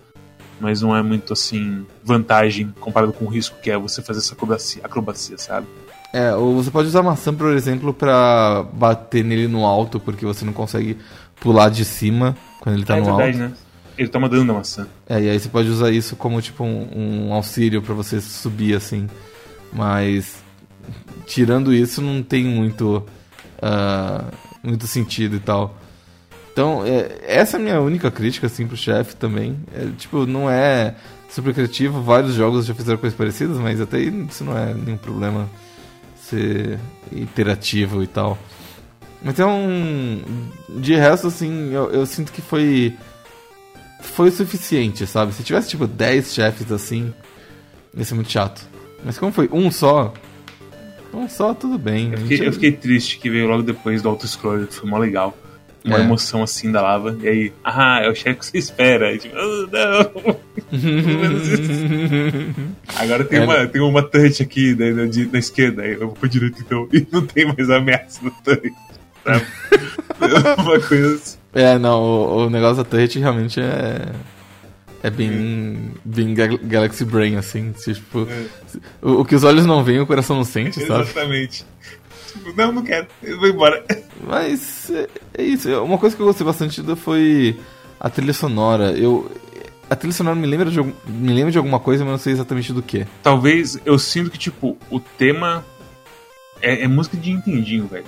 Mas 0.61 0.83
não 0.83 0.97
é 0.97 1.03
muito 1.03 1.33
assim, 1.33 1.87
vantagem 2.03 2.75
comparado 2.81 3.13
com 3.13 3.25
o 3.25 3.29
risco 3.29 3.57
que 3.63 3.71
é 3.71 3.79
você 3.79 4.03
fazer 4.03 4.19
essa 4.19 4.35
acrobacia, 4.35 4.83
acrobacia 4.85 5.39
sabe? 5.39 5.69
É, 6.13 6.35
ou 6.35 6.57
você 6.57 6.71
pode 6.71 6.89
usar 6.89 7.03
maçã, 7.03 7.33
por 7.33 7.53
exemplo, 7.53 7.95
pra 7.95 8.65
bater 8.73 9.23
nele 9.23 9.47
no 9.47 9.65
alto, 9.65 10.01
porque 10.01 10.25
você 10.27 10.45
não 10.45 10.53
consegue 10.53 10.97
pular 11.37 11.69
de 11.69 11.85
cima 11.85 12.37
quando 12.61 12.77
ele 12.77 12.85
tá 12.85 12.97
é 12.97 13.01
no 13.01 13.07
verdade, 13.07 13.43
alto. 13.43 13.53
né? 13.53 13.57
Ele 13.97 14.09
toma 14.09 14.29
dano 14.29 14.47
da 14.47 14.55
maçã. 14.55 14.87
É, 15.09 15.21
e 15.21 15.29
aí 15.29 15.39
você 15.39 15.49
pode 15.49 15.69
usar 15.69 15.91
isso 15.91 16.17
como 16.17 16.41
tipo 16.41 16.65
um, 16.65 17.29
um 17.29 17.33
auxílio 17.33 17.83
pra 17.83 17.95
você 17.95 18.21
subir 18.21 18.75
assim. 18.75 19.09
Mas 19.73 20.43
tirando 21.27 21.75
isso 21.75 22.01
não 22.01 22.23
tem 22.23 22.45
muito 22.45 23.05
ah, 23.61 24.25
muito 24.63 24.87
sentido 24.87 25.37
e 25.37 25.41
tal. 25.41 25.77
Então, 26.53 26.85
é, 26.85 27.21
essa 27.23 27.57
é 27.57 27.61
a 27.61 27.63
minha 27.63 27.81
única 27.81 28.11
crítica 28.11 28.47
assim 28.47 28.67
pro 28.67 28.77
chefe 28.77 29.15
também. 29.15 29.57
É, 29.73 29.87
tipo, 29.97 30.27
não 30.27 30.51
é 30.51 30.95
super 31.29 31.55
criativo, 31.55 32.03
vários 32.03 32.35
jogos 32.35 32.67
já 32.67 32.75
fizeram 32.75 32.99
coisas 32.99 33.17
parecidas, 33.17 33.59
mas 33.59 33.81
até 33.81 34.01
isso 34.01 34.45
não 34.45 34.57
é 34.57 34.75
nenhum 34.75 34.97
problema 34.97 35.49
ser 36.17 36.79
interativo 37.13 38.03
e 38.03 38.07
tal. 38.07 38.37
Então, 39.25 39.69
de 40.69 40.95
resto, 40.95 41.27
assim, 41.27 41.73
eu, 41.73 41.91
eu 41.91 42.07
sinto 42.07 42.33
que 42.33 42.41
foi 42.41 42.97
foi 44.01 44.29
o 44.29 44.33
suficiente, 44.33 45.07
sabe? 45.07 45.33
Se 45.33 45.43
tivesse 45.43 45.71
tipo 45.71 45.87
10 45.87 46.33
chefes 46.33 46.71
assim, 46.71 47.13
ia 47.97 48.05
ser 48.05 48.15
muito 48.15 48.31
chato. 48.31 48.67
Mas 49.05 49.19
como 49.19 49.33
foi 49.33 49.49
um 49.53 49.71
só, 49.71 50.13
um 51.13 51.29
só, 51.29 51.55
tudo 51.55 51.79
bem. 51.79 52.13
Eu 52.13 52.19
fiquei, 52.19 52.37
gente- 52.37 52.47
eu 52.47 52.53
fiquei 52.53 52.73
triste 52.73 53.19
que 53.19 53.31
veio 53.31 53.49
logo 53.49 53.63
depois 53.63 54.03
do 54.03 54.09
auto-scroller, 54.09 54.67
que 54.67 54.75
foi 54.75 54.89
mó 54.89 54.99
legal. 54.99 55.37
Uma 55.85 55.99
É. 55.99 56.01
emoção 56.01 56.43
assim 56.43 56.71
da 56.73 56.83
lava. 56.83 57.17
E 57.23 57.29
aí, 57.29 57.53
ah, 57.65 58.01
é 58.03 58.11
o 58.11 58.15
chefe 58.15 58.41
que 58.41 58.47
você 58.47 58.59
espera. 58.59 59.13
E, 59.15 59.19
tipo, 59.19 59.35
"Ah, 59.37 59.69
não. 59.73 60.37
Agora 62.97 63.25
tem, 63.25 63.39
É. 63.41 63.45
uma, 63.45 63.67
tem 63.67 63.81
uma 63.81 64.03
touch 64.03 64.43
aqui 64.43 64.75
né, 64.75 64.91
na, 64.91 65.05
na, 65.33 65.39
esquerda. 65.39 65.83
Aí 65.83 65.93
eu 65.93 66.01
vou 66.01 66.13
pra 66.13 66.29
direita 66.29 66.59
então. 66.61 66.89
E 66.93 67.07
não 67.11 67.25
tem 67.25 67.47
mais 67.47 67.71
ameaça 67.71 68.21
no 68.23 68.31
touch. 68.31 68.73
Sabe? 69.25 69.47
uma 70.59 70.81
coisa 70.81 71.15
assim. 71.15 71.39
É, 71.55 71.79
não, 71.79 72.03
o, 72.03 72.47
o 72.47 72.51
negócio 72.51 72.77
da 72.83 72.85
turret 72.85 73.19
realmente 73.19 73.61
é. 73.61 74.07
É 75.09 75.11
bem. 75.11 75.91
bem 76.05 76.35
Ga- 76.35 76.59
Galaxy 76.63 77.05
Brain, 77.05 77.37
assim. 77.37 77.73
tipo, 77.73 78.27
É. 78.31 78.47
o, 79.03 79.21
o 79.21 79.25
que 79.25 79.35
os 79.35 79.45
olhos 79.45 79.65
não 79.67 79.83
veem, 79.83 80.01
o 80.01 80.07
coração 80.07 80.37
não 80.37 80.45
sente, 80.45 80.81
sabe? 80.87 81.03
Exatamente. 81.03 81.65
Tipo, 82.33 82.53
não, 82.57 82.71
não 82.73 82.83
quero. 82.83 83.07
Eu 83.23 83.39
vou 83.39 83.49
embora. 83.49 83.85
Mas 84.27 84.91
é, 84.91 85.09
é 85.39 85.43
isso. 85.43 85.71
Uma 85.83 85.99
coisa 85.99 86.15
que 86.15 86.23
eu 86.23 86.27
gostei 86.27 86.45
bastante 86.47 86.83
foi 86.97 87.57
a 87.99 88.09
trilha 88.11 88.33
sonora. 88.33 88.93
Eu. 88.93 89.31
A 89.91 89.97
trilha 89.97 90.13
sonora 90.13 90.37
me 90.37 90.47
lembra 90.47 90.71
de, 90.71 90.79
me 90.83 91.33
lembra 91.33 91.51
de 91.51 91.57
alguma 91.57 91.81
coisa, 91.81 92.05
mas 92.05 92.11
não 92.13 92.19
sei 92.19 92.35
exatamente 92.35 92.73
do 92.75 92.83
que. 92.83 93.07
Talvez 93.23 93.81
eu 93.87 93.99
sinto 93.99 94.31
que, 94.31 94.37
tipo, 94.39 94.77
o 94.91 95.01
tema 95.01 95.65
é, 96.61 96.83
é 96.85 96.89
música 96.89 97.17
de 97.17 97.33
Nintendinho, 97.33 97.87
velho. 97.87 98.05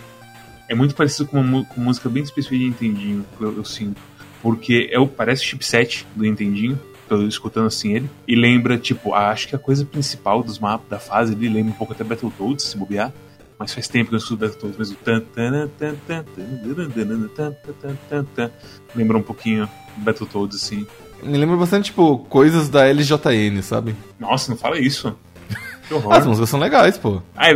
É 0.68 0.74
muito 0.74 0.94
parecido 0.94 1.26
com 1.26 1.40
uma 1.40 1.64
com 1.64 1.80
música 1.80 2.08
bem 2.10 2.22
específica 2.22 2.58
de 2.58 2.64
Nintendinho, 2.66 3.24
que 3.38 3.42
eu, 3.42 3.56
eu 3.56 3.64
sinto. 3.64 4.00
Porque 4.42 4.88
é 4.92 4.98
o, 5.00 5.06
parece 5.06 5.42
o 5.42 5.46
chipset 5.46 6.06
do 6.14 6.22
Nintendinho, 6.22 6.76
tô 6.76 6.89
escutando 7.28 7.66
assim 7.66 7.94
ele, 7.94 8.10
e 8.26 8.34
lembra, 8.34 8.78
tipo, 8.78 9.14
ah, 9.14 9.30
acho 9.30 9.48
que 9.48 9.56
a 9.56 9.58
coisa 9.58 9.84
principal 9.84 10.42
dos 10.42 10.58
mapas 10.58 10.88
da 10.88 10.98
fase 10.98 11.34
ali, 11.34 11.48
lembra 11.48 11.72
um 11.72 11.76
pouco 11.76 11.92
até 11.92 12.04
Battletoads, 12.04 12.64
se 12.64 12.76
bobear. 12.76 13.12
Mas 13.58 13.74
faz 13.74 13.86
tempo 13.88 14.08
que 14.08 14.14
eu 14.14 14.18
escuto 14.18 14.38
Battletoads, 14.38 14.76
mas 14.78 14.90
o 14.90 14.94
lembra 18.94 19.18
um 19.18 19.22
pouquinho 19.22 19.68
Battletoads, 19.98 20.56
assim. 20.56 20.86
Me 21.22 21.36
lembra 21.36 21.56
bastante, 21.56 21.86
tipo, 21.86 22.20
coisas 22.20 22.70
da 22.70 22.90
LJN, 22.90 23.60
sabe? 23.62 23.94
Nossa, 24.18 24.50
não 24.50 24.56
fala 24.56 24.78
isso. 24.78 25.14
Ah, 26.10 26.16
as 26.18 26.26
músicas 26.26 26.48
são 26.48 26.60
legais, 26.60 26.96
pô. 26.98 27.20
Ah, 27.36 27.48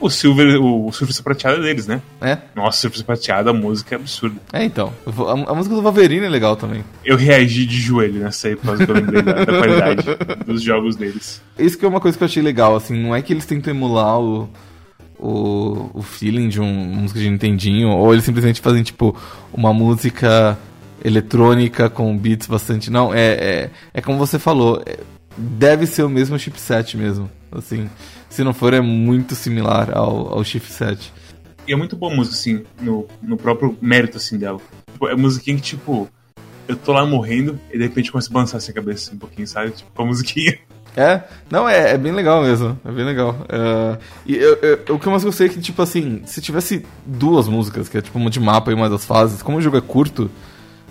o 0.00 0.08
Silver, 0.10 0.60
o, 0.60 0.86
o 0.88 0.92
Surfista 0.92 1.22
Prateado 1.22 1.58
é 1.60 1.62
deles, 1.62 1.86
né? 1.86 2.00
É, 2.20 2.38
Nossa, 2.54 2.78
Surfista 2.82 3.04
Prateado, 3.04 3.50
a 3.50 3.52
música 3.52 3.94
é 3.94 3.98
absurda. 3.98 4.36
é 4.52 4.64
então. 4.64 4.92
A, 5.06 5.52
a 5.52 5.54
música 5.54 5.74
do 5.74 5.82
Wolverine 5.82 6.26
é 6.26 6.28
legal 6.28 6.56
também. 6.56 6.84
Eu 7.04 7.16
reagi 7.16 7.66
de 7.66 7.76
joelho 7.80 8.20
nessa 8.20 8.48
aí, 8.48 8.56
por 8.56 8.66
causa 8.66 8.84
que 8.84 8.90
eu 8.90 8.94
lembrei 8.94 9.22
da, 9.22 9.32
da 9.32 9.46
qualidade 9.46 10.04
dos 10.46 10.62
jogos 10.62 10.96
deles. 10.96 11.42
Isso 11.58 11.76
que 11.78 11.84
é 11.84 11.88
uma 11.88 12.00
coisa 12.00 12.16
que 12.16 12.24
eu 12.24 12.26
achei 12.26 12.42
legal, 12.42 12.74
assim, 12.76 12.96
não 13.00 13.14
é 13.14 13.20
que 13.22 13.32
eles 13.32 13.44
tentam 13.46 13.72
emular 13.72 14.18
o, 14.20 14.48
o, 15.18 15.90
o 15.94 16.02
feeling 16.02 16.48
de 16.48 16.60
um, 16.60 16.92
uma 16.92 17.02
música 17.02 17.20
de 17.20 17.28
Nintendinho, 17.30 17.88
ou 17.90 18.12
eles 18.12 18.24
simplesmente 18.24 18.60
fazem, 18.60 18.82
tipo, 18.82 19.16
uma 19.52 19.72
música 19.72 20.58
eletrônica 21.04 21.90
com 21.90 22.16
beats 22.16 22.46
bastante. 22.46 22.90
Não, 22.90 23.12
é, 23.12 23.20
é, 23.32 23.70
é 23.94 24.00
como 24.00 24.18
você 24.18 24.38
falou, 24.38 24.82
é- 24.86 24.98
deve 25.36 25.86
ser 25.86 26.02
o 26.04 26.08
mesmo 26.08 26.38
chipset 26.38 26.96
mesmo. 26.96 27.30
Assim, 27.52 27.88
se 28.28 28.42
não 28.42 28.52
for, 28.52 28.74
é 28.74 28.80
muito 28.80 29.34
similar 29.34 29.96
ao, 29.96 30.34
ao 30.34 30.44
chipset. 30.44 31.12
E 31.66 31.72
é 31.72 31.76
muito 31.76 31.96
boa 31.96 32.12
a 32.12 32.16
música, 32.16 32.34
assim, 32.36 32.64
no, 32.80 33.06
no 33.22 33.36
próprio 33.36 33.76
mérito, 33.80 34.16
assim, 34.16 34.38
dela. 34.38 34.60
Tipo, 34.92 35.08
é 35.08 35.14
musiquinha 35.14 35.56
que, 35.56 35.62
tipo, 35.62 36.08
eu 36.66 36.76
tô 36.76 36.92
lá 36.92 37.04
morrendo 37.04 37.58
e 37.72 37.78
de 37.78 37.84
repente 37.84 38.10
começa 38.10 38.30
a 38.30 38.32
balançar 38.32 38.56
assim 38.56 38.72
a 38.72 38.74
cabeça 38.74 39.14
um 39.14 39.18
pouquinho, 39.18 39.46
sabe? 39.46 39.70
Tipo, 39.70 39.90
com 39.92 40.02
a 40.02 40.06
musiquinha. 40.06 40.58
É, 40.94 41.22
não, 41.50 41.66
é, 41.66 41.92
é 41.92 41.96
bem 41.96 42.12
legal 42.12 42.42
mesmo. 42.42 42.78
É 42.84 42.92
bem 42.92 43.02
legal. 43.06 43.34
É, 43.48 43.98
e 44.26 44.36
eu, 44.36 44.56
eu, 44.56 44.94
o 44.94 44.98
que 44.98 45.06
eu 45.06 45.10
mais 45.10 45.24
gostei 45.24 45.46
é 45.46 45.48
que, 45.48 45.58
tipo 45.58 45.80
assim, 45.80 46.20
se 46.26 46.38
tivesse 46.42 46.84
duas 47.06 47.48
músicas, 47.48 47.88
que 47.88 47.96
é 47.96 48.02
tipo 48.02 48.18
uma 48.18 48.28
de 48.28 48.38
mapa 48.38 48.70
e 48.70 48.74
uma 48.74 48.90
das 48.90 49.02
fases, 49.02 49.42
como 49.42 49.56
o 49.56 49.62
jogo 49.62 49.78
é 49.78 49.80
curto, 49.80 50.30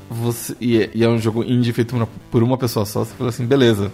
você, 0.09 0.55
e, 0.59 0.82
é, 0.82 0.89
e 0.95 1.03
é 1.03 1.07
um 1.07 1.20
jogo 1.20 1.43
indie 1.43 1.72
feito 1.72 1.95
por 2.32 2.41
uma 2.41 2.57
pessoa 2.57 2.84
só, 2.84 3.05
você 3.05 3.14
fala 3.14 3.30
assim, 3.30 3.45
beleza. 3.45 3.91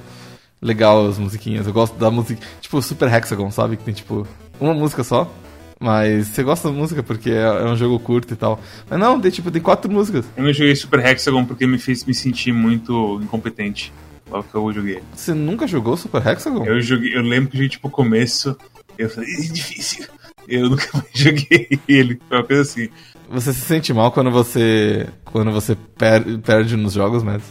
Legal 0.61 1.07
as 1.07 1.17
musiquinhas. 1.17 1.67
Eu 1.67 1.73
gosto 1.73 1.97
da 1.97 2.09
música. 2.09 2.41
Tipo, 2.61 2.81
Super 2.81 3.13
Hexagon, 3.13 3.51
sabe? 3.51 3.77
Que 3.77 3.83
tem 3.83 3.93
tipo 3.93 4.27
uma 4.59 4.73
música 4.73 5.03
só. 5.03 5.31
Mas 5.79 6.27
você 6.27 6.41
gosta 6.41 6.69
da 6.69 6.73
música 6.73 7.03
porque 7.03 7.29
é, 7.29 7.43
é, 7.43 7.65
um 7.65 7.75
jogo 7.75 7.99
curto 7.99 8.33
e 8.33 8.37
tal. 8.37 8.59
Mas 8.89 8.99
não, 8.99 9.19
tem 9.21 9.29
tipo, 9.29 9.51
tem 9.51 9.61
quatro 9.61 9.91
músicas. 9.91 10.25
Eu 10.35 10.43
não 10.43 10.53
joguei 10.53 10.75
Super 10.75 11.05
Hexagon 11.05 11.45
porque 11.45 11.67
me 11.67 11.77
fez 11.77 12.03
me 12.03 12.13
sentir 12.13 12.51
muito 12.51 13.19
incompetente. 13.21 13.93
Logo 14.29 14.43
que 14.43 14.55
eu 14.55 14.73
joguei. 14.73 15.03
Você 15.15 15.33
nunca 15.33 15.67
jogou 15.67 15.95
Super 15.95 16.25
Hexagon? 16.25 16.65
Eu 16.65 16.81
joguei, 16.81 17.15
eu 17.15 17.21
lembro 17.21 17.51
que 17.51 17.63
eu 17.63 17.69
tipo 17.69 17.89
começo, 17.89 18.57
eu 18.97 19.09
falei, 19.09 19.29
é 19.31 19.41
difícil. 19.41 20.07
Eu 20.47 20.69
nunca 20.69 20.87
mais 20.93 21.07
joguei 21.13 21.79
ele. 21.87 22.19
Foi 22.27 22.37
uma 22.37 22.43
coisa 22.43 22.61
assim. 22.63 22.89
Você 23.29 23.53
se 23.53 23.61
sente 23.61 23.93
mal 23.93 24.11
quando 24.11 24.31
você. 24.31 25.07
quando 25.25 25.51
você 25.51 25.75
per, 25.75 26.39
perde 26.39 26.75
nos 26.75 26.93
jogos, 26.93 27.23
mas. 27.23 27.43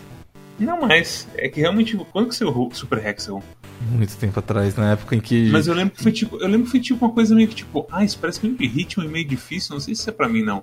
Não 0.58 0.80
mais. 0.80 1.28
É 1.36 1.48
que 1.48 1.60
realmente. 1.60 1.96
Quando 2.12 2.28
que 2.28 2.34
você 2.34 2.44
errou 2.44 2.70
Super 2.72 3.04
Hexagon? 3.04 3.42
Muito 3.90 4.16
tempo 4.16 4.38
atrás, 4.38 4.74
na 4.76 4.92
época 4.92 5.14
em 5.14 5.20
que. 5.20 5.50
Mas 5.50 5.66
eu 5.66 5.74
lembro 5.74 5.94
que 5.94 6.02
foi 6.02 6.12
tipo. 6.12 6.36
Eu 6.36 6.48
lembro 6.48 6.64
que 6.64 6.70
foi 6.70 6.80
tipo 6.80 7.04
uma 7.04 7.12
coisa 7.12 7.34
meio 7.34 7.48
que 7.48 7.54
tipo, 7.54 7.86
ah, 7.90 8.04
isso 8.04 8.18
parece 8.18 8.44
meio 8.44 8.56
de 8.56 8.66
ritmo 8.66 9.04
e 9.04 9.08
meio 9.08 9.26
difícil, 9.26 9.74
não 9.74 9.80
sei 9.80 9.94
se 9.94 10.08
é 10.08 10.12
pra 10.12 10.28
mim 10.28 10.42
não. 10.42 10.62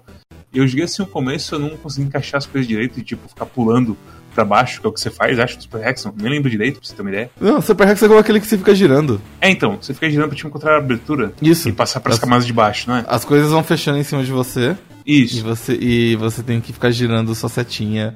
Eu 0.54 0.68
joguei 0.68 0.86
assim 0.86 1.02
no 1.02 1.08
começo, 1.08 1.56
eu 1.56 1.60
não 1.60 1.70
consegui 1.78 2.08
encaixar 2.08 2.38
as 2.38 2.46
coisas 2.46 2.68
direito 2.68 3.00
e 3.00 3.04
tipo, 3.04 3.28
ficar 3.28 3.46
pulando 3.46 3.98
pra 4.34 4.44
baixo, 4.44 4.82
que 4.82 4.88
é 4.88 4.90
o 4.90 4.94
que 4.94 5.00
você 5.00 5.10
faz, 5.10 5.40
acho, 5.40 5.58
do 5.58 5.64
Super 5.64 5.88
Hexagon. 5.88 6.16
Nem 6.20 6.32
lembro 6.32 6.50
direito, 6.50 6.80
pra 6.80 6.88
você 6.88 6.96
ter 6.96 7.02
uma 7.02 7.12
ideia. 7.12 7.30
Não, 7.40 7.62
Super 7.62 7.88
Hexagon 7.88 8.16
é 8.16 8.20
aquele 8.20 8.40
que 8.40 8.48
você 8.48 8.58
fica 8.58 8.74
girando. 8.74 9.22
É, 9.40 9.50
então, 9.50 9.78
você 9.80 9.94
fica 9.94 10.10
girando 10.10 10.30
pra 10.30 10.38
te 10.38 10.46
encontrar 10.46 10.76
a 10.76 10.78
abertura. 10.78 11.34
Isso. 11.42 11.70
E 11.70 11.72
passar 11.72 12.00
pras 12.00 12.16
as, 12.16 12.22
camadas 12.22 12.46
de 12.46 12.54
baixo, 12.54 12.90
não 12.90 12.98
é? 12.98 13.06
As 13.08 13.24
coisas 13.24 13.52
vão 13.52 13.64
fechando 13.64 13.98
em 13.98 14.04
cima 14.04 14.24
de 14.24 14.32
você. 14.32 14.76
Isso. 15.06 15.38
E 15.38 15.42
você, 15.42 15.74
e 15.76 16.16
você 16.16 16.42
tem 16.42 16.60
que 16.62 16.74
ficar 16.74 16.90
girando 16.92 17.34
sua 17.36 17.50
setinha 17.50 18.16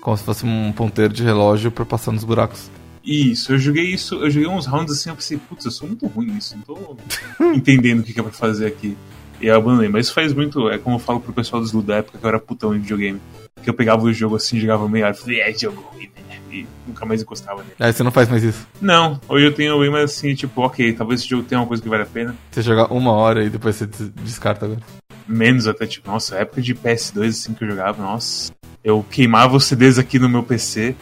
como 0.00 0.16
se 0.16 0.24
fosse 0.24 0.44
um 0.46 0.72
ponteiro 0.72 1.12
de 1.12 1.22
relógio 1.22 1.70
pra 1.70 1.84
passar 1.84 2.12
nos 2.12 2.24
buracos. 2.24 2.70
Isso, 3.04 3.52
eu 3.52 3.58
joguei 3.58 3.84
isso, 3.84 4.16
eu 4.16 4.30
joguei 4.30 4.48
uns 4.48 4.66
rounds 4.66 4.92
assim, 4.92 5.08
eu 5.08 5.16
pensei, 5.16 5.38
putz, 5.38 5.64
eu 5.64 5.70
sou 5.70 5.88
muito 5.88 6.06
ruim 6.06 6.26
nisso, 6.26 6.56
não 6.56 6.62
tô 6.62 6.96
entendendo 7.54 8.00
o 8.00 8.02
que, 8.02 8.12
que 8.12 8.20
é 8.20 8.22
pra 8.22 8.32
fazer 8.32 8.66
aqui. 8.66 8.96
E 9.40 9.46
eu 9.46 9.56
abandonei, 9.56 9.88
mas 9.88 10.06
isso 10.06 10.14
faz 10.14 10.34
muito, 10.34 10.68
é 10.68 10.78
como 10.78 10.96
eu 10.96 11.00
falo 11.00 11.20
pro 11.20 11.32
pessoal 11.32 11.62
dos 11.62 11.72
da 11.84 11.96
época 11.96 12.18
que 12.18 12.24
eu 12.24 12.28
era 12.28 12.40
putão 12.40 12.74
em 12.74 12.80
videogame. 12.80 13.20
Que 13.62 13.70
eu 13.70 13.74
pegava 13.74 14.02
o 14.02 14.12
jogo 14.12 14.36
assim, 14.36 14.58
jogava 14.58 14.88
meio 14.88 15.04
hora, 15.04 15.14
falei, 15.14 15.40
é 15.40 15.52
jogo 15.52 15.80
ruim, 15.92 16.10
né? 16.28 16.38
E 16.50 16.66
nunca 16.86 17.06
mais 17.06 17.22
encostava 17.22 17.62
nele. 17.62 17.74
Aí 17.78 17.92
você 17.92 18.02
não 18.02 18.10
faz 18.10 18.28
mais 18.28 18.42
isso? 18.42 18.66
Não, 18.80 19.20
hoje 19.28 19.46
eu 19.46 19.54
tenho 19.54 19.78
bem 19.80 19.90
mais 19.90 20.04
assim, 20.04 20.34
tipo, 20.34 20.60
ok, 20.60 20.92
talvez 20.92 21.20
esse 21.20 21.28
jogo 21.28 21.44
tenha 21.44 21.60
uma 21.60 21.66
coisa 21.66 21.82
que 21.82 21.88
vale 21.88 22.02
a 22.02 22.06
pena. 22.06 22.36
Você 22.50 22.62
jogar 22.62 22.92
uma 22.92 23.12
hora 23.12 23.44
e 23.44 23.48
depois 23.48 23.76
você 23.76 23.86
descarta 24.22 24.66
agora. 24.66 24.80
Menos 25.26 25.66
até, 25.66 25.86
tipo, 25.86 26.10
nossa, 26.10 26.36
época 26.36 26.60
de 26.60 26.74
PS2 26.74 27.28
assim 27.28 27.54
que 27.54 27.64
eu 27.64 27.70
jogava, 27.70 28.02
nossa. 28.02 28.52
Eu 28.82 29.04
queimava 29.10 29.56
os 29.56 29.64
CDs 29.64 29.98
aqui 29.98 30.18
no 30.18 30.28
meu 30.28 30.42
PC 30.42 30.94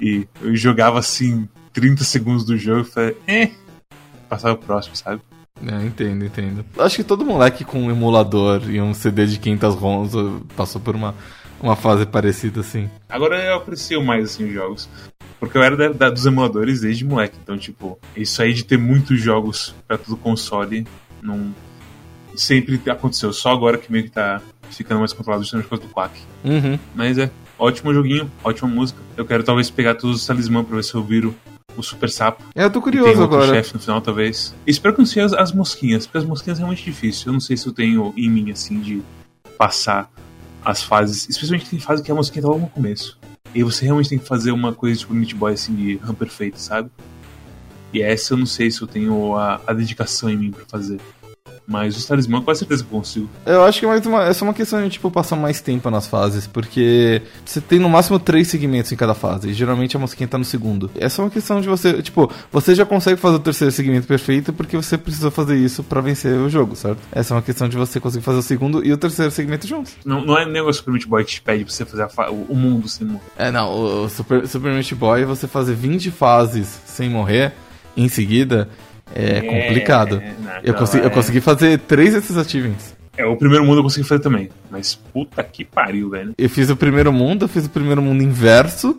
e 0.00 0.26
eu 0.40 0.54
jogava 0.56 0.98
assim 0.98 1.48
30 1.72 2.04
segundos 2.04 2.44
do 2.44 2.56
jogo 2.56 2.80
e 2.80 2.84
falei, 2.84 3.16
eh, 3.26 3.50
passava 4.28 4.54
o 4.54 4.58
próximo, 4.58 4.96
sabe? 4.96 5.22
É, 5.66 5.84
entendo, 5.84 6.24
entendo. 6.24 6.64
Acho 6.78 6.96
que 6.96 7.04
todo 7.04 7.24
moleque 7.24 7.64
com 7.64 7.82
um 7.82 7.90
emulador 7.90 8.62
e 8.70 8.80
um 8.80 8.94
CD 8.94 9.26
de 9.26 9.38
500 9.38 9.74
ROMs 9.74 10.12
passou 10.56 10.80
por 10.80 10.96
uma, 10.96 11.14
uma 11.60 11.76
fase 11.76 12.06
parecida 12.06 12.60
assim. 12.60 12.88
Agora 13.08 13.42
eu 13.44 13.56
aprecio 13.56 14.02
mais 14.02 14.24
assim 14.24 14.44
os 14.44 14.52
jogos. 14.52 14.88
Porque 15.38 15.56
eu 15.56 15.62
era 15.62 15.76
da, 15.76 15.88
da, 15.88 16.10
dos 16.10 16.26
emuladores 16.26 16.80
desde 16.80 17.04
moleque. 17.04 17.36
Então, 17.42 17.56
tipo, 17.56 17.98
isso 18.16 18.42
aí 18.42 18.52
de 18.52 18.64
ter 18.64 18.78
muitos 18.78 19.20
jogos 19.20 19.74
para 19.86 19.96
todo 19.98 20.16
console 20.16 20.86
não 21.22 21.54
sempre 22.40 22.80
aconteceu. 22.90 23.32
Só 23.32 23.50
agora 23.50 23.78
que 23.78 23.90
meio 23.90 24.04
que 24.04 24.10
tá 24.10 24.40
ficando 24.70 25.00
mais 25.00 25.12
controlado 25.12 25.42
justamente 25.42 25.68
por 25.68 25.78
causa 25.78 25.86
do 25.86 25.92
Quack. 25.92 26.20
Uhum. 26.44 26.78
Mas 26.94 27.18
é, 27.18 27.30
ótimo 27.58 27.92
joguinho, 27.92 28.30
ótima 28.42 28.68
música. 28.68 29.00
Eu 29.16 29.24
quero 29.24 29.42
talvez 29.42 29.70
pegar 29.70 29.94
todos 29.94 30.16
os 30.16 30.26
talismãs 30.26 30.66
pra 30.66 30.76
ver 30.76 30.84
se 30.84 30.94
eu 30.94 31.02
viro 31.02 31.34
o 31.76 31.82
Super 31.82 32.10
Sapo. 32.10 32.42
É, 32.54 32.64
eu 32.64 32.70
tô 32.70 32.80
curioso 32.80 33.12
tem 33.12 33.22
agora. 33.22 33.54
chefe 33.54 33.74
no 33.74 33.80
final, 33.80 34.00
talvez. 34.00 34.54
Espero 34.66 34.94
que 34.94 35.00
não 35.00 35.06
seja 35.06 35.26
as, 35.26 35.32
as, 35.32 35.52
mosquinhas, 35.52 36.06
porque 36.06 36.18
as 36.18 36.24
mosquinhas 36.24 36.58
é 36.58 36.60
realmente 36.60 36.84
difícil. 36.84 37.28
Eu 37.28 37.32
não 37.34 37.40
sei 37.40 37.56
se 37.56 37.66
eu 37.66 37.72
tenho 37.72 38.12
em 38.16 38.28
mim, 38.28 38.50
assim, 38.50 38.80
de 38.80 39.02
passar 39.58 40.10
as 40.64 40.82
fases. 40.82 41.28
Especialmente 41.28 41.68
tem 41.68 41.78
fase 41.78 42.02
que 42.02 42.10
a 42.10 42.14
mosquinha 42.14 42.42
tá 42.42 42.48
logo 42.48 42.60
no 42.60 42.68
começo. 42.68 43.18
E 43.54 43.62
você 43.62 43.84
realmente 43.84 44.08
tem 44.08 44.18
que 44.18 44.26
fazer 44.26 44.52
uma 44.52 44.72
coisa 44.72 45.00
tipo 45.00 45.14
Meat 45.14 45.34
Boy, 45.34 45.52
assim, 45.52 45.74
de 45.74 45.96
run 45.96 46.14
perfeito, 46.14 46.58
sabe? 46.58 46.90
E 47.92 48.00
essa 48.00 48.34
eu 48.34 48.38
não 48.38 48.46
sei 48.46 48.70
se 48.70 48.80
eu 48.80 48.86
tenho 48.86 49.34
a, 49.36 49.60
a 49.66 49.72
dedicação 49.72 50.30
em 50.30 50.36
mim 50.36 50.50
para 50.52 50.64
fazer. 50.66 51.00
Mas 51.70 51.96
os 51.96 52.04
talismãs 52.04 52.44
com 52.44 52.52
certeza 52.52 52.82
consigo. 52.82 53.30
Eu 53.46 53.62
acho 53.62 53.78
que 53.78 53.86
é, 53.86 53.88
mais 53.88 54.04
uma, 54.04 54.24
é 54.24 54.32
só 54.32 54.44
uma 54.44 54.52
questão 54.52 54.82
de 54.82 54.90
tipo, 54.90 55.08
passar 55.08 55.36
mais 55.36 55.60
tempo 55.60 55.88
nas 55.88 56.04
fases, 56.04 56.44
porque 56.44 57.22
você 57.44 57.60
tem 57.60 57.78
no 57.78 57.88
máximo 57.88 58.18
três 58.18 58.48
segmentos 58.48 58.90
em 58.90 58.96
cada 58.96 59.14
fase, 59.14 59.50
e 59.50 59.52
geralmente 59.52 59.96
a 59.96 60.00
mosquinha 60.00 60.26
tá 60.26 60.36
no 60.36 60.44
segundo. 60.44 60.90
É 60.96 61.08
só 61.08 61.22
uma 61.22 61.30
questão 61.30 61.60
de 61.60 61.68
você, 61.68 62.02
tipo, 62.02 62.28
você 62.50 62.74
já 62.74 62.84
consegue 62.84 63.20
fazer 63.20 63.36
o 63.36 63.38
terceiro 63.38 63.70
segmento 63.70 64.08
perfeito 64.08 64.52
porque 64.52 64.76
você 64.76 64.98
precisa 64.98 65.30
fazer 65.30 65.56
isso 65.58 65.84
para 65.84 66.00
vencer 66.00 66.36
o 66.40 66.50
jogo, 66.50 66.74
certo? 66.74 66.98
Essa 67.12 67.34
é 67.34 67.36
uma 67.36 67.42
questão 67.42 67.68
de 67.68 67.76
você 67.76 68.00
conseguir 68.00 68.24
fazer 68.24 68.40
o 68.40 68.42
segundo 68.42 68.84
e 68.84 68.92
o 68.92 68.96
terceiro 68.96 69.30
segmento 69.30 69.64
juntos. 69.64 69.94
Não, 70.04 70.24
não 70.24 70.36
é 70.36 70.44
negócio 70.44 70.80
Super 70.80 70.90
Meat 70.90 71.06
Boy 71.06 71.24
que 71.24 71.30
te 71.30 71.40
pede 71.40 71.64
pra 71.64 71.72
você 71.72 71.84
fazer 71.84 72.08
o, 72.30 72.46
o, 72.48 72.56
mundo 72.56 72.88
sem 72.88 73.06
morrer. 73.06 73.22
É, 73.38 73.52
não, 73.52 73.72
o, 73.72 74.04
o 74.06 74.08
Super, 74.08 74.44
Super 74.48 74.72
Meat 74.72 74.92
Boy 74.96 75.24
você 75.24 75.46
fazer 75.46 75.74
20 75.74 76.10
fases 76.10 76.80
sem 76.84 77.08
morrer 77.08 77.52
em 77.96 78.08
seguida 78.08 78.68
é, 79.14 79.38
é 79.38 79.40
complicado. 79.40 80.20
Não, 80.20 80.52
eu, 80.62 80.74
consegui, 80.74 81.02
é... 81.02 81.06
eu 81.06 81.10
consegui 81.10 81.40
fazer 81.40 81.78
três 81.80 82.14
desses 82.14 82.36
achievements. 82.36 82.94
É, 83.16 83.24
o 83.26 83.36
primeiro 83.36 83.64
mundo 83.64 83.78
eu 83.78 83.82
consegui 83.82 84.06
fazer 84.06 84.22
também. 84.22 84.48
Mas 84.70 84.94
puta 84.94 85.42
que 85.42 85.64
pariu, 85.64 86.10
velho. 86.10 86.32
Eu 86.38 86.48
fiz 86.48 86.70
o 86.70 86.76
primeiro 86.76 87.12
mundo, 87.12 87.44
eu 87.44 87.48
fiz 87.48 87.66
o 87.66 87.70
primeiro 87.70 88.00
mundo 88.00 88.22
inverso 88.22 88.96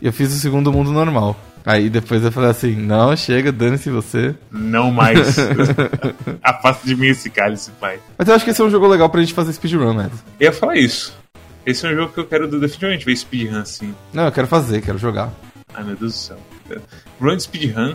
e 0.00 0.06
eu 0.06 0.12
fiz 0.12 0.32
o 0.32 0.38
segundo 0.38 0.72
mundo 0.72 0.92
normal. 0.92 1.36
Aí 1.66 1.88
depois 1.88 2.22
eu 2.22 2.30
falei 2.30 2.50
assim, 2.50 2.76
não, 2.76 3.16
chega, 3.16 3.50
dane-se 3.50 3.88
você. 3.88 4.34
Não 4.52 4.90
mais. 4.90 5.36
Afasta 6.42 6.86
de 6.86 6.94
mim 6.94 7.08
esse 7.08 7.30
cálice, 7.30 7.70
pai. 7.80 7.98
Mas 8.18 8.28
eu 8.28 8.34
acho 8.34 8.44
que 8.44 8.50
esse 8.50 8.60
é 8.60 8.64
um 8.64 8.70
jogo 8.70 8.86
legal 8.86 9.08
pra 9.08 9.22
gente 9.22 9.32
fazer 9.32 9.52
speedrun, 9.54 9.94
né? 9.94 10.10
Eu 10.38 10.46
ia 10.46 10.52
falar 10.52 10.76
isso. 10.76 11.16
Esse 11.64 11.86
é 11.86 11.90
um 11.90 11.94
jogo 11.94 12.12
que 12.12 12.20
eu 12.20 12.26
quero 12.26 12.46
definitivamente 12.46 13.06
ver 13.06 13.16
speedrun 13.16 13.60
assim. 13.60 13.94
Não, 14.12 14.26
eu 14.26 14.32
quero 14.32 14.46
fazer, 14.46 14.82
quero 14.82 14.98
jogar. 14.98 15.32
Ai 15.72 15.82
meu 15.82 15.96
Deus 15.96 16.12
do 16.12 16.18
céu. 16.18 16.36
Run 17.18 17.40
speedrun 17.40 17.94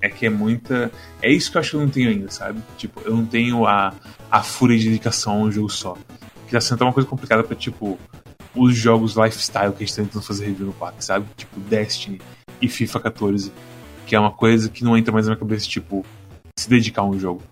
é 0.00 0.08
que 0.08 0.26
é 0.26 0.30
muita. 0.30 0.90
É 1.22 1.30
isso 1.30 1.50
que 1.50 1.56
eu 1.56 1.60
acho 1.60 1.70
que 1.70 1.76
eu 1.76 1.80
não 1.80 1.88
tenho 1.88 2.10
ainda, 2.10 2.30
sabe? 2.30 2.60
Tipo, 2.76 3.00
eu 3.04 3.14
não 3.14 3.26
tenho 3.26 3.66
a, 3.66 3.92
a 4.30 4.42
fúria 4.42 4.78
de 4.78 4.84
dedicação 4.84 5.34
a 5.34 5.36
um 5.36 5.52
jogo 5.52 5.68
só. 5.68 5.96
Que 6.46 6.52
tá 6.52 6.60
sendo 6.60 6.82
uma 6.82 6.92
coisa 6.92 7.08
complicada 7.08 7.42
pra, 7.42 7.54
tipo, 7.54 7.98
os 8.54 8.76
jogos 8.76 9.14
lifestyle 9.14 9.72
que 9.72 9.84
a 9.84 9.86
gente 9.86 9.96
tá 9.96 10.02
tentando 10.02 10.22
fazer 10.22 10.46
review 10.46 10.66
no 10.66 10.72
parque, 10.72 11.04
sabe? 11.04 11.26
Tipo, 11.36 11.60
Destiny 11.60 12.20
e 12.60 12.68
FIFA 12.68 13.00
14. 13.00 13.52
Que 14.06 14.16
é 14.16 14.20
uma 14.20 14.32
coisa 14.32 14.68
que 14.68 14.82
não 14.82 14.96
entra 14.96 15.12
mais 15.12 15.26
na 15.26 15.32
minha 15.32 15.38
cabeça, 15.38 15.68
tipo, 15.68 16.04
se 16.58 16.68
dedicar 16.68 17.02
a 17.02 17.06
um 17.06 17.18
jogo. 17.18 17.42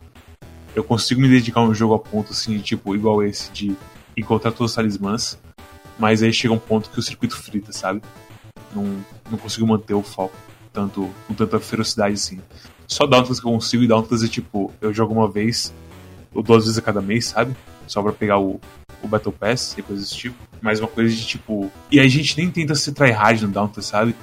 Eu 0.74 0.82
consigo 0.82 1.20
me 1.20 1.28
dedicar 1.28 1.60
a 1.60 1.64
um 1.64 1.74
jogo 1.74 1.94
a 1.94 1.98
ponto, 1.98 2.32
assim, 2.32 2.56
de, 2.56 2.62
tipo, 2.62 2.94
igual 2.94 3.22
esse, 3.22 3.50
de 3.52 3.76
encontrar 4.16 4.50
todos 4.52 4.72
os 4.72 4.76
talismãs, 4.76 5.38
mas 5.98 6.22
aí 6.22 6.32
chega 6.32 6.52
um 6.52 6.58
ponto 6.58 6.90
que 6.90 6.98
o 6.98 7.02
circuito 7.02 7.36
frita, 7.36 7.72
sabe? 7.72 8.02
Não, 8.74 9.04
não 9.30 9.38
consigo 9.38 9.66
manter 9.66 9.94
o 9.94 10.02
foco 10.02 10.36
tanto, 10.78 11.10
com 11.26 11.34
tanta 11.34 11.58
ferocidade 11.58 12.14
assim. 12.14 12.40
Só 12.86 13.04
Dauntless 13.06 13.40
que 13.40 13.46
eu 13.46 13.52
consigo, 13.52 13.82
e 13.82 13.88
Dauntless 13.88 14.24
é 14.24 14.28
tipo, 14.28 14.72
eu 14.80 14.94
jogo 14.94 15.12
uma 15.12 15.28
vez, 15.28 15.74
ou 16.32 16.42
duas 16.42 16.64
vezes 16.64 16.78
a 16.78 16.82
cada 16.82 17.00
mês, 17.00 17.26
sabe? 17.26 17.54
Só 17.86 18.00
pra 18.00 18.12
pegar 18.12 18.38
o, 18.38 18.60
o 19.02 19.08
Battle 19.08 19.32
Pass 19.32 19.74
e 19.76 19.82
coisas 19.82 20.08
desse 20.08 20.16
tipo. 20.16 20.36
Mas 20.60 20.78
uma 20.78 20.88
coisa 20.88 21.14
de 21.14 21.26
tipo. 21.26 21.70
E 21.90 21.98
a 21.98 22.06
gente 22.06 22.36
nem 22.36 22.50
tenta 22.50 22.74
se 22.74 22.92
tryhard 22.92 23.42
no 23.42 23.52
Dauntless, 23.52 23.88
sabe? 23.88 24.14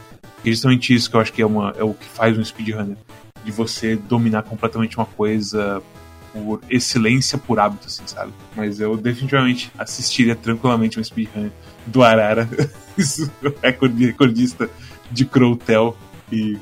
E 0.44 0.52
justamente 0.52 0.94
isso 0.94 1.10
que 1.10 1.16
eu 1.16 1.20
acho 1.20 1.34
que 1.34 1.42
é, 1.42 1.46
uma, 1.46 1.74
é 1.78 1.84
o 1.84 1.94
que 1.94 2.06
faz 2.06 2.38
um 2.38 2.44
speedrunner. 2.44 2.98
De 3.44 3.52
você 3.52 3.96
dominar 3.96 4.44
completamente 4.44 4.98
uma 4.98 5.06
coisa 5.06 5.82
por 6.34 6.62
excelência, 6.70 7.38
por 7.38 7.60
hábito, 7.60 7.88
assim, 7.88 8.04
sabe? 8.06 8.34
Mas 8.56 8.80
eu 8.80 8.98
definitivamente 8.98 9.72
assistiria 9.78 10.36
tranquilamente 10.36 11.00
um 11.00 11.04
speedrun 11.04 11.50
do 11.86 12.04
Arara. 12.04 12.50
Recordista 13.62 14.70
de 15.12 15.26
Crowtel 15.26 15.96
e, 16.32 16.58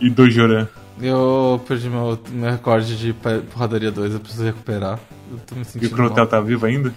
e 0.00 0.10
Dojoran. 0.10 0.68
Eu 1.00 1.60
perdi 1.66 1.88
meu, 1.88 2.18
meu 2.30 2.50
recorde 2.50 2.96
de 2.96 3.14
porradaria 3.52 3.90
2, 3.90 4.14
eu 4.14 4.20
preciso 4.20 4.44
recuperar. 4.44 4.98
Eu 5.30 5.38
tô 5.38 5.54
me 5.54 5.64
sentindo 5.64 5.84
e 5.90 5.92
o 5.92 5.96
Crotel 5.96 6.26
tá 6.26 6.40
vivo 6.40 6.66
ainda? 6.66 6.88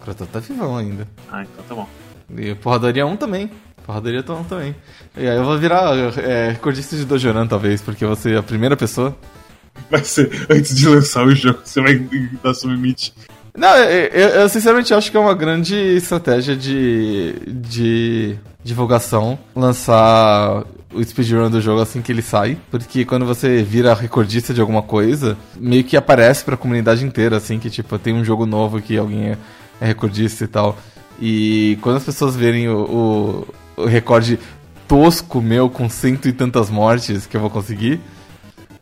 O 0.00 0.04
Crotel 0.04 0.26
tá 0.26 0.40
vivão 0.40 0.76
ainda. 0.76 1.06
Ah, 1.30 1.42
então 1.42 1.64
tá 1.68 1.74
bom. 1.74 1.88
E 2.36 2.54
porradaria 2.56 3.06
1 3.06 3.16
também. 3.16 3.50
Porradaria 3.84 4.24
1 4.26 4.44
também. 4.44 4.74
E 5.16 5.28
aí 5.28 5.36
eu 5.36 5.44
vou 5.44 5.56
virar 5.58 5.94
é, 6.18 6.50
recordista 6.50 6.96
de 6.96 7.04
Dojoran, 7.04 7.46
talvez, 7.46 7.80
porque 7.80 8.02
eu 8.02 8.08
vou 8.08 8.16
ser 8.16 8.36
a 8.36 8.42
primeira 8.42 8.76
pessoa. 8.76 9.16
Vai 9.90 10.02
ser, 10.04 10.46
antes 10.50 10.74
de 10.74 10.88
lançar 10.88 11.24
o 11.24 11.34
jogo, 11.34 11.60
você 11.64 11.80
vai 11.80 11.98
dar 12.42 12.54
seu 12.54 12.70
limite. 12.70 13.12
Não, 13.56 13.76
eu, 13.76 14.28
eu, 14.28 14.48
sinceramente 14.48 14.92
acho 14.92 15.10
que 15.10 15.16
é 15.16 15.20
uma 15.20 15.34
grande 15.34 15.76
estratégia 15.76 16.56
de, 16.56 17.34
de 17.46 18.36
divulgação 18.64 19.38
lançar 19.54 20.64
o 20.94 21.04
speedrun 21.04 21.50
do 21.50 21.60
jogo 21.60 21.80
assim 21.80 22.00
que 22.00 22.12
ele 22.12 22.22
sai, 22.22 22.56
porque 22.70 23.04
quando 23.04 23.26
você 23.26 23.62
vira 23.62 23.94
recordista 23.94 24.54
de 24.54 24.60
alguma 24.60 24.82
coisa, 24.82 25.36
meio 25.56 25.84
que 25.84 25.96
aparece 25.96 26.44
pra 26.44 26.56
comunidade 26.56 27.04
inteira, 27.04 27.36
assim, 27.36 27.58
que 27.58 27.68
tipo, 27.68 27.98
tem 27.98 28.14
um 28.14 28.24
jogo 28.24 28.46
novo 28.46 28.80
que 28.80 28.96
alguém 28.96 29.30
é, 29.30 29.38
é 29.80 29.86
recordista 29.86 30.44
e 30.44 30.48
tal. 30.48 30.78
E 31.20 31.78
quando 31.80 31.96
as 31.96 32.04
pessoas 32.04 32.34
verem 32.34 32.68
o, 32.68 33.46
o, 33.76 33.82
o 33.82 33.86
recorde 33.86 34.38
tosco 34.88 35.40
meu 35.40 35.68
com 35.70 35.88
cento 35.88 36.28
e 36.28 36.32
tantas 36.32 36.70
mortes 36.70 37.26
que 37.26 37.36
eu 37.36 37.40
vou 37.40 37.50
conseguir, 37.50 38.00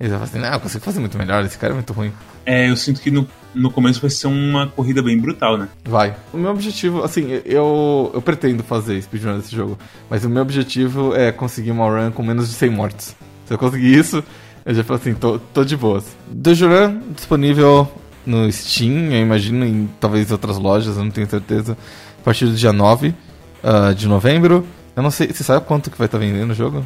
eles 0.03 0.13
vão 0.13 0.23
assim, 0.25 0.41
não, 0.41 0.53
eu 0.53 0.59
consigo 0.59 0.85
fazer 0.85 0.99
muito 0.99 1.17
melhor, 1.17 1.45
esse 1.45 1.57
cara 1.57 1.73
é 1.73 1.75
muito 1.75 1.93
ruim. 1.93 2.13
É, 2.45 2.69
eu 2.69 2.77
sinto 2.77 3.01
que 3.01 3.09
no, 3.09 3.25
no 3.55 3.71
começo 3.71 4.01
vai 4.01 4.11
ser 4.11 4.27
uma 4.27 4.67
corrida 4.67 5.01
bem 5.01 5.17
brutal, 5.17 5.57
né? 5.57 5.69
Vai. 5.85 6.17
O 6.33 6.37
meu 6.37 6.51
objetivo, 6.51 7.05
assim, 7.05 7.41
eu, 7.45 8.11
eu 8.13 8.21
pretendo 8.21 8.65
fazer 8.65 9.01
speedrun 9.01 9.37
desse 9.37 9.55
jogo, 9.55 9.79
mas 10.11 10.25
o 10.25 10.29
meu 10.29 10.43
objetivo 10.43 11.15
é 11.15 11.31
conseguir 11.31 11.71
uma 11.71 11.89
run 11.89 12.11
com 12.11 12.21
menos 12.21 12.49
de 12.49 12.55
100 12.57 12.71
mortes. 12.71 13.17
Se 13.47 13.55
eu 13.55 13.59
conseguir 13.59 13.97
isso, 13.97 14.25
eu 14.67 14.75
já 14.75 14.83
falo 14.83 14.99
assim, 14.99 15.15
tô, 15.15 15.39
tô 15.39 15.65
de 15.65 15.77
boas. 15.77 16.05
Dojuran 16.29 17.01
disponível 17.15 17.89
no 18.27 18.51
Steam, 18.51 19.13
eu 19.13 19.23
imagino, 19.23 19.65
em 19.65 19.89
talvez 20.01 20.33
outras 20.33 20.59
lojas, 20.59 20.97
eu 20.97 21.05
não 21.05 21.13
tenho 21.13 21.31
certeza, 21.31 21.79
a 22.21 22.25
partir 22.25 22.47
do 22.47 22.55
dia 22.57 22.73
9 22.73 23.11
uh, 23.11 23.15
ah, 23.63 23.93
de 23.93 24.09
novembro. 24.09 24.67
Eu 24.97 25.03
não 25.05 25.13
sei, 25.13 25.29
você 25.29 25.45
sabe 25.45 25.65
quanto 25.65 25.93
que 25.93 25.97
vai 25.97 26.07
estar 26.07 26.19
tá 26.19 26.25
vendendo 26.25 26.51
o 26.51 26.55
jogo? 26.55 26.85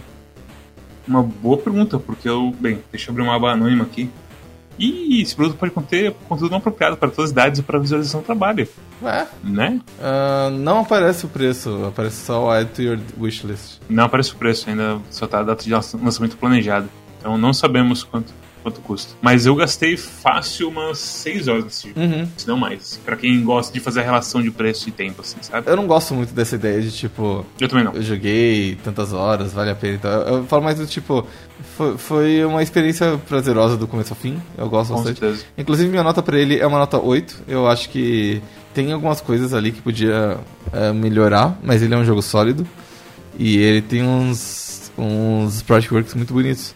Uma 1.06 1.22
boa 1.22 1.56
pergunta, 1.58 1.98
porque 1.98 2.28
eu. 2.28 2.54
Bem, 2.58 2.82
deixa 2.90 3.10
eu 3.10 3.12
abrir 3.12 3.22
uma 3.22 3.34
aba 3.34 3.52
anônima 3.52 3.84
aqui. 3.84 4.10
E 4.78 5.22
esse 5.22 5.34
produto 5.34 5.56
pode 5.56 5.72
conter 5.72 6.12
conteúdo 6.28 6.50
não 6.50 6.58
apropriado 6.58 6.96
para 6.96 7.08
todas 7.08 7.26
as 7.26 7.30
idades 7.30 7.60
ou 7.60 7.64
para 7.64 7.78
visualização 7.78 8.20
do 8.20 8.26
trabalho. 8.26 8.68
É. 9.02 9.26
Né? 9.42 9.80
Uh, 9.98 10.50
não 10.50 10.80
aparece 10.80 11.24
o 11.24 11.28
preço, 11.28 11.84
aparece 11.86 12.26
só 12.26 12.44
o 12.44 12.50
add 12.50 12.70
to 12.72 12.82
your 12.82 12.98
wishlist. 13.18 13.80
Não 13.88 14.04
aparece 14.04 14.32
o 14.32 14.36
preço, 14.36 14.68
ainda 14.68 15.00
só 15.10 15.26
tá 15.26 15.40
a 15.40 15.42
data 15.42 15.64
de 15.64 15.72
lançamento 15.72 16.36
planejado. 16.36 16.88
Então 17.18 17.38
não 17.38 17.54
sabemos 17.54 18.04
quanto 18.04 18.34
quanto 18.66 18.80
custa. 18.80 19.14
Mas 19.22 19.46
eu 19.46 19.54
gastei 19.54 19.96
fácil 19.96 20.68
umas 20.68 20.98
6 20.98 21.46
horas 21.46 21.64
nesse 21.64 21.88
jogo. 21.88 22.00
Uhum. 22.00 22.28
Se 22.36 22.48
não 22.48 22.56
mais. 22.56 23.00
Pra 23.04 23.16
quem 23.16 23.44
gosta 23.44 23.72
de 23.72 23.78
fazer 23.78 24.00
a 24.00 24.02
relação 24.02 24.42
de 24.42 24.50
preço 24.50 24.88
e 24.88 24.92
tempo, 24.92 25.22
assim, 25.22 25.36
sabe? 25.40 25.70
Eu 25.70 25.76
não 25.76 25.86
gosto 25.86 26.14
muito 26.14 26.34
dessa 26.34 26.56
ideia 26.56 26.80
de 26.82 26.90
tipo. 26.90 27.46
Eu 27.60 27.68
também 27.68 27.84
não. 27.84 27.92
Eu 27.92 28.02
joguei 28.02 28.76
tantas 28.82 29.12
horas, 29.12 29.52
vale 29.52 29.70
a 29.70 29.74
pena. 29.76 29.94
Então, 29.94 30.10
eu, 30.10 30.44
falo 30.46 30.64
mais 30.64 30.78
do 30.78 30.86
tipo. 30.86 31.24
Foi, 31.76 31.96
foi, 31.96 32.44
uma 32.44 32.60
experiência 32.60 33.16
prazerosa 33.28 33.76
do 33.76 33.86
começo 33.86 34.12
ao 34.12 34.16
fim. 34.18 34.42
Eu 34.58 34.68
gosto 34.68 34.90
Com 34.90 34.96
bastante. 34.96 35.20
Certeza. 35.20 35.44
Inclusive, 35.56 35.88
minha 35.88 36.02
nota 36.02 36.20
pra 36.20 36.36
ele 36.36 36.58
é 36.58 36.66
uma 36.66 36.78
nota 36.78 36.98
8. 36.98 37.44
Eu 37.46 37.68
acho 37.68 37.88
que 37.88 38.42
tem 38.74 38.92
algumas 38.92 39.20
coisas 39.20 39.54
ali 39.54 39.70
que 39.70 39.80
podia 39.80 40.38
é, 40.72 40.92
melhorar, 40.92 41.56
mas 41.62 41.82
ele 41.82 41.94
é 41.94 41.96
um 41.96 42.04
jogo 42.04 42.20
sólido. 42.20 42.66
E 43.38 43.58
ele 43.58 43.82
tem 43.82 44.02
uns, 44.02 44.90
uns 44.98 45.62
project 45.62 45.94
works 45.94 46.14
muito 46.14 46.34
bonitos. 46.34 46.74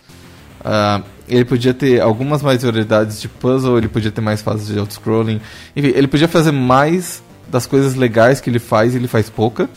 Uh, 0.60 1.04
ele 1.28 1.44
podia 1.44 1.72
ter 1.72 2.00
algumas 2.00 2.42
mais 2.42 2.62
variedades 2.62 3.20
de 3.20 3.28
puzzle, 3.28 3.78
ele 3.78 3.88
podia 3.88 4.10
ter 4.10 4.20
mais 4.20 4.42
fases 4.42 4.66
de 4.68 4.78
auto-scrolling. 4.78 5.40
Enfim, 5.76 5.92
ele 5.94 6.08
podia 6.08 6.28
fazer 6.28 6.50
mais 6.50 7.22
das 7.48 7.66
coisas 7.66 7.94
legais 7.94 8.40
que 8.40 8.50
ele 8.50 8.58
faz, 8.58 8.94
ele 8.94 9.08
faz 9.08 9.30
pouca. 9.30 9.68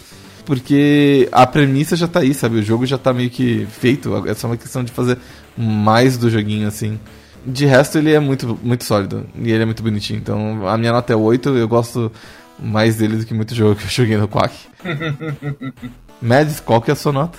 Porque 0.46 1.30
a 1.32 1.48
premissa 1.48 1.96
já 1.96 2.08
tá 2.08 2.20
aí, 2.20 2.34
sabe? 2.34 2.58
O 2.58 2.64
jogo 2.64 2.86
já 2.86 2.98
tá 2.98 3.14
meio 3.14 3.30
que 3.30 3.66
feito. 3.68 4.28
É 4.28 4.34
só 4.34 4.48
uma 4.48 4.58
questão 4.58 4.84
de 4.84 4.92
fazer 4.92 5.18
mais 5.58 6.18
do 6.18 6.30
joguinho, 6.30 6.68
assim. 6.68 7.00
De 7.46 7.66
resto, 7.66 7.98
ele 7.98 8.12
é 8.12 8.20
muito, 8.20 8.60
muito 8.62 8.84
sólido. 8.84 9.26
E 9.36 9.52
ele 9.52 9.64
é 9.64 9.66
muito 9.66 9.82
bonitinho. 9.82 10.20
Então, 10.20 10.68
a 10.68 10.78
minha 10.78 10.92
nota 10.92 11.14
é 11.14 11.16
8. 11.16 11.50
Eu 11.50 11.68
gosto 11.68 12.12
mais 12.60 12.98
dele 12.98 13.18
do 13.18 13.26
que 13.26 13.34
muito 13.34 13.56
jogo 13.56 13.76
que 13.76 13.86
eu 13.86 13.90
joguei 13.90 14.18
no 14.18 14.28
Quack. 14.28 14.54
Mads, 16.22 16.60
qual 16.60 16.82
que 16.82 16.92
é 16.92 16.94
a 16.94 16.96
sua 16.96 17.14
nota? 17.14 17.38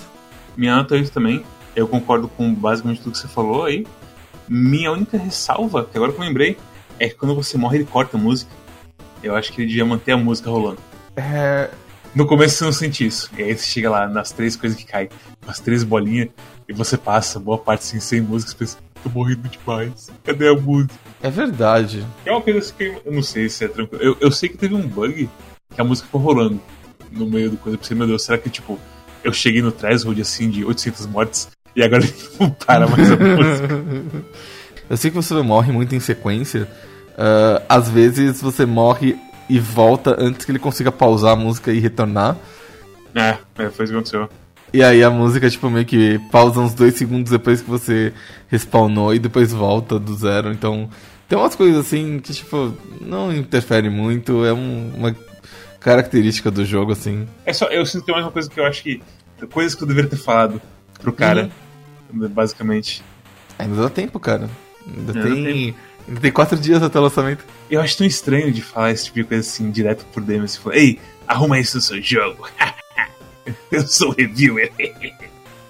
Minha 0.57 0.77
nota 0.77 0.95
é 0.95 0.99
8 0.99 1.11
também. 1.11 1.43
Eu 1.75 1.87
concordo 1.87 2.27
com 2.27 2.53
basicamente 2.53 3.01
tudo 3.01 3.13
que 3.13 3.19
você 3.19 3.27
falou 3.27 3.65
aí. 3.65 3.85
Minha 4.47 4.91
única 4.91 5.17
ressalva, 5.17 5.85
que 5.85 5.97
agora 5.97 6.11
que 6.13 6.19
eu 6.19 6.23
lembrei, 6.23 6.57
é 6.99 7.09
que 7.09 7.15
quando 7.15 7.35
você 7.35 7.57
morre 7.57 7.79
ele 7.79 7.85
corta 7.85 8.17
a 8.17 8.19
música. 8.19 8.51
Eu 9.21 9.35
acho 9.35 9.51
que 9.51 9.61
ele 9.61 9.67
devia 9.67 9.85
manter 9.85 10.11
a 10.11 10.17
música 10.17 10.49
rolando. 10.49 10.79
É... 11.15 11.69
No 12.13 12.25
começo 12.25 12.57
você 12.57 12.63
não 12.63 12.71
sente 12.71 13.05
isso. 13.05 13.29
E 13.37 13.43
aí 13.43 13.57
você 13.57 13.65
chega 13.65 13.89
lá 13.89 14.07
nas 14.07 14.31
três 14.31 14.55
coisas 14.55 14.77
que 14.77 14.85
caem, 14.85 15.09
as 15.45 15.59
três 15.59 15.83
bolinhas, 15.83 16.29
e 16.67 16.71
você 16.71 16.97
passa 16.97 17.39
boa 17.39 17.57
parte 17.57 17.81
assim, 17.81 17.99
sem 17.99 18.21
música, 18.21 18.51
você 18.51 18.57
pensa, 18.57 18.77
tô 19.03 19.09
morrendo 19.09 19.49
demais. 19.49 20.09
Cadê 20.23 20.47
a 20.47 20.53
música? 20.53 20.93
É 21.21 21.29
verdade. 21.29 22.05
É 22.25 22.31
uma 22.31 22.41
coisa 22.41 22.59
assim 22.59 22.73
que 22.77 23.01
eu 23.03 23.11
não 23.11 23.21
sei 23.21 23.49
se 23.49 23.65
é 23.65 23.67
tranquilo. 23.67 24.01
Eu, 24.01 24.17
eu 24.21 24.31
sei 24.31 24.47
que 24.47 24.57
teve 24.57 24.73
um 24.73 24.87
bug 24.87 25.29
que 25.73 25.81
a 25.81 25.83
música 25.83 26.05
ficou 26.05 26.21
rolando 26.21 26.61
no 27.11 27.25
meio 27.25 27.49
do 27.49 27.57
coisa. 27.57 27.75
Eu 27.75 27.79
pensei, 27.79 27.97
meu 27.97 28.07
Deus, 28.07 28.23
será 28.23 28.37
que 28.37 28.49
tipo, 28.49 28.79
eu 29.23 29.33
cheguei 29.33 29.61
no 29.61 29.71
threshold 29.71 30.21
assim 30.21 30.49
de 30.49 30.63
800 30.63 31.07
mortes 31.07 31.49
e 31.75 31.83
agora 31.83 32.03
ele 32.03 32.13
não 32.39 32.49
para 32.49 32.87
mais 32.87 33.11
a 33.11 33.17
música. 33.17 33.83
Eu 34.89 34.97
sei 34.97 35.09
que 35.09 35.15
você 35.15 35.33
morre 35.41 35.71
muito 35.71 35.95
em 35.95 35.99
sequência. 35.99 36.67
Uh, 37.13 37.63
às 37.67 37.89
vezes 37.89 38.41
você 38.41 38.65
morre 38.65 39.17
e 39.49 39.59
volta 39.59 40.15
antes 40.19 40.45
que 40.45 40.51
ele 40.51 40.59
consiga 40.59 40.91
pausar 40.91 41.33
a 41.33 41.35
música 41.35 41.71
e 41.71 41.79
retornar. 41.79 42.37
É, 43.13 43.37
é 43.57 43.69
foi 43.69 43.85
isso 43.85 43.93
que 43.93 43.97
aconteceu. 43.97 44.29
E 44.73 44.83
aí 44.83 45.03
a 45.03 45.09
música, 45.09 45.49
tipo, 45.49 45.69
meio 45.69 45.85
que 45.85 46.19
pausa 46.31 46.59
uns 46.59 46.73
dois 46.73 46.95
segundos 46.95 47.31
depois 47.31 47.61
que 47.61 47.69
você 47.69 48.13
respawnou 48.47 49.13
e 49.13 49.19
depois 49.19 49.53
volta 49.53 49.97
do 49.97 50.13
zero. 50.15 50.51
Então, 50.51 50.89
tem 51.27 51.37
umas 51.37 51.55
coisas 51.55 51.85
assim 51.85 52.19
que, 52.19 52.33
tipo, 52.33 52.73
não 52.99 53.33
interfere 53.33 53.89
muito. 53.89 54.45
É 54.45 54.53
um, 54.53 54.91
uma 54.95 55.15
característica 55.79 56.51
do 56.51 56.65
jogo, 56.65 56.91
assim. 56.91 57.27
É 57.45 57.53
só, 57.53 57.67
eu 57.67 57.85
sinto 57.85 58.05
que 58.05 58.11
é 58.11 58.13
mais 58.13 58.25
uma 58.25 58.31
coisa 58.31 58.49
que 58.49 58.59
eu 58.59 58.65
acho 58.65 58.83
que. 58.83 59.01
Coisas 59.51 59.75
que 59.75 59.83
eu 59.83 59.87
deveria 59.87 60.09
ter 60.09 60.17
falado 60.17 60.61
pro 60.99 61.13
cara. 61.13 61.43
Uhum 61.43 61.64
basicamente. 62.29 63.03
Ainda 63.57 63.81
dá 63.81 63.89
tempo, 63.89 64.19
cara. 64.19 64.49
Ainda, 64.87 65.13
ainda 65.13 65.35
tem. 65.35 65.75
Ainda 66.07 66.19
tem 66.19 66.31
quatro 66.31 66.57
dias 66.57 66.83
até 66.83 66.99
o 66.99 67.01
lançamento. 67.01 67.43
Eu 67.69 67.81
acho 67.81 67.97
tão 67.97 68.05
estranho 68.05 68.51
de 68.51 68.61
falar 68.61 68.91
esse 68.91 69.05
tipo 69.05 69.19
de 69.19 69.25
coisa 69.25 69.41
assim, 69.41 69.71
direto 69.71 70.05
por 70.13 70.21
DM. 70.21 70.45
Assim, 70.45 70.59
falar, 70.59 70.77
Ei, 70.77 70.99
arruma 71.27 71.59
isso 71.59 71.77
no 71.77 71.81
seu 71.81 72.01
jogo. 72.01 72.47
eu 73.71 73.87
sou 73.87 74.11
reviewer. 74.11 74.71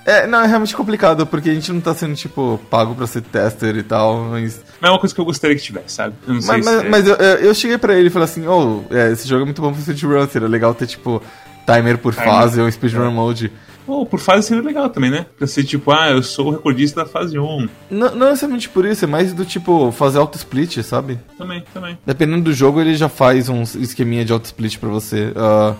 É, 0.05 0.27
não, 0.27 0.41
é 0.41 0.45
realmente 0.45 0.75
complicado, 0.75 1.25
porque 1.25 1.49
a 1.49 1.53
gente 1.53 1.71
não 1.73 1.81
tá 1.81 1.95
sendo, 1.95 2.15
tipo, 2.15 2.59
pago 2.69 2.93
pra 2.93 3.07
ser 3.07 3.21
tester 3.21 3.75
e 3.75 3.81
tal, 3.81 4.25
mas... 4.25 4.63
Mas 4.79 4.89
é 4.89 4.93
uma 4.93 4.99
coisa 4.99 5.15
que 5.15 5.19
eu 5.19 5.25
gostaria 5.25 5.55
que 5.55 5.63
tivesse, 5.63 5.95
sabe? 5.95 6.15
Eu 6.27 6.35
não 6.35 6.41
mas, 6.43 6.45
sei 6.45 6.57
mas, 6.61 6.83
se... 6.83 6.89
mas 6.89 7.07
eu, 7.07 7.15
eu 7.15 7.55
cheguei 7.55 7.77
pra 7.79 7.95
ele 7.95 8.07
e 8.09 8.11
falei 8.11 8.25
assim, 8.25 8.45
oh, 8.45 8.83
é, 8.91 9.11
esse 9.11 9.27
jogo 9.27 9.41
é 9.41 9.45
muito 9.45 9.63
bom 9.63 9.73
pra 9.73 9.81
speedrun, 9.81 10.27
seria 10.27 10.47
legal 10.47 10.75
ter, 10.75 10.85
tipo, 10.85 11.23
timer 11.65 11.97
por 11.97 12.13
timer. 12.13 12.29
fase 12.29 12.61
ou 12.61 12.71
speedrun 12.71 13.07
é. 13.07 13.09
mode. 13.09 13.51
Ou 13.87 14.05
por 14.05 14.19
fase 14.19 14.47
seria 14.47 14.63
legal 14.63 14.89
também, 14.89 15.11
né? 15.11 15.25
Pra 15.37 15.45
ser 15.45 15.63
tipo, 15.63 15.91
ah, 15.91 16.09
eu 16.09 16.23
sou 16.23 16.47
o 16.47 16.51
recordista 16.51 17.03
da 17.03 17.09
fase 17.09 17.37
1. 17.37 17.69
Não, 17.91 18.15
não 18.15 18.27
necessariamente 18.29 18.67
por 18.69 18.83
isso, 18.83 19.05
é 19.05 19.07
mais 19.07 19.31
do 19.31 19.45
tipo 19.45 19.91
fazer 19.91 20.17
auto-split, 20.17 20.81
sabe? 20.81 21.19
Também, 21.37 21.63
também. 21.73 21.97
Dependendo 22.05 22.45
do 22.45 22.53
jogo, 22.53 22.81
ele 22.81 22.95
já 22.95 23.07
faz 23.07 23.47
um 23.47 23.61
esqueminha 23.61 24.25
de 24.25 24.33
auto-split 24.33 24.79
pra 24.79 24.89
você. 24.89 25.31
Uh, 25.35 25.75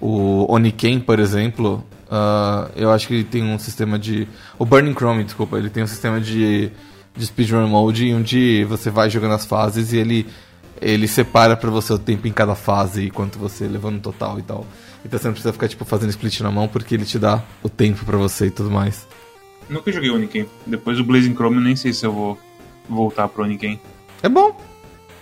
o 0.00 0.52
Oniken, 0.52 0.98
por 0.98 1.20
exemplo, 1.20 1.84
uh, 2.10 2.70
eu 2.74 2.90
acho 2.90 3.06
que 3.06 3.14
ele 3.14 3.24
tem 3.24 3.44
um 3.44 3.58
sistema 3.58 3.98
de. 3.98 4.26
O 4.58 4.64
Burning 4.64 4.94
Chrome, 4.94 5.22
desculpa, 5.22 5.58
ele 5.58 5.70
tem 5.70 5.84
um 5.84 5.88
sistema 5.88 6.20
de, 6.20 6.72
de 7.16 7.26
speedrun 7.26 7.68
mode 7.68 8.12
onde 8.12 8.64
você 8.64 8.90
vai 8.90 9.08
jogando 9.10 9.34
as 9.34 9.46
fases 9.46 9.92
e 9.92 9.98
ele, 9.98 10.26
ele 10.80 11.06
separa 11.06 11.56
pra 11.56 11.70
você 11.70 11.92
o 11.92 11.98
tempo 11.98 12.26
em 12.26 12.32
cada 12.32 12.56
fase 12.56 13.02
e 13.02 13.10
quanto 13.10 13.38
você 13.38 13.68
levou 13.68 13.92
no 13.92 14.00
total 14.00 14.40
e 14.40 14.42
tal. 14.42 14.66
Então 15.04 15.18
você 15.18 15.26
não 15.26 15.32
precisa 15.32 15.52
ficar 15.52 15.68
tipo 15.68 15.84
fazendo 15.84 16.10
split 16.10 16.40
na 16.40 16.50
mão 16.50 16.68
porque 16.68 16.94
ele 16.94 17.04
te 17.04 17.18
dá 17.18 17.42
o 17.62 17.68
tempo 17.68 18.04
para 18.04 18.16
você 18.16 18.46
e 18.46 18.50
tudo 18.50 18.70
mais. 18.70 19.06
Nunca 19.68 19.92
joguei 19.92 20.10
Oniken. 20.10 20.46
Depois 20.66 20.96
do 20.96 21.04
Blazing 21.04 21.34
Chrome, 21.34 21.60
nem 21.60 21.76
sei 21.76 21.92
se 21.92 22.04
eu 22.04 22.12
vou 22.12 22.38
voltar 22.88 23.28
pro 23.28 23.44
Oniken. 23.44 23.78
É 24.22 24.28
bom. 24.28 24.58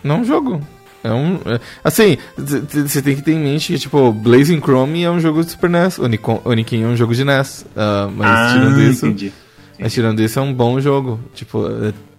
Não 0.02 0.16
é 0.16 0.18
um 0.18 0.24
jogo. 0.24 0.60
É 1.02 1.12
um. 1.12 1.36
É, 1.46 1.60
assim, 1.84 2.16
você 2.36 3.02
tem 3.02 3.14
que 3.14 3.22
ter 3.22 3.32
em 3.32 3.38
mente 3.38 3.72
que, 3.72 3.78
tipo, 3.78 4.12
Blazing 4.12 4.60
Chrome 4.60 5.04
é 5.04 5.10
um 5.10 5.20
jogo 5.20 5.44
de 5.44 5.50
Super 5.50 5.70
NES, 5.70 5.98
Oniken 5.98 6.82
é 6.82 6.86
um 6.86 6.96
jogo 6.96 7.14
de 7.14 7.24
NES. 7.24 7.62
Uh, 7.62 7.66
ah, 7.76 8.10
mas 8.14 8.28
ah, 8.28 8.52
tirando 8.54 8.82
isso. 8.82 9.06
Entendi. 9.06 9.32
Mas 9.78 9.92
tirando 9.92 10.20
isso, 10.20 10.38
é 10.38 10.42
um 10.42 10.52
bom 10.52 10.80
jogo. 10.80 11.20
Tipo, 11.34 11.68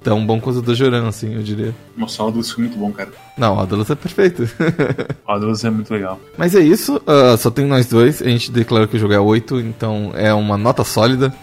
é 0.08 0.10
tão 0.10 0.26
bom 0.26 0.42
o 0.44 0.62
do 0.62 0.72
assim, 1.08 1.36
eu 1.36 1.44
diria. 1.44 1.76
Nossa, 1.96 2.24
o 2.24 2.28
Adulus 2.28 2.52
foi 2.52 2.64
muito 2.64 2.78
bom, 2.78 2.92
cara. 2.92 3.10
Não, 3.38 3.58
o 3.58 3.60
Adulus 3.60 3.90
é 3.90 3.96
perfeito. 3.96 4.50
o 5.28 5.32
Adulus 5.32 5.64
é 5.66 5.70
muito 5.70 5.94
legal. 5.94 6.20
Mas 6.38 6.56
é 6.56 6.62
isso, 6.62 6.96
uh, 6.98 7.38
só 7.38 7.52
tem 7.52 7.66
nós 7.66 7.88
dois. 7.88 8.22
A 8.22 8.30
gente 8.30 8.52
declarou 8.52 8.88
que 8.88 8.96
o 8.96 9.00
jogo 9.00 9.14
é 9.14 9.20
8, 9.20 9.60
então 9.60 10.12
é 10.16 10.34
uma 10.34 10.58
nota 10.58 10.84
sólida. 10.84 11.34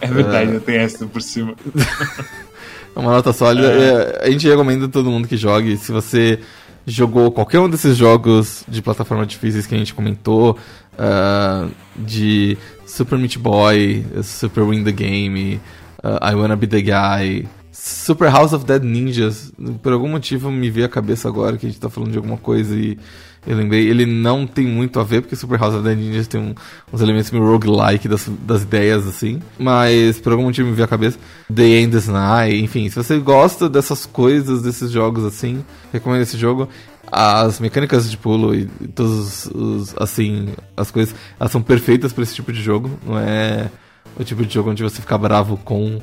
É 0.00 0.06
verdade, 0.06 0.50
uh... 0.50 0.54
eu 0.54 0.60
tenho 0.60 0.80
essa 0.80 1.06
por 1.06 1.20
cima. 1.20 1.54
é 2.96 2.98
uma 2.98 3.12
nota 3.12 3.32
sólida. 3.32 3.68
É. 3.68 4.26
A 4.26 4.30
gente 4.30 4.48
recomenda 4.48 4.88
todo 4.88 5.10
mundo 5.10 5.28
que 5.28 5.36
jogue. 5.36 5.76
Se 5.76 5.92
você 5.92 6.40
jogou 6.86 7.30
qualquer 7.30 7.60
um 7.60 7.68
desses 7.68 7.94
jogos 7.94 8.64
de 8.66 8.80
plataforma 8.80 9.26
difíceis 9.26 9.66
que 9.66 9.74
a 9.74 9.78
gente 9.78 9.92
comentou, 9.92 10.56
uh, 10.94 11.70
de 11.94 12.56
Super 12.86 13.18
Meat 13.18 13.38
Boy, 13.38 14.04
Super 14.22 14.64
Win 14.64 14.82
the 14.84 14.92
Game, 14.92 15.60
uh, 16.02 16.18
I 16.22 16.34
Wanna 16.34 16.56
Be 16.56 16.66
the 16.66 16.80
Guy, 16.80 17.46
Super 17.80 18.28
House 18.28 18.52
of 18.52 18.64
Dead 18.64 18.82
Ninjas. 18.82 19.52
Por 19.80 19.92
algum 19.92 20.08
motivo 20.08 20.50
me 20.50 20.68
veio 20.68 20.86
a 20.86 20.88
cabeça 20.88 21.28
agora 21.28 21.56
que 21.56 21.64
a 21.64 21.68
gente 21.68 21.80
tá 21.80 21.88
falando 21.88 22.10
de 22.10 22.16
alguma 22.16 22.36
coisa 22.36 22.74
e 22.74 22.98
eu 23.46 23.56
lembrei. 23.56 23.88
Ele 23.88 24.04
não 24.04 24.48
tem 24.48 24.66
muito 24.66 24.98
a 24.98 25.04
ver, 25.04 25.22
porque 25.22 25.36
Super 25.36 25.60
House 25.60 25.74
of 25.74 25.84
Dead 25.84 25.96
Ninjas 25.96 26.26
tem 26.26 26.40
um, 26.40 26.54
uns 26.92 27.00
elementos 27.00 27.30
meio 27.30 27.46
roguelike 27.46 28.08
das, 28.08 28.28
das 28.44 28.62
ideias, 28.62 29.06
assim. 29.06 29.40
Mas 29.56 30.20
por 30.20 30.32
algum 30.32 30.44
motivo 30.44 30.68
me 30.68 30.74
veio 30.74 30.86
a 30.86 30.88
cabeça. 30.88 31.18
The 31.54 31.80
Endless 31.80 32.10
Night, 32.10 32.56
enfim. 32.56 32.88
Se 32.88 32.96
você 32.96 33.16
gosta 33.20 33.68
dessas 33.68 34.04
coisas, 34.04 34.60
desses 34.60 34.90
jogos 34.90 35.24
assim, 35.24 35.64
recomendo 35.92 36.22
esse 36.22 36.36
jogo 36.36 36.68
as 37.10 37.58
mecânicas 37.58 38.10
de 38.10 38.18
pulo 38.18 38.54
e 38.54 38.66
todos 38.94 39.46
os, 39.46 39.94
assim, 39.98 40.48
as 40.76 40.90
coisas, 40.90 41.14
elas 41.40 41.50
são 41.50 41.62
perfeitas 41.62 42.12
para 42.12 42.22
esse 42.22 42.34
tipo 42.34 42.52
de 42.52 42.60
jogo. 42.60 42.90
Não 43.06 43.18
é 43.18 43.70
o 44.18 44.24
tipo 44.24 44.44
de 44.44 44.52
jogo 44.52 44.70
onde 44.70 44.82
você 44.82 45.00
fica 45.00 45.16
bravo 45.16 45.56
com 45.56 46.00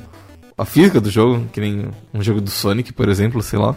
a 0.58 0.64
física 0.64 1.00
do 1.00 1.10
jogo, 1.10 1.46
que 1.52 1.60
nem 1.60 1.88
um 2.14 2.22
jogo 2.22 2.40
do 2.40 2.50
Sonic, 2.50 2.92
por 2.92 3.08
exemplo, 3.08 3.42
sei 3.42 3.58
lá. 3.58 3.76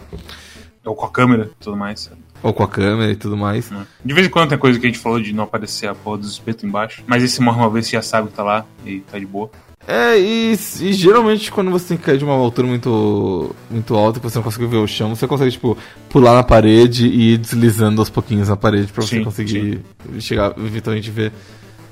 Ou 0.84 0.94
com 0.94 1.06
a 1.06 1.10
câmera 1.10 1.50
e 1.52 1.62
tudo 1.62 1.76
mais. 1.76 2.10
Ou 2.42 2.54
com 2.54 2.62
a 2.62 2.68
câmera 2.68 3.12
e 3.12 3.16
tudo 3.16 3.36
mais. 3.36 3.70
É. 3.70 3.76
De 4.02 4.14
vez 4.14 4.26
em 4.26 4.30
quando 4.30 4.48
tem 4.48 4.58
coisa 4.58 4.78
que 4.78 4.86
a 4.86 4.88
gente 4.88 4.98
falou 4.98 5.20
de 5.20 5.32
não 5.32 5.44
aparecer 5.44 5.88
a 5.88 5.94
porra 5.94 6.18
do 6.18 6.26
espeto 6.26 6.66
embaixo. 6.66 7.04
Mas 7.06 7.22
esse 7.22 7.40
morre 7.42 7.58
uma 7.58 7.68
vez 7.68 7.86
você 7.86 7.96
já 7.96 8.02
sabe 8.02 8.28
que 8.28 8.34
tá 8.34 8.42
lá 8.42 8.64
e 8.86 9.00
tá 9.00 9.18
de 9.18 9.26
boa. 9.26 9.50
É, 9.86 10.18
e, 10.18 10.52
e, 10.52 10.92
geralmente 10.92 11.50
quando 11.50 11.70
você 11.70 11.88
tem 11.88 11.96
que 11.96 12.04
cair 12.04 12.18
de 12.18 12.24
uma 12.24 12.34
altura 12.34 12.68
muito, 12.68 13.54
muito 13.70 13.94
alta, 13.94 14.20
que 14.20 14.24
você 14.28 14.38
não 14.38 14.42
consegue 14.42 14.66
ver 14.66 14.76
o 14.76 14.86
chão, 14.86 15.14
você 15.14 15.26
consegue, 15.26 15.52
tipo, 15.52 15.76
pular 16.08 16.34
na 16.34 16.42
parede 16.42 17.06
e 17.06 17.32
ir 17.32 17.38
deslizando 17.38 18.00
aos 18.00 18.10
pouquinhos 18.10 18.48
na 18.48 18.56
parede 18.56 18.92
pra 18.92 19.02
você 19.02 19.16
sim, 19.16 19.24
conseguir 19.24 19.80
sim. 20.12 20.20
chegar, 20.20 20.54
eventualmente 20.58 21.10
ver. 21.10 21.32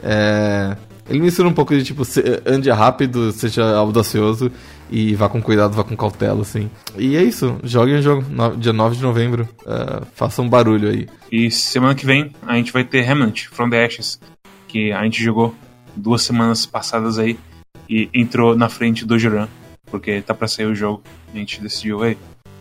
É, 0.02 0.76
ele 1.08 1.20
mistura 1.20 1.48
um 1.48 1.52
pouco 1.52 1.74
de, 1.74 1.82
tipo, 1.82 2.02
ande 2.46 2.70
rápido, 2.70 3.32
seja 3.32 3.76
audacioso 3.76 4.52
e 4.90 5.14
vá 5.14 5.28
com 5.28 5.40
cuidado, 5.42 5.74
vá 5.74 5.84
com 5.84 5.96
cautela, 5.96 6.42
assim. 6.42 6.70
E 6.96 7.16
é 7.16 7.22
isso, 7.22 7.58
joguem 7.62 7.96
o 7.96 8.02
jogo, 8.02 8.24
no, 8.28 8.56
dia 8.56 8.72
9 8.72 8.96
de 8.96 9.02
novembro, 9.02 9.48
uh, 9.62 10.06
façam 10.14 10.44
um 10.44 10.48
barulho 10.48 10.88
aí. 10.88 11.08
E 11.30 11.50
semana 11.50 11.94
que 11.94 12.06
vem 12.06 12.32
a 12.46 12.56
gente 12.56 12.72
vai 12.72 12.84
ter 12.84 13.02
Remnant, 13.02 13.46
From 13.50 13.70
the 13.70 13.84
Ashes, 13.84 14.20
que 14.66 14.92
a 14.92 15.02
gente 15.04 15.22
jogou 15.22 15.54
duas 15.94 16.22
semanas 16.22 16.66
passadas 16.66 17.18
aí 17.18 17.38
e 17.88 18.08
entrou 18.14 18.56
na 18.56 18.68
frente 18.68 19.04
do 19.04 19.18
Juran, 19.18 19.48
porque 19.90 20.20
tá 20.22 20.34
pra 20.34 20.48
sair 20.48 20.66
o 20.66 20.74
jogo. 20.74 21.02
A 21.32 21.36
gente 21.36 21.60
decidiu, 21.60 22.04
ei, 22.04 22.16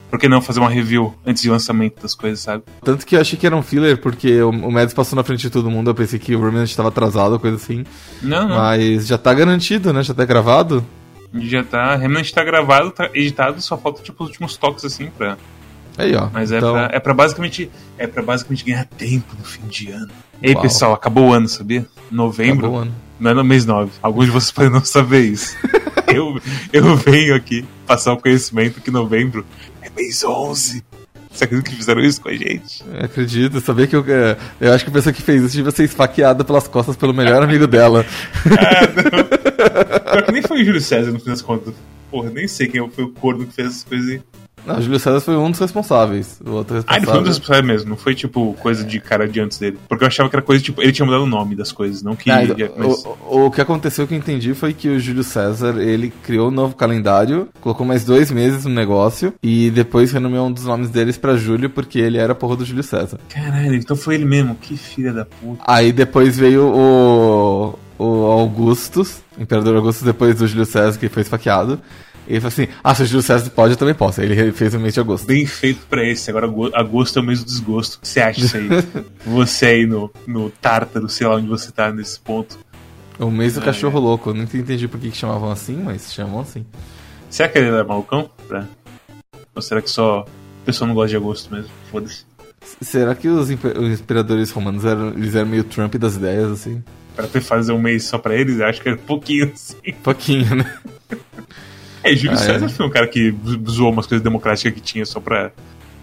por 0.09 0.19
que 0.19 0.27
não 0.27 0.41
fazer 0.41 0.59
uma 0.59 0.69
review 0.69 1.13
antes 1.25 1.43
do 1.43 1.51
lançamento 1.51 2.01
das 2.01 2.15
coisas, 2.15 2.39
sabe? 2.39 2.63
Tanto 2.81 3.05
que 3.05 3.15
eu 3.15 3.21
achei 3.21 3.37
que 3.37 3.45
era 3.45 3.55
um 3.55 3.61
filler, 3.61 3.97
porque 3.97 4.41
o, 4.41 4.49
o 4.49 4.71
Mads 4.71 4.93
passou 4.93 5.15
na 5.15 5.23
frente 5.23 5.41
de 5.41 5.49
todo 5.49 5.69
mundo, 5.69 5.89
eu 5.89 5.95
pensei 5.95 6.17
que 6.17 6.35
o 6.35 6.41
Remnant 6.41 6.69
estava 6.69 6.89
atrasado, 6.89 7.39
coisa 7.39 7.57
assim. 7.57 7.83
Não, 8.21 8.47
não. 8.47 8.55
Mas 8.55 9.07
já 9.07 9.17
tá 9.17 9.33
garantido, 9.33 9.91
né? 9.91 10.01
Já 10.03 10.13
tá 10.13 10.25
gravado. 10.25 10.83
Já 11.33 11.63
tá. 11.63 11.95
Remnant 11.95 12.31
tá 12.31 12.43
gravado, 12.43 12.91
tá 12.91 13.09
editado, 13.13 13.61
só 13.61 13.77
falta 13.77 14.01
tipo 14.01 14.23
os 14.23 14.29
últimos 14.29 14.57
toques 14.57 14.85
assim 14.85 15.07
pra. 15.07 15.37
Aí, 15.97 16.15
ó. 16.15 16.29
Mas 16.31 16.51
é, 16.51 16.57
então... 16.57 16.77
é, 16.77 16.87
pra, 16.87 16.97
é 16.97 16.99
pra 16.99 17.13
basicamente. 17.13 17.71
É 17.97 18.07
pra 18.07 18.21
basicamente 18.23 18.63
ganhar 18.63 18.85
tempo 18.85 19.35
no 19.37 19.43
fim 19.43 19.65
de 19.67 19.91
ano. 19.91 20.11
Ei, 20.41 20.53
Uau. 20.53 20.61
pessoal, 20.61 20.93
acabou 20.93 21.29
o 21.29 21.33
ano, 21.33 21.47
sabia? 21.47 21.85
Novembro. 22.11 22.67
Acabou 22.67 22.79
o 22.79 22.81
ano. 22.81 22.95
Não 23.19 23.31
é 23.31 23.33
no 23.33 23.43
mês 23.43 23.65
9. 23.65 23.91
Alguns 24.01 24.25
de 24.25 24.31
vocês 24.31 24.51
podem 24.51 24.69
não 24.69 24.85
saber 24.85 25.21
isso. 25.21 25.57
eu, 26.13 26.39
eu 26.71 26.95
venho 26.95 27.35
aqui 27.35 27.65
passar 27.85 28.13
o 28.13 28.17
conhecimento 28.17 28.79
que 28.79 28.91
novembro 28.91 29.45
é 29.81 29.89
mês 29.89 30.23
11. 30.23 30.83
Você 31.37 31.43
acredita 31.43 31.69
que 31.69 31.75
fizeram 31.75 32.01
isso 32.01 32.19
com 32.19 32.29
a 32.29 32.33
gente? 32.33 32.83
Eu 32.91 33.05
acredito, 33.05 33.61
sabia 33.61 33.85
que 33.85 33.95
eu. 33.95 34.03
É, 34.07 34.35
eu 34.59 34.73
acho 34.73 34.83
que 34.83 34.89
a 34.89 34.93
pessoa 34.93 35.13
que 35.13 35.21
fez 35.21 35.43
isso 35.43 35.55
devia 35.55 35.69
ser 35.69 35.83
esfaqueada 35.83 36.43
pelas 36.43 36.67
costas 36.67 36.95
pelo 36.95 37.13
melhor 37.13 37.43
amigo 37.43 37.67
dela. 37.67 38.03
ah, 38.45 38.87
não. 38.87 40.11
Pior 40.11 40.23
que 40.23 40.31
nem 40.31 40.41
foi 40.41 40.61
o 40.61 40.65
Júlio 40.65 40.81
César 40.81 41.11
no 41.11 41.19
fim 41.19 41.29
das 41.29 41.43
contas. 41.43 41.75
Porra, 42.09 42.31
nem 42.31 42.47
sei 42.47 42.67
quem 42.67 42.89
foi 42.89 43.03
o 43.03 43.09
corno 43.09 43.45
que 43.45 43.53
fez 43.53 43.67
essas 43.67 43.83
coisas 43.83 44.09
aí. 44.09 44.21
Não, 44.67 44.77
o 44.77 44.81
Júlio 44.81 44.99
César 44.99 45.21
foi 45.21 45.37
um 45.37 45.49
dos 45.49 45.59
responsáveis. 45.59 46.39
O 46.45 46.51
outro 46.51 46.75
responsável... 46.75 46.85
Ah, 46.87 46.97
ele 46.97 47.05
foi 47.05 47.19
um 47.19 47.23
dos 47.23 47.37
responsáveis 47.37 47.65
mesmo, 47.65 47.89
não 47.89 47.97
foi 47.97 48.13
tipo 48.13 48.53
coisa 48.59 48.83
de 48.83 48.99
cara 48.99 49.27
de 49.27 49.39
antes 49.39 49.57
dele. 49.57 49.79
Porque 49.87 50.03
eu 50.03 50.07
achava 50.07 50.29
que 50.29 50.35
era 50.35 50.43
coisa 50.43 50.61
tipo. 50.61 50.81
Ele 50.81 50.91
tinha 50.91 51.05
mudado 51.05 51.23
o 51.23 51.27
nome 51.27 51.55
das 51.55 51.71
coisas, 51.71 52.03
não 52.03 52.15
que. 52.15 52.29
Ah, 52.29 52.41
mas... 52.75 53.05
o, 53.05 53.45
o, 53.45 53.51
que 53.51 53.61
aconteceu 53.61 54.05
que 54.05 54.13
eu 54.13 54.17
entendi 54.17 54.53
foi 54.53 54.73
que 54.73 54.89
o 54.89 54.99
Júlio 54.99 55.23
César 55.23 55.77
ele 55.79 56.11
criou 56.23 56.49
um 56.49 56.51
novo 56.51 56.75
calendário, 56.75 57.47
colocou 57.61 57.85
mais 57.85 58.03
dois 58.03 58.29
meses 58.29 58.65
no 58.65 58.71
negócio 58.71 59.33
e 59.41 59.71
depois 59.71 60.11
renomeou 60.11 60.47
um 60.47 60.51
dos 60.51 60.65
nomes 60.65 60.89
deles 60.89 61.17
pra 61.17 61.37
Júlio 61.37 61.69
porque 61.69 61.99
ele 61.99 62.17
era 62.17 62.35
porra 62.35 62.57
do 62.57 62.65
Júlio 62.65 62.83
César. 62.83 63.17
Caralho, 63.29 63.75
então 63.75 63.95
foi 63.95 64.15
ele 64.15 64.25
mesmo, 64.25 64.55
que 64.55 64.75
filha 64.75 65.13
da 65.13 65.25
puta. 65.25 65.63
Aí 65.65 65.91
depois 65.93 66.37
veio 66.37 66.67
o. 66.67 67.79
O 67.99 68.25
Augustus, 68.25 69.23
Imperador 69.39 69.75
Augustus, 69.77 70.03
depois 70.03 70.35
do 70.35 70.45
Júlio 70.45 70.67
César, 70.67 70.99
que 70.99 71.09
foi 71.09 71.23
esfaqueado. 71.23 71.81
Ele 72.27 72.41
falou 72.41 72.49
assim: 72.49 72.67
Ah, 72.83 72.93
se 72.93 73.03
o 73.03 73.05
Júlio 73.05 73.23
César 73.23 73.49
pode, 73.49 73.73
eu 73.73 73.77
também 73.77 73.95
posso. 73.95 74.21
Ele 74.21 74.51
fez 74.51 74.73
o 74.73 74.79
mês 74.79 74.93
de 74.93 74.99
agosto. 74.99 75.25
Bem 75.25 75.45
feito 75.45 75.85
pra 75.87 76.03
esse. 76.03 76.29
Agora, 76.29 76.47
agosto 76.73 77.17
é 77.17 77.21
o 77.21 77.25
mês 77.25 77.39
do 77.39 77.45
desgosto. 77.45 77.95
O 77.95 78.01
que 78.01 78.07
você 78.07 78.19
acha 78.19 78.41
disso 78.41 78.57
aí? 78.57 78.67
você 79.25 79.65
aí 79.67 79.85
no, 79.85 80.11
no 80.27 80.49
Tártaro, 80.49 81.07
sei 81.07 81.25
lá 81.25 81.35
onde 81.35 81.47
você 81.47 81.71
tá 81.71 81.91
nesse 81.91 82.19
ponto. 82.19 82.59
O 83.17 83.31
mês 83.31 83.53
do 83.53 83.61
é, 83.61 83.63
cachorro 83.63 83.97
é. 83.97 84.01
louco. 84.01 84.29
Eu 84.29 84.33
não 84.33 84.43
entendi 84.43 84.87
por 84.87 84.99
que, 84.99 85.09
que 85.09 85.17
chamavam 85.17 85.49
assim, 85.49 85.77
mas 85.77 86.13
chamam 86.13 86.41
assim. 86.41 86.65
Será 87.29 87.47
que 87.49 87.57
ele 87.57 87.67
era 87.67 87.83
malucão? 87.83 88.29
Pra... 88.47 88.65
Ou 89.55 89.61
será 89.61 89.81
que 89.81 89.89
só 89.89 90.25
a 90.61 90.65
pessoa 90.65 90.87
não 90.87 90.95
gosta 90.95 91.09
de 91.09 91.15
agosto 91.15 91.53
mesmo? 91.53 91.71
Foda-se. 91.89 92.25
Será 92.81 93.15
que 93.15 93.27
os, 93.27 93.49
os 93.49 93.99
imperadores 93.99 94.51
romanos 94.51 94.83
eram, 94.83 95.09
eles 95.09 95.33
eram 95.33 95.47
meio 95.47 95.63
Trump 95.63 95.95
das 95.95 96.15
ideias, 96.15 96.51
assim? 96.51 96.83
Pra 97.15 97.25
ter 97.25 97.41
fazer 97.41 97.71
um 97.71 97.79
mês 97.79 98.03
só 98.03 98.17
pra 98.17 98.35
eles, 98.35 98.59
acho 98.61 98.81
que 98.81 98.89
era 98.89 98.97
pouquinho, 98.97 99.51
assim. 99.53 99.93
Pouquinho, 100.03 100.55
né? 100.55 100.79
É, 102.03 102.15
Júlio 102.15 102.33
ah, 102.33 102.37
César 102.37 102.65
é. 102.65 102.69
foi 102.69 102.85
um 102.85 102.89
cara 102.89 103.07
que 103.07 103.33
zoou 103.69 103.91
umas 103.91 104.05
coisas 104.05 104.23
democráticas 104.23 104.73
que 104.73 104.81
tinha 104.81 105.05
só 105.05 105.19
pra, 105.19 105.51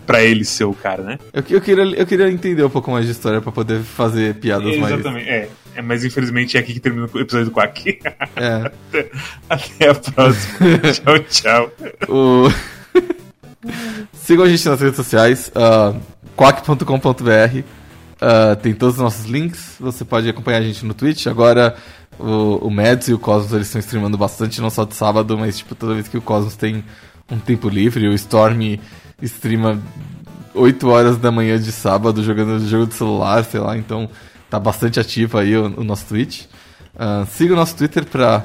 pra 0.06 0.22
ele 0.22 0.44
ser 0.44 0.64
o 0.64 0.74
cara, 0.74 1.02
né? 1.02 1.18
Eu, 1.32 1.42
eu, 1.48 1.60
queria, 1.60 1.84
eu 1.84 2.06
queria 2.06 2.30
entender 2.30 2.64
um 2.64 2.70
pouco 2.70 2.90
mais 2.90 3.06
de 3.06 3.12
história 3.12 3.40
pra 3.40 3.52
poder 3.52 3.80
fazer 3.82 4.34
piadas 4.34 4.74
é, 4.74 4.78
mais. 4.78 4.94
Exatamente, 4.94 5.28
é. 5.28 5.48
é. 5.76 5.82
Mas 5.82 6.04
infelizmente 6.04 6.56
é 6.56 6.60
aqui 6.60 6.74
que 6.74 6.80
termina 6.80 7.08
o 7.12 7.20
episódio 7.20 7.46
do 7.46 7.52
Quack. 7.52 7.98
É. 8.36 8.70
até, 8.88 9.10
até 9.48 9.88
a 9.88 9.94
próxima. 9.94 10.78
tchau, 10.92 11.18
tchau. 11.30 11.72
O... 12.08 12.48
Sigam 14.12 14.44
a 14.44 14.48
gente 14.48 14.66
nas 14.68 14.80
redes 14.80 14.96
sociais, 14.96 15.50
uh, 15.54 15.98
quack.com.br. 16.36 17.58
Uh, 18.14 18.56
tem 18.56 18.72
todos 18.72 18.96
os 18.96 19.00
nossos 19.02 19.26
links. 19.26 19.76
Você 19.80 20.04
pode 20.04 20.28
acompanhar 20.28 20.58
a 20.58 20.62
gente 20.62 20.84
no 20.84 20.94
Twitch. 20.94 21.26
Agora 21.26 21.76
o, 22.18 22.66
o 22.66 22.70
Mads 22.70 23.08
e 23.08 23.14
o 23.14 23.18
Cosmos 23.18 23.52
eles 23.52 23.66
estão 23.66 23.80
streamando 23.80 24.16
bastante, 24.16 24.60
não 24.60 24.70
só 24.70 24.84
de 24.84 24.94
sábado, 24.94 25.36
mas 25.38 25.58
tipo, 25.58 25.74
toda 25.74 25.94
vez 25.94 26.08
que 26.08 26.16
o 26.16 26.22
Cosmos 26.22 26.56
tem 26.56 26.84
um 27.30 27.38
tempo 27.38 27.68
livre, 27.68 28.06
o 28.08 28.14
Storm 28.14 28.78
streama 29.22 29.80
8 30.54 30.88
horas 30.88 31.16
da 31.16 31.30
manhã 31.30 31.58
de 31.58 31.72
sábado 31.72 32.22
jogando 32.22 32.66
jogo 32.66 32.86
de 32.86 32.94
celular, 32.94 33.44
sei 33.44 33.60
lá, 33.60 33.76
então 33.76 34.08
tá 34.48 34.58
bastante 34.58 35.00
ativo 35.00 35.38
aí 35.38 35.56
o, 35.56 35.80
o 35.80 35.84
nosso 35.84 36.06
Twitch. 36.06 36.44
Uh, 36.94 37.26
siga 37.26 37.54
o 37.54 37.56
nosso 37.56 37.76
Twitter 37.76 38.04
pra 38.04 38.44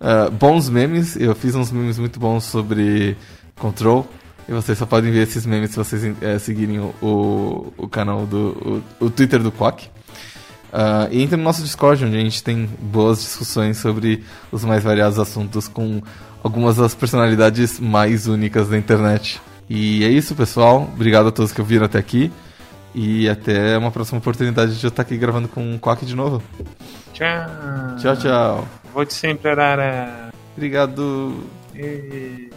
uh, 0.00 0.30
bons 0.30 0.70
memes, 0.70 1.16
eu 1.16 1.34
fiz 1.34 1.54
uns 1.54 1.70
memes 1.70 1.98
muito 1.98 2.18
bons 2.18 2.44
sobre 2.44 3.16
Control. 3.58 4.08
E 4.48 4.52
vocês 4.52 4.76
só 4.76 4.86
podem 4.86 5.12
ver 5.12 5.22
esses 5.22 5.46
memes 5.46 5.70
se 5.70 5.76
vocês 5.76 6.02
é, 6.20 6.36
seguirem 6.38 6.80
o, 6.80 6.92
o, 7.00 7.72
o, 7.76 7.88
canal 7.88 8.26
do. 8.26 8.82
O, 9.00 9.06
o 9.06 9.10
Twitter 9.10 9.40
do 9.40 9.52
Quack. 9.52 9.88
Uh, 10.72 11.08
e 11.10 11.22
entre 11.22 11.36
no 11.36 11.42
nosso 11.42 11.62
Discord, 11.62 12.04
onde 12.04 12.16
a 12.16 12.20
gente 12.20 12.42
tem 12.42 12.68
boas 12.80 13.20
discussões 13.20 13.76
sobre 13.78 14.24
os 14.52 14.64
mais 14.64 14.84
variados 14.84 15.18
assuntos 15.18 15.66
com 15.66 16.00
algumas 16.42 16.76
das 16.76 16.94
personalidades 16.94 17.80
mais 17.80 18.26
únicas 18.26 18.68
da 18.68 18.78
internet. 18.78 19.40
E 19.68 20.04
é 20.04 20.08
isso, 20.08 20.34
pessoal. 20.34 20.88
Obrigado 20.94 21.28
a 21.28 21.32
todos 21.32 21.52
que 21.52 21.60
ouviram 21.60 21.86
até 21.86 21.98
aqui. 21.98 22.32
E 22.94 23.28
até 23.28 23.78
uma 23.78 23.90
próxima 23.90 24.18
oportunidade 24.18 24.78
de 24.78 24.84
eu 24.84 24.88
estar 24.88 25.02
aqui 25.02 25.16
gravando 25.16 25.46
com 25.46 25.74
o 25.74 25.78
Quack 25.78 26.04
de 26.04 26.16
novo. 26.16 26.42
Tchau. 27.12 27.46
Tchau, 28.00 28.16
tchau. 28.16 28.68
Volte 28.92 29.14
sempre, 29.14 29.50
Arara. 29.50 30.30
Obrigado. 30.56 31.44
E... 31.74 32.50